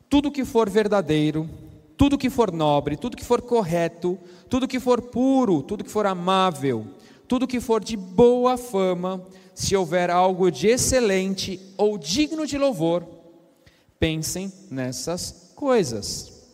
tudo 0.10 0.32
que 0.32 0.46
for 0.46 0.70
verdadeiro, 0.70 1.50
tudo 1.98 2.18
que 2.18 2.30
for 2.30 2.52
nobre, 2.52 2.96
tudo 2.96 3.18
que 3.18 3.26
for 3.26 3.42
correto, 3.42 4.18
tudo 4.50 4.68
que 4.68 4.80
for 4.80 5.02
puro, 5.02 5.62
tudo 5.62 5.84
que 5.84 5.92
for 5.92 6.06
amável, 6.06 6.88
tudo 7.32 7.48
que 7.48 7.62
for 7.62 7.82
de 7.82 7.96
boa 7.96 8.58
fama, 8.58 9.26
se 9.56 9.74
houver 9.74 10.10
algo 10.10 10.52
de 10.52 10.68
excelente 10.68 11.62
ou 11.78 11.98
digno 11.98 12.46
de 12.46 12.58
louvor, 12.58 13.08
pensem 13.98 14.52
nessas 14.70 15.54
coisas. 15.56 16.50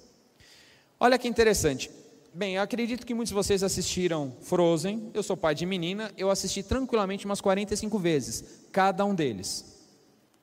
Olha 1.00 1.18
que 1.18 1.28
interessante. 1.28 1.90
Bem, 2.32 2.58
eu 2.58 2.62
acredito 2.62 3.08
que 3.08 3.16
muitos 3.16 3.30
de 3.30 3.34
vocês 3.34 3.64
assistiram 3.64 4.32
Frozen. 4.42 5.10
Eu 5.16 5.24
sou 5.24 5.36
pai 5.36 5.56
de 5.56 5.66
menina, 5.66 6.12
eu 6.16 6.30
assisti 6.30 6.62
tranquilamente 6.62 7.26
umas 7.26 7.42
45 7.42 7.98
vezes, 7.98 8.44
cada 8.72 9.04
um 9.04 9.16
deles. 9.16 9.66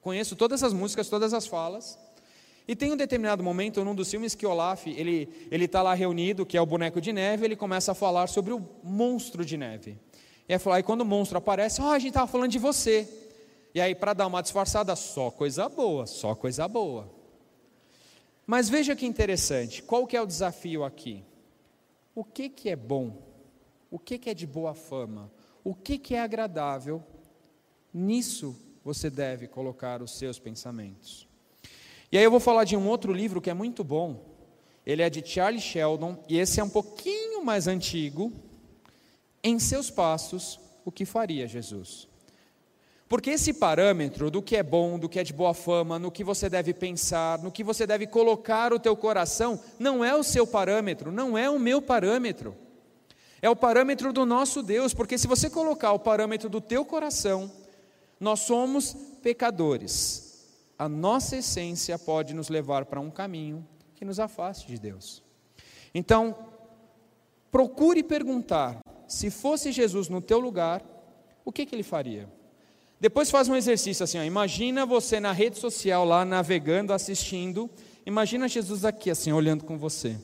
Conheço 0.01 0.35
todas 0.35 0.65
as 0.65 0.73
músicas, 0.73 1.09
todas 1.09 1.33
as 1.33 1.47
falas. 1.47 1.97
E 2.67 2.75
tem 2.75 2.91
um 2.91 2.97
determinado 2.97 3.41
momento, 3.41 3.85
num 3.85 3.95
dos 3.95 4.11
filmes, 4.11 4.35
que 4.35 4.45
Olaf, 4.45 4.85
ele 4.89 5.29
está 5.53 5.81
lá 5.81 5.95
reunido, 5.95 6.45
que 6.45 6.57
é 6.57 6.61
o 6.61 6.67
boneco 6.67 7.01
de 7.01 7.13
neve, 7.13 7.45
ele 7.45 7.55
começa 7.55 7.93
a 7.93 7.95
falar 7.95 8.27
sobre 8.27 8.53
o 8.53 8.69
monstro 8.83 9.45
de 9.45 9.57
neve. 9.57 9.97
E 10.49 10.55
aí, 10.55 10.61
aí 10.73 10.83
quando 10.83 11.01
o 11.01 11.05
monstro 11.05 11.39
aparece, 11.39 11.81
oh, 11.81 11.87
a 11.87 11.99
gente 11.99 12.09
estava 12.09 12.27
falando 12.27 12.51
de 12.51 12.59
você. 12.59 13.09
E 13.75 13.81
aí, 13.81 13.95
para 13.95 14.13
dar 14.13 14.27
uma 14.27 14.43
disfarçada, 14.43 14.95
só 14.95 15.31
coisa 15.31 15.69
boa, 15.69 16.07
só 16.07 16.35
coisa 16.35 16.69
boa. 16.69 17.11
Mas 18.47 18.69
veja 18.69 18.95
que 18.95 19.07
interessante, 19.07 19.83
qual 19.83 20.07
que 20.07 20.17
é 20.17 20.21
o 20.21 20.27
desafio 20.27 20.85
aqui? 20.85 21.25
O 22.15 22.23
que, 22.23 22.49
que 22.49 22.69
é 22.69 22.77
bom? 22.77 23.17
O 23.91 23.99
que, 23.99 24.19
que 24.19 24.31
é 24.31 24.35
de 24.35 24.47
boa 24.47 24.75
fama? 24.75 25.31
O 25.65 25.75
que, 25.75 25.99
que 25.99 26.15
é 26.15 26.21
agradável? 26.21 27.03
Nisso 27.93 28.57
você 28.85 29.09
deve 29.09 29.49
colocar 29.49 30.03
os 30.03 30.13
seus 30.13 30.39
pensamentos. 30.39 31.27
E 32.13 32.19
aí 32.19 32.23
eu 32.23 32.31
vou 32.31 32.39
falar 32.39 32.65
de 32.65 32.77
um 32.77 32.87
outro 32.87 33.13
livro 33.13 33.41
que 33.41 33.51
é 33.51 33.55
muito 33.55 33.83
bom. 33.83 34.21
Ele 34.85 35.03
é 35.03 35.09
de 35.09 35.27
Charles 35.27 35.63
Sheldon 35.63 36.23
e 36.29 36.39
esse 36.39 36.61
é 36.61 36.65
um 36.65 36.69
pouquinho 36.69 37.43
mais 37.43 37.67
antigo. 37.67 38.33
Em 39.45 39.59
seus 39.59 39.91
passos, 39.91 40.59
o 40.85 40.91
que 40.91 41.05
faria 41.05 41.47
Jesus? 41.47 42.09
Porque 43.07 43.31
esse 43.31 43.53
parâmetro 43.53 44.31
do 44.31 44.43
que 44.43 44.57
é 44.57 44.63
bom, 44.63 44.99
do 44.99 45.09
que 45.09 45.21
é 45.21 45.23
de 45.23 45.33
boa 45.33 45.53
fama, 45.53 45.99
no 45.99 46.11
que 46.11 46.25
você 46.25 46.49
deve 46.49 46.73
pensar, 46.73 47.39
no 47.41 47.53
que 47.53 47.63
você 47.63 47.87
deve 47.87 48.07
colocar 48.07 48.73
o 48.73 48.81
teu 48.81 48.97
coração, 48.97 49.61
não 49.79 50.03
é 50.03 50.17
o 50.17 50.23
seu 50.23 50.47
parâmetro, 50.47 51.13
não 51.13 51.37
é 51.37 51.49
o 51.51 51.59
meu 51.59 51.83
parâmetro. 51.83 52.57
É 53.43 53.51
o 53.51 53.55
parâmetro 53.55 54.11
do 54.11 54.25
nosso 54.25 54.63
Deus, 54.63 54.95
porque 54.95 55.19
se 55.19 55.27
você 55.27 55.51
colocar 55.51 55.93
o 55.93 55.99
parâmetro 55.99 56.49
do 56.49 56.63
teu 56.63 56.83
coração, 56.83 57.53
nós 58.19 58.41
somos 58.41 58.97
pecadores 59.23 60.25
a 60.79 60.89
nossa 60.89 61.37
essência 61.37 61.99
pode 61.99 62.35
nos 62.35 62.49
levar 62.49 62.85
para 62.85 63.01
um 63.01 63.11
caminho 63.11 63.67
que 63.95 64.05
nos 64.05 64.19
afaste 64.19 64.67
de 64.67 64.79
Deus. 64.79 65.23
Então, 65.95 66.37
procure 67.51 68.03
perguntar: 68.03 68.81
se 69.15 69.31
fosse 69.31 69.71
Jesus 69.71 70.09
no 70.09 70.21
teu 70.21 70.41
lugar, 70.41 70.83
o 71.45 71.53
que, 71.53 71.65
que 71.65 71.75
ele 71.75 71.85
faria? 71.85 72.29
Depois 73.01 73.31
faz 73.31 73.49
um 73.49 73.55
exercício 73.55 74.03
assim: 74.03 74.19
ó, 74.19 74.23
imagina 74.23 74.85
você 74.85 75.21
na 75.21 75.31
rede 75.31 75.59
social 75.59 76.05
lá 76.05 76.25
navegando, 76.25 76.93
assistindo. 76.93 77.71
Imagina 78.05 78.49
Jesus 78.49 78.85
aqui 78.85 79.11
assim, 79.11 79.33
olhando 79.33 79.65
com 79.65 79.79
você. 79.79 80.19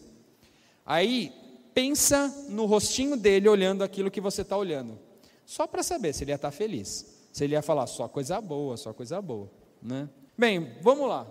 Aí 0.84 1.32
pensa 1.72 2.28
no 2.48 2.66
rostinho 2.66 3.16
dele 3.16 3.48
olhando 3.48 3.84
aquilo 3.84 4.10
que 4.10 4.20
você 4.20 4.42
está 4.42 4.56
olhando, 4.56 4.98
só 5.46 5.66
para 5.66 5.82
saber 5.82 6.12
se 6.12 6.24
ele 6.24 6.32
ia 6.32 6.34
estar 6.34 6.50
tá 6.50 6.56
feliz, 6.56 7.06
se 7.32 7.44
ele 7.44 7.54
ia 7.54 7.62
falar 7.62 7.86
só 7.86 8.08
coisa 8.08 8.40
boa, 8.40 8.76
só 8.76 8.92
coisa 8.92 9.22
boa, 9.22 9.48
né? 9.80 10.08
Bem, 10.36 10.76
vamos 10.82 11.08
lá. 11.08 11.26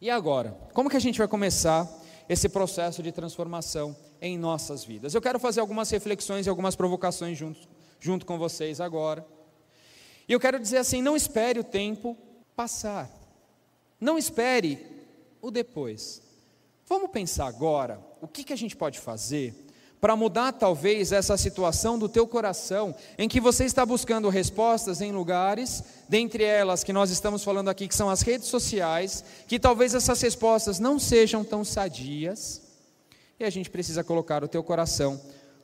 E 0.00 0.08
agora? 0.08 0.56
Como 0.72 0.88
que 0.88 0.96
a 0.96 1.00
gente 1.00 1.18
vai 1.18 1.26
começar 1.26 1.88
esse 2.28 2.48
processo 2.48 3.02
de 3.02 3.10
transformação 3.10 3.96
em 4.20 4.38
nossas 4.38 4.84
vidas? 4.84 5.14
Eu 5.14 5.22
quero 5.22 5.38
fazer 5.38 5.60
algumas 5.60 5.90
reflexões 5.90 6.46
e 6.46 6.48
algumas 6.48 6.76
provocações 6.76 7.38
junto, 7.38 7.68
junto 7.98 8.26
com 8.26 8.38
vocês 8.38 8.80
agora. 8.80 9.26
E 10.28 10.32
eu 10.32 10.40
quero 10.40 10.58
dizer 10.58 10.78
assim: 10.78 11.02
não 11.02 11.16
espere 11.16 11.58
o 11.60 11.64
tempo 11.64 12.16
passar. 12.54 13.10
Não 14.00 14.16
espere 14.16 14.78
o 15.42 15.50
depois. 15.50 16.22
Vamos 16.86 17.10
pensar 17.10 17.46
agora 17.46 18.00
o 18.20 18.28
que, 18.28 18.44
que 18.44 18.52
a 18.52 18.56
gente 18.56 18.76
pode 18.76 18.98
fazer 18.98 19.54
para 20.00 20.16
mudar 20.16 20.52
talvez 20.52 21.12
essa 21.12 21.36
situação 21.36 21.98
do 21.98 22.08
teu 22.08 22.26
coração, 22.26 22.94
em 23.18 23.28
que 23.28 23.40
você 23.40 23.64
está 23.64 23.84
buscando 23.84 24.30
respostas 24.30 25.02
em 25.02 25.12
lugares, 25.12 25.84
dentre 26.08 26.42
elas 26.42 26.82
que 26.82 26.92
nós 26.92 27.10
estamos 27.10 27.44
falando 27.44 27.68
aqui, 27.68 27.86
que 27.86 27.94
são 27.94 28.08
as 28.08 28.22
redes 28.22 28.48
sociais, 28.48 29.22
que 29.46 29.58
talvez 29.58 29.94
essas 29.94 30.20
respostas 30.22 30.78
não 30.78 30.98
sejam 30.98 31.44
tão 31.44 31.64
sadias, 31.64 32.62
e 33.40 33.44
a 33.44 33.50
gente 33.50 33.70
precisa 33.70 34.04
colocar 34.04 34.44
o 34.44 34.48
teu 34.48 34.62
coração 34.62 35.18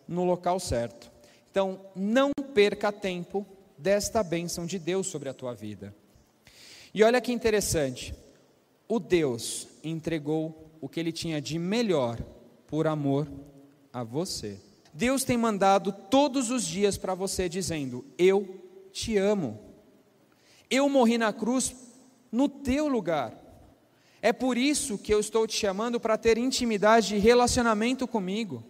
no 0.09 0.25
local 0.25 0.59
certo. 0.59 1.13
Então, 1.51 1.79
não 1.95 2.33
perca 2.55 2.91
tempo 2.91 3.47
desta 3.77 4.23
bênção 4.23 4.65
de 4.65 4.79
Deus 4.79 5.07
sobre 5.07 5.29
a 5.29 5.35
tua 5.35 5.55
vida. 5.55 5.95
E 6.95 7.05
olha 7.05 7.21
que 7.21 7.31
interessante, 7.31 8.15
o 8.89 8.99
Deus 8.99 9.69
entregou 9.85 10.71
o 10.81 10.89
que 10.89 10.99
ele 10.99 11.13
tinha 11.13 11.41
de 11.41 11.59
melhor 11.59 12.19
por 12.67 12.87
amor 12.87 13.29
a 13.93 14.03
você. 14.03 14.59
Deus 14.93 15.25
tem 15.25 15.37
mandado 15.37 15.93
todos 15.93 16.51
os 16.51 16.65
dias 16.65 16.97
para 16.97 17.15
você, 17.15 17.49
dizendo: 17.49 18.05
Eu 18.17 18.65
te 18.91 19.19
amo. 19.19 19.61
Eu 20.71 20.89
morri 20.89 21.19
na 21.19 21.33
cruz 21.33 21.77
no 22.33 22.49
teu 22.49 22.89
lugar. 22.89 23.35
É 24.23 24.33
por 24.33 24.57
isso 24.57 24.99
que 24.99 25.13
eu 25.13 25.21
estou 25.21 25.47
te 25.47 25.57
chamando 25.57 26.01
para 26.01 26.17
ter 26.17 26.39
intimidade 26.39 27.17
e 27.17 27.19
relacionamento 27.19 28.07
comigo. 28.09 28.65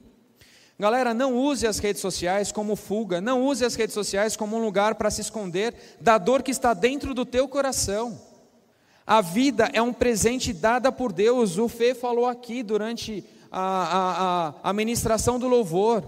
Galera, 0.78 1.14
não 1.14 1.34
use 1.34 1.66
as 1.66 1.78
redes 1.78 2.02
sociais 2.02 2.52
como 2.52 2.76
fuga, 2.76 3.18
não 3.18 3.42
use 3.42 3.64
as 3.64 3.74
redes 3.74 3.94
sociais 3.94 4.36
como 4.36 4.56
um 4.56 4.62
lugar 4.62 4.96
para 4.96 5.10
se 5.10 5.22
esconder 5.22 5.74
da 6.00 6.18
dor 6.18 6.42
que 6.42 6.50
está 6.50 6.74
dentro 6.74 7.14
do 7.14 7.24
teu 7.24 7.48
coração. 7.48 8.20
A 9.06 9.22
vida 9.22 9.70
é 9.72 9.80
um 9.80 9.92
presente 9.92 10.52
dada 10.52 10.92
por 10.92 11.12
Deus. 11.12 11.56
O 11.56 11.68
Fê 11.68 11.94
falou 11.94 12.26
aqui 12.26 12.62
durante 12.62 13.24
a, 13.50 13.60
a, 13.60 14.48
a, 14.48 14.54
a 14.64 14.72
ministração 14.74 15.38
do 15.38 15.48
louvor, 15.48 16.04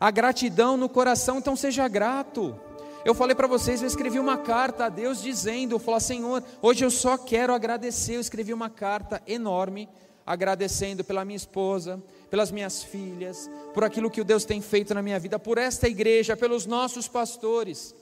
a 0.00 0.10
gratidão 0.10 0.76
no 0.76 0.88
coração, 0.88 1.38
então 1.38 1.54
seja 1.54 1.86
grato. 1.88 2.58
Eu 3.04 3.14
falei 3.14 3.34
para 3.34 3.48
vocês, 3.48 3.82
eu 3.82 3.88
escrevi 3.88 4.20
uma 4.20 4.38
carta 4.38 4.84
a 4.84 4.88
Deus 4.88 5.20
dizendo, 5.20 5.74
eu 5.74 5.78
falei, 5.80 6.00
Senhor, 6.00 6.42
hoje 6.60 6.84
eu 6.84 6.90
só 6.90 7.18
quero 7.18 7.52
agradecer. 7.52 8.14
Eu 8.14 8.20
escrevi 8.20 8.52
uma 8.52 8.70
carta 8.70 9.20
enorme, 9.26 9.88
agradecendo 10.24 11.02
pela 11.02 11.24
minha 11.24 11.36
esposa, 11.36 12.00
pelas 12.30 12.52
minhas 12.52 12.84
filhas, 12.84 13.50
por 13.74 13.82
aquilo 13.82 14.08
que 14.08 14.20
o 14.20 14.24
Deus 14.24 14.44
tem 14.44 14.60
feito 14.60 14.94
na 14.94 15.02
minha 15.02 15.18
vida, 15.18 15.36
por 15.36 15.58
esta 15.58 15.88
igreja, 15.88 16.36
pelos 16.36 16.64
nossos 16.64 17.08
pastores. 17.08 17.92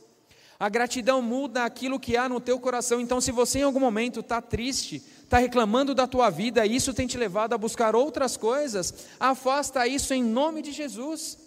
A 0.59 0.69
gratidão 0.69 1.23
muda 1.23 1.65
aquilo 1.65 1.99
que 1.99 2.19
há 2.19 2.29
no 2.29 2.39
teu 2.39 2.61
coração. 2.61 3.01
Então, 3.01 3.23
se 3.23 3.33
você 3.33 3.61
em 3.61 3.63
algum 3.63 3.81
momento 3.81 4.21
está 4.21 4.43
triste, 4.43 5.03
está 5.23 5.39
reclamando 5.39 5.95
da 5.95 6.07
tua 6.07 6.29
vida 6.29 6.67
e 6.67 6.77
isso 6.77 6.93
tem 6.93 7.07
te 7.07 7.17
levado 7.17 7.55
a 7.55 7.59
buscar 7.59 7.97
outras 7.97 8.37
coisas, 8.37 9.07
afasta 9.19 9.87
isso 9.87 10.13
em 10.13 10.23
nome 10.23 10.61
de 10.61 10.73
Jesus. 10.73 11.39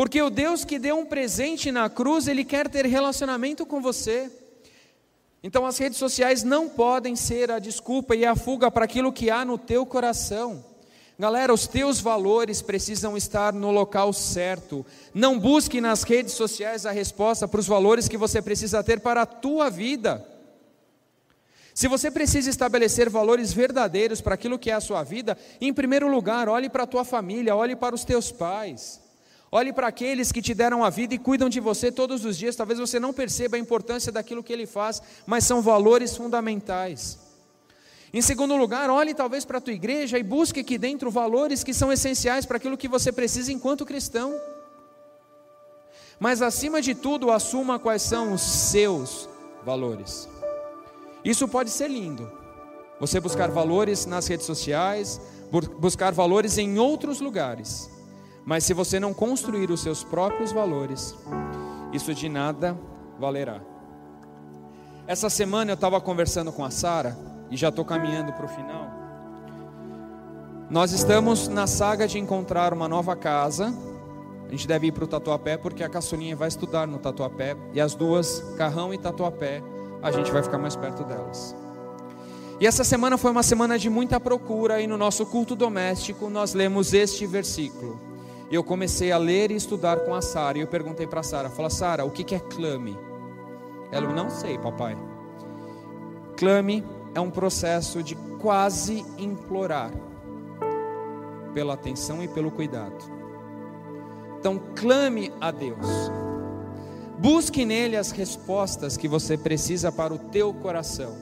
Porque 0.00 0.22
o 0.22 0.30
Deus 0.30 0.64
que 0.64 0.78
deu 0.78 0.98
um 0.98 1.04
presente 1.04 1.70
na 1.70 1.90
cruz, 1.90 2.26
Ele 2.26 2.42
quer 2.42 2.70
ter 2.70 2.86
relacionamento 2.86 3.66
com 3.66 3.82
você. 3.82 4.32
Então 5.42 5.66
as 5.66 5.76
redes 5.76 5.98
sociais 5.98 6.42
não 6.42 6.70
podem 6.70 7.14
ser 7.14 7.50
a 7.50 7.58
desculpa 7.58 8.16
e 8.16 8.24
a 8.24 8.34
fuga 8.34 8.70
para 8.70 8.86
aquilo 8.86 9.12
que 9.12 9.28
há 9.28 9.44
no 9.44 9.58
teu 9.58 9.84
coração. 9.84 10.64
Galera, 11.18 11.52
os 11.52 11.66
teus 11.66 12.00
valores 12.00 12.62
precisam 12.62 13.14
estar 13.14 13.52
no 13.52 13.70
local 13.70 14.10
certo. 14.14 14.86
Não 15.12 15.38
busque 15.38 15.82
nas 15.82 16.02
redes 16.02 16.32
sociais 16.32 16.86
a 16.86 16.92
resposta 16.92 17.46
para 17.46 17.60
os 17.60 17.66
valores 17.66 18.08
que 18.08 18.16
você 18.16 18.40
precisa 18.40 18.82
ter 18.82 19.00
para 19.00 19.20
a 19.20 19.26
tua 19.26 19.68
vida. 19.68 20.26
Se 21.74 21.86
você 21.88 22.10
precisa 22.10 22.48
estabelecer 22.48 23.10
valores 23.10 23.52
verdadeiros 23.52 24.22
para 24.22 24.34
aquilo 24.34 24.58
que 24.58 24.70
é 24.70 24.74
a 24.74 24.80
sua 24.80 25.02
vida, 25.02 25.36
em 25.60 25.74
primeiro 25.74 26.08
lugar, 26.08 26.48
olhe 26.48 26.70
para 26.70 26.84
a 26.84 26.86
tua 26.86 27.04
família, 27.04 27.54
olhe 27.54 27.76
para 27.76 27.94
os 27.94 28.02
teus 28.02 28.32
pais. 28.32 29.09
Olhe 29.52 29.72
para 29.72 29.88
aqueles 29.88 30.30
que 30.30 30.40
te 30.40 30.54
deram 30.54 30.84
a 30.84 30.90
vida 30.90 31.12
e 31.14 31.18
cuidam 31.18 31.48
de 31.48 31.58
você 31.58 31.90
todos 31.90 32.24
os 32.24 32.38
dias. 32.38 32.54
Talvez 32.54 32.78
você 32.78 33.00
não 33.00 33.12
perceba 33.12 33.56
a 33.56 33.58
importância 33.58 34.12
daquilo 34.12 34.44
que 34.44 34.52
ele 34.52 34.66
faz, 34.66 35.02
mas 35.26 35.44
são 35.44 35.60
valores 35.60 36.16
fundamentais. 36.16 37.18
Em 38.12 38.22
segundo 38.22 38.56
lugar, 38.56 38.88
olhe 38.90 39.12
talvez 39.12 39.44
para 39.44 39.58
a 39.58 39.60
tua 39.60 39.72
igreja 39.72 40.18
e 40.18 40.22
busque 40.22 40.60
aqui 40.60 40.78
dentro 40.78 41.10
valores 41.10 41.64
que 41.64 41.74
são 41.74 41.92
essenciais 41.92 42.46
para 42.46 42.58
aquilo 42.58 42.76
que 42.76 42.88
você 42.88 43.10
precisa 43.10 43.52
enquanto 43.52 43.84
cristão. 43.84 44.40
Mas 46.18 46.42
acima 46.42 46.80
de 46.80 46.94
tudo, 46.94 47.30
assuma 47.30 47.78
quais 47.78 48.02
são 48.02 48.32
os 48.32 48.42
seus 48.42 49.28
valores. 49.64 50.28
Isso 51.24 51.48
pode 51.48 51.70
ser 51.70 51.88
lindo. 51.88 52.30
Você 53.00 53.18
buscar 53.18 53.50
valores 53.50 54.06
nas 54.06 54.26
redes 54.26 54.46
sociais, 54.46 55.20
buscar 55.78 56.12
valores 56.12 56.58
em 56.58 56.78
outros 56.78 57.20
lugares. 57.20 57.88
Mas 58.44 58.64
se 58.64 58.74
você 58.74 58.98
não 58.98 59.12
construir 59.12 59.70
os 59.70 59.80
seus 59.80 60.02
próprios 60.02 60.52
valores, 60.52 61.16
isso 61.92 62.14
de 62.14 62.28
nada 62.28 62.76
valerá. 63.18 63.60
Essa 65.06 65.28
semana 65.28 65.72
eu 65.72 65.74
estava 65.74 66.00
conversando 66.00 66.52
com 66.52 66.64
a 66.64 66.70
Sara 66.70 67.16
e 67.50 67.56
já 67.56 67.68
estou 67.68 67.84
caminhando 67.84 68.32
para 68.32 68.46
o 68.46 68.48
final. 68.48 68.88
Nós 70.70 70.92
estamos 70.92 71.48
na 71.48 71.66
saga 71.66 72.06
de 72.06 72.18
encontrar 72.18 72.72
uma 72.72 72.88
nova 72.88 73.16
casa. 73.16 73.74
A 74.46 74.50
gente 74.50 74.68
deve 74.68 74.86
ir 74.86 74.92
para 74.92 75.04
o 75.04 75.08
Tatuapé 75.08 75.56
porque 75.56 75.82
a 75.82 75.88
caçulinha 75.88 76.36
vai 76.36 76.46
estudar 76.46 76.86
no 76.86 76.98
Tatuapé 76.98 77.56
e 77.72 77.80
as 77.80 77.94
duas, 77.94 78.40
Carrão 78.56 78.94
e 78.94 78.98
Tatuapé, 78.98 79.62
a 80.00 80.12
gente 80.12 80.30
vai 80.30 80.42
ficar 80.42 80.58
mais 80.58 80.76
perto 80.76 81.02
delas. 81.02 81.56
E 82.60 82.66
essa 82.66 82.84
semana 82.84 83.18
foi 83.18 83.30
uma 83.30 83.42
semana 83.42 83.78
de 83.78 83.90
muita 83.90 84.20
procura 84.20 84.80
e 84.80 84.86
no 84.86 84.96
nosso 84.96 85.26
culto 85.26 85.56
doméstico 85.56 86.28
nós 86.30 86.54
lemos 86.54 86.94
este 86.94 87.26
versículo. 87.26 88.09
Eu 88.50 88.64
comecei 88.64 89.12
a 89.12 89.18
ler 89.18 89.52
e 89.52 89.54
estudar 89.54 90.00
com 90.00 90.12
a 90.12 90.20
Sara 90.20 90.58
e 90.58 90.60
eu 90.60 90.66
perguntei 90.66 91.06
para 91.06 91.20
a 91.20 91.22
Sara, 91.22 91.48
fala 91.48 91.70
Sara, 91.70 92.04
o 92.04 92.10
que 92.10 92.34
é 92.34 92.40
clame? 92.40 92.98
Ela, 93.92 94.12
não 94.12 94.28
sei, 94.28 94.58
papai. 94.58 94.96
Clame 96.36 96.84
é 97.14 97.20
um 97.20 97.30
processo 97.30 98.02
de 98.02 98.16
quase 98.40 99.04
implorar 99.18 99.92
pela 101.54 101.74
atenção 101.74 102.22
e 102.22 102.28
pelo 102.28 102.50
cuidado. 102.50 102.96
Então 104.38 104.60
clame 104.74 105.32
a 105.40 105.50
Deus. 105.50 105.86
Busque 107.18 107.64
nele 107.64 107.96
as 107.96 108.10
respostas 108.10 108.96
que 108.96 109.06
você 109.06 109.36
precisa 109.36 109.92
para 109.92 110.14
o 110.14 110.18
teu 110.18 110.54
coração. 110.54 111.14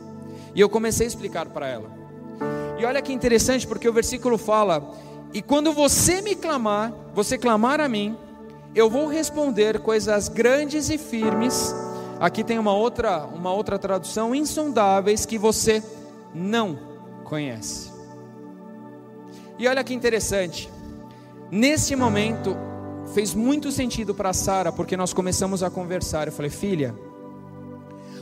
E 0.55 0.61
eu 0.61 0.68
comecei 0.68 1.07
a 1.07 1.09
explicar 1.09 1.47
para 1.47 1.66
ela. 1.66 1.91
E 2.79 2.85
olha 2.85 3.03
que 3.03 3.12
interessante, 3.12 3.66
porque 3.66 3.89
o 3.89 3.93
versículo 3.93 4.39
fala: 4.39 4.95
E 5.33 5.43
quando 5.43 5.72
você 5.72 6.20
me 6.22 6.35
clamar, 6.35 6.93
você 7.14 7.37
clamar 7.37 7.81
a 7.81 7.89
mim, 7.89 8.16
eu 8.74 8.89
vou 8.89 9.07
responder 9.07 9.81
coisas 9.81 10.29
grandes 10.29 10.89
e 10.89 10.97
firmes. 10.97 11.74
Aqui 12.20 12.43
tem 12.43 12.59
uma 12.59 12.72
outra, 12.72 13.24
uma 13.26 13.53
outra 13.53 13.79
tradução: 13.79 14.35
insondáveis 14.35 15.26
que 15.26 15.39
você 15.39 15.83
não 16.35 16.79
conhece. 17.24 17.93
E 19.59 19.66
olha 19.66 19.85
que 19.85 19.95
interessante. 19.95 20.70
Nesse 21.51 21.97
momento 21.97 22.57
fez 23.14 23.35
muito 23.35 23.72
sentido 23.72 24.14
para 24.14 24.33
Sara, 24.33 24.70
porque 24.70 24.97
nós 24.97 25.12
começamos 25.12 25.62
a 25.62 25.70
conversar. 25.70 26.29
Eu 26.29 26.33
falei: 26.33 26.51
"Filha, 26.51 26.95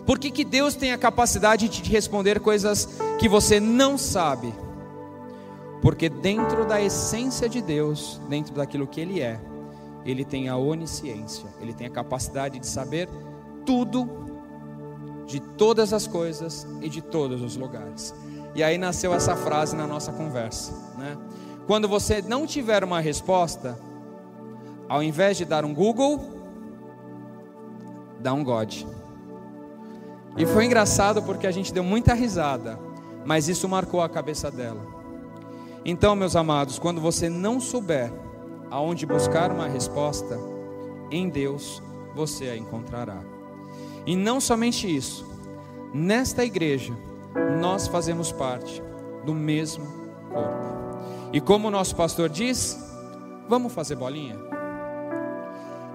por 0.05 0.19
que, 0.19 0.31
que 0.31 0.45
Deus 0.45 0.75
tem 0.75 0.93
a 0.93 0.99
capacidade 0.99 1.69
de 1.69 1.83
te 1.83 1.91
responder 1.91 2.41
coisas 2.41 2.89
que 3.19 3.29
você 3.29 3.59
não 3.59 3.99
sabe? 3.99 4.55
Porque 5.83 6.09
dentro 6.09 6.67
da 6.67 6.81
essência 6.81 7.49
de 7.49 7.61
Deus, 7.61 8.21
dentro 8.29 8.55
daquilo 8.55 8.87
que 8.87 9.01
Ele 9.01 9.21
é, 9.21 9.41
Ele 10.05 10.25
tem 10.25 10.49
a 10.49 10.57
onisciência, 10.57 11.49
Ele 11.61 11.73
tem 11.73 11.87
a 11.87 11.91
capacidade 11.91 12.59
de 12.59 12.67
saber 12.67 13.09
tudo 13.65 14.09
de 15.27 15.41
todas 15.41 15.93
as 15.93 16.07
coisas 16.07 16.67
e 16.81 16.89
de 16.89 17.03
todos 17.03 17.43
os 17.43 17.57
lugares. 17.57 18.15
E 18.55 18.63
aí 18.63 18.79
nasceu 18.79 19.13
essa 19.13 19.37
frase 19.37 19.77
na 19.77 19.87
nossa 19.87 20.13
conversa, 20.13 20.73
né? 20.97 21.17
Quando 21.67 21.89
você 21.89 22.23
não 22.23 22.47
tiver 22.47 22.85
uma 22.85 23.01
resposta, 23.01 23.77
ao 24.89 25.03
invés 25.03 25.37
de 25.37 25.45
dar 25.45 25.65
um 25.65 25.75
Google, 25.75 26.25
dá 28.21 28.33
um 28.33 28.45
God. 28.45 28.85
E 30.37 30.47
foi 30.47 30.65
engraçado 30.65 31.23
porque 31.23 31.47
a 31.47 31.51
gente 31.51 31.73
deu 31.73 31.83
muita 31.83 32.15
risada, 32.15 32.79
mas 33.25 33.49
isso 33.49 33.69
marcou 33.69 34.01
a 34.01 34.09
cabeça 34.09 34.51
dela. 34.51 34.96
Então, 35.89 36.17
meus 36.17 36.35
amados, 36.35 36.81
quando 36.81 37.01
você 37.01 37.29
não 37.29 37.61
souber 37.61 38.13
aonde 38.73 39.07
buscar 39.07 39.53
uma 39.53 39.69
resposta, 39.69 40.37
em 41.13 41.29
Deus 41.29 41.81
você 42.13 42.49
a 42.49 42.57
encontrará. 42.57 43.21
E 44.05 44.17
não 44.17 44.41
somente 44.41 44.93
isso, 44.93 45.25
nesta 45.95 46.45
igreja 46.45 46.93
nós 47.61 47.87
fazemos 47.87 48.33
parte 48.33 48.83
do 49.25 49.33
mesmo 49.33 49.87
corpo. 50.29 50.99
E 51.33 51.41
como 51.41 51.69
o 51.69 51.71
nosso 51.71 51.95
pastor 51.95 52.29
diz, 52.29 52.77
vamos 53.49 53.73
fazer 53.73 53.95
bolinha? 53.95 54.37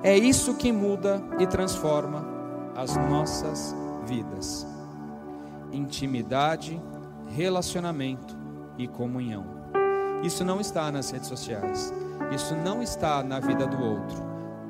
É 0.01 0.17
isso 0.17 0.55
que 0.55 0.71
muda 0.71 1.21
e 1.37 1.45
transforma 1.45 2.25
as 2.77 2.95
nossas 2.95 3.75
vidas: 4.05 4.65
intimidade, 5.69 6.81
relacionamento 7.27 8.37
e 8.77 8.87
comunhão. 8.87 9.60
Isso 10.23 10.43
não 10.43 10.59
está 10.59 10.91
nas 10.91 11.09
redes 11.11 11.27
sociais, 11.27 11.93
isso 12.33 12.55
não 12.55 12.81
está 12.81 13.23
na 13.23 13.39
vida 13.39 13.65
do 13.65 13.83
outro, 13.83 14.17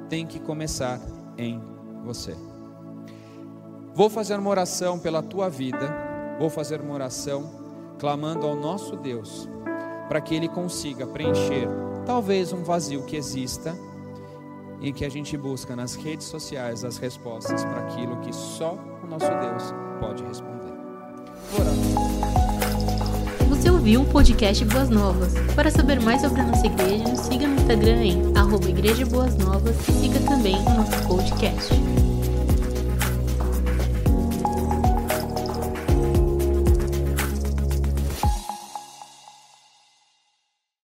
tem 0.10 0.26
que 0.26 0.40
começar 0.40 1.00
em 1.38 1.62
você. 2.04 2.36
Vou 3.94 4.10
fazer 4.10 4.40
uma 4.40 4.50
oração 4.50 4.98
pela 4.98 5.22
tua 5.22 5.50
vida, 5.50 5.94
vou 6.40 6.50
fazer 6.50 6.80
uma 6.80 6.94
oração 6.94 7.52
clamando 8.00 8.48
ao 8.48 8.56
nosso 8.56 8.96
Deus, 8.96 9.50
para 10.08 10.22
que 10.22 10.34
Ele 10.34 10.48
consiga 10.48 11.06
preencher 11.06 11.68
talvez 12.06 12.54
um 12.54 12.64
vazio 12.64 13.04
que 13.04 13.16
exista 13.16 13.76
e 14.80 14.92
que 14.92 15.06
a 15.06 15.10
gente 15.10 15.38
busca 15.38 15.76
nas 15.76 15.96
redes 15.96 16.26
sociais 16.26 16.84
as 16.84 16.98
respostas 16.98 17.64
para 17.64 17.82
aquilo 17.82 18.18
que 18.22 18.34
só 18.34 18.78
nosso 19.12 19.26
Deus 19.26 19.74
pode 20.00 20.24
responder. 20.24 20.74
Orando. 21.60 22.11
Você 23.62 23.70
ouviu 23.70 24.02
o 24.02 24.06
podcast 24.06 24.66
Boas 24.66 24.90
Novas. 24.90 25.36
Para 25.54 25.70
saber 25.70 26.02
mais 26.02 26.22
sobre 26.22 26.42
a 26.42 26.46
nossa 26.46 26.66
igreja, 26.66 27.16
siga 27.16 27.48
no 27.48 27.54
Instagram 27.62 28.04
em 28.04 28.36
arroba 28.36 28.68
Igreja 28.68 29.06
Boas 29.06 29.38
Novas 29.38 29.76
e 29.88 29.92
siga 29.92 30.20
também 30.22 30.56
o 30.56 30.70
nosso 30.72 31.08
podcast. 31.08 31.72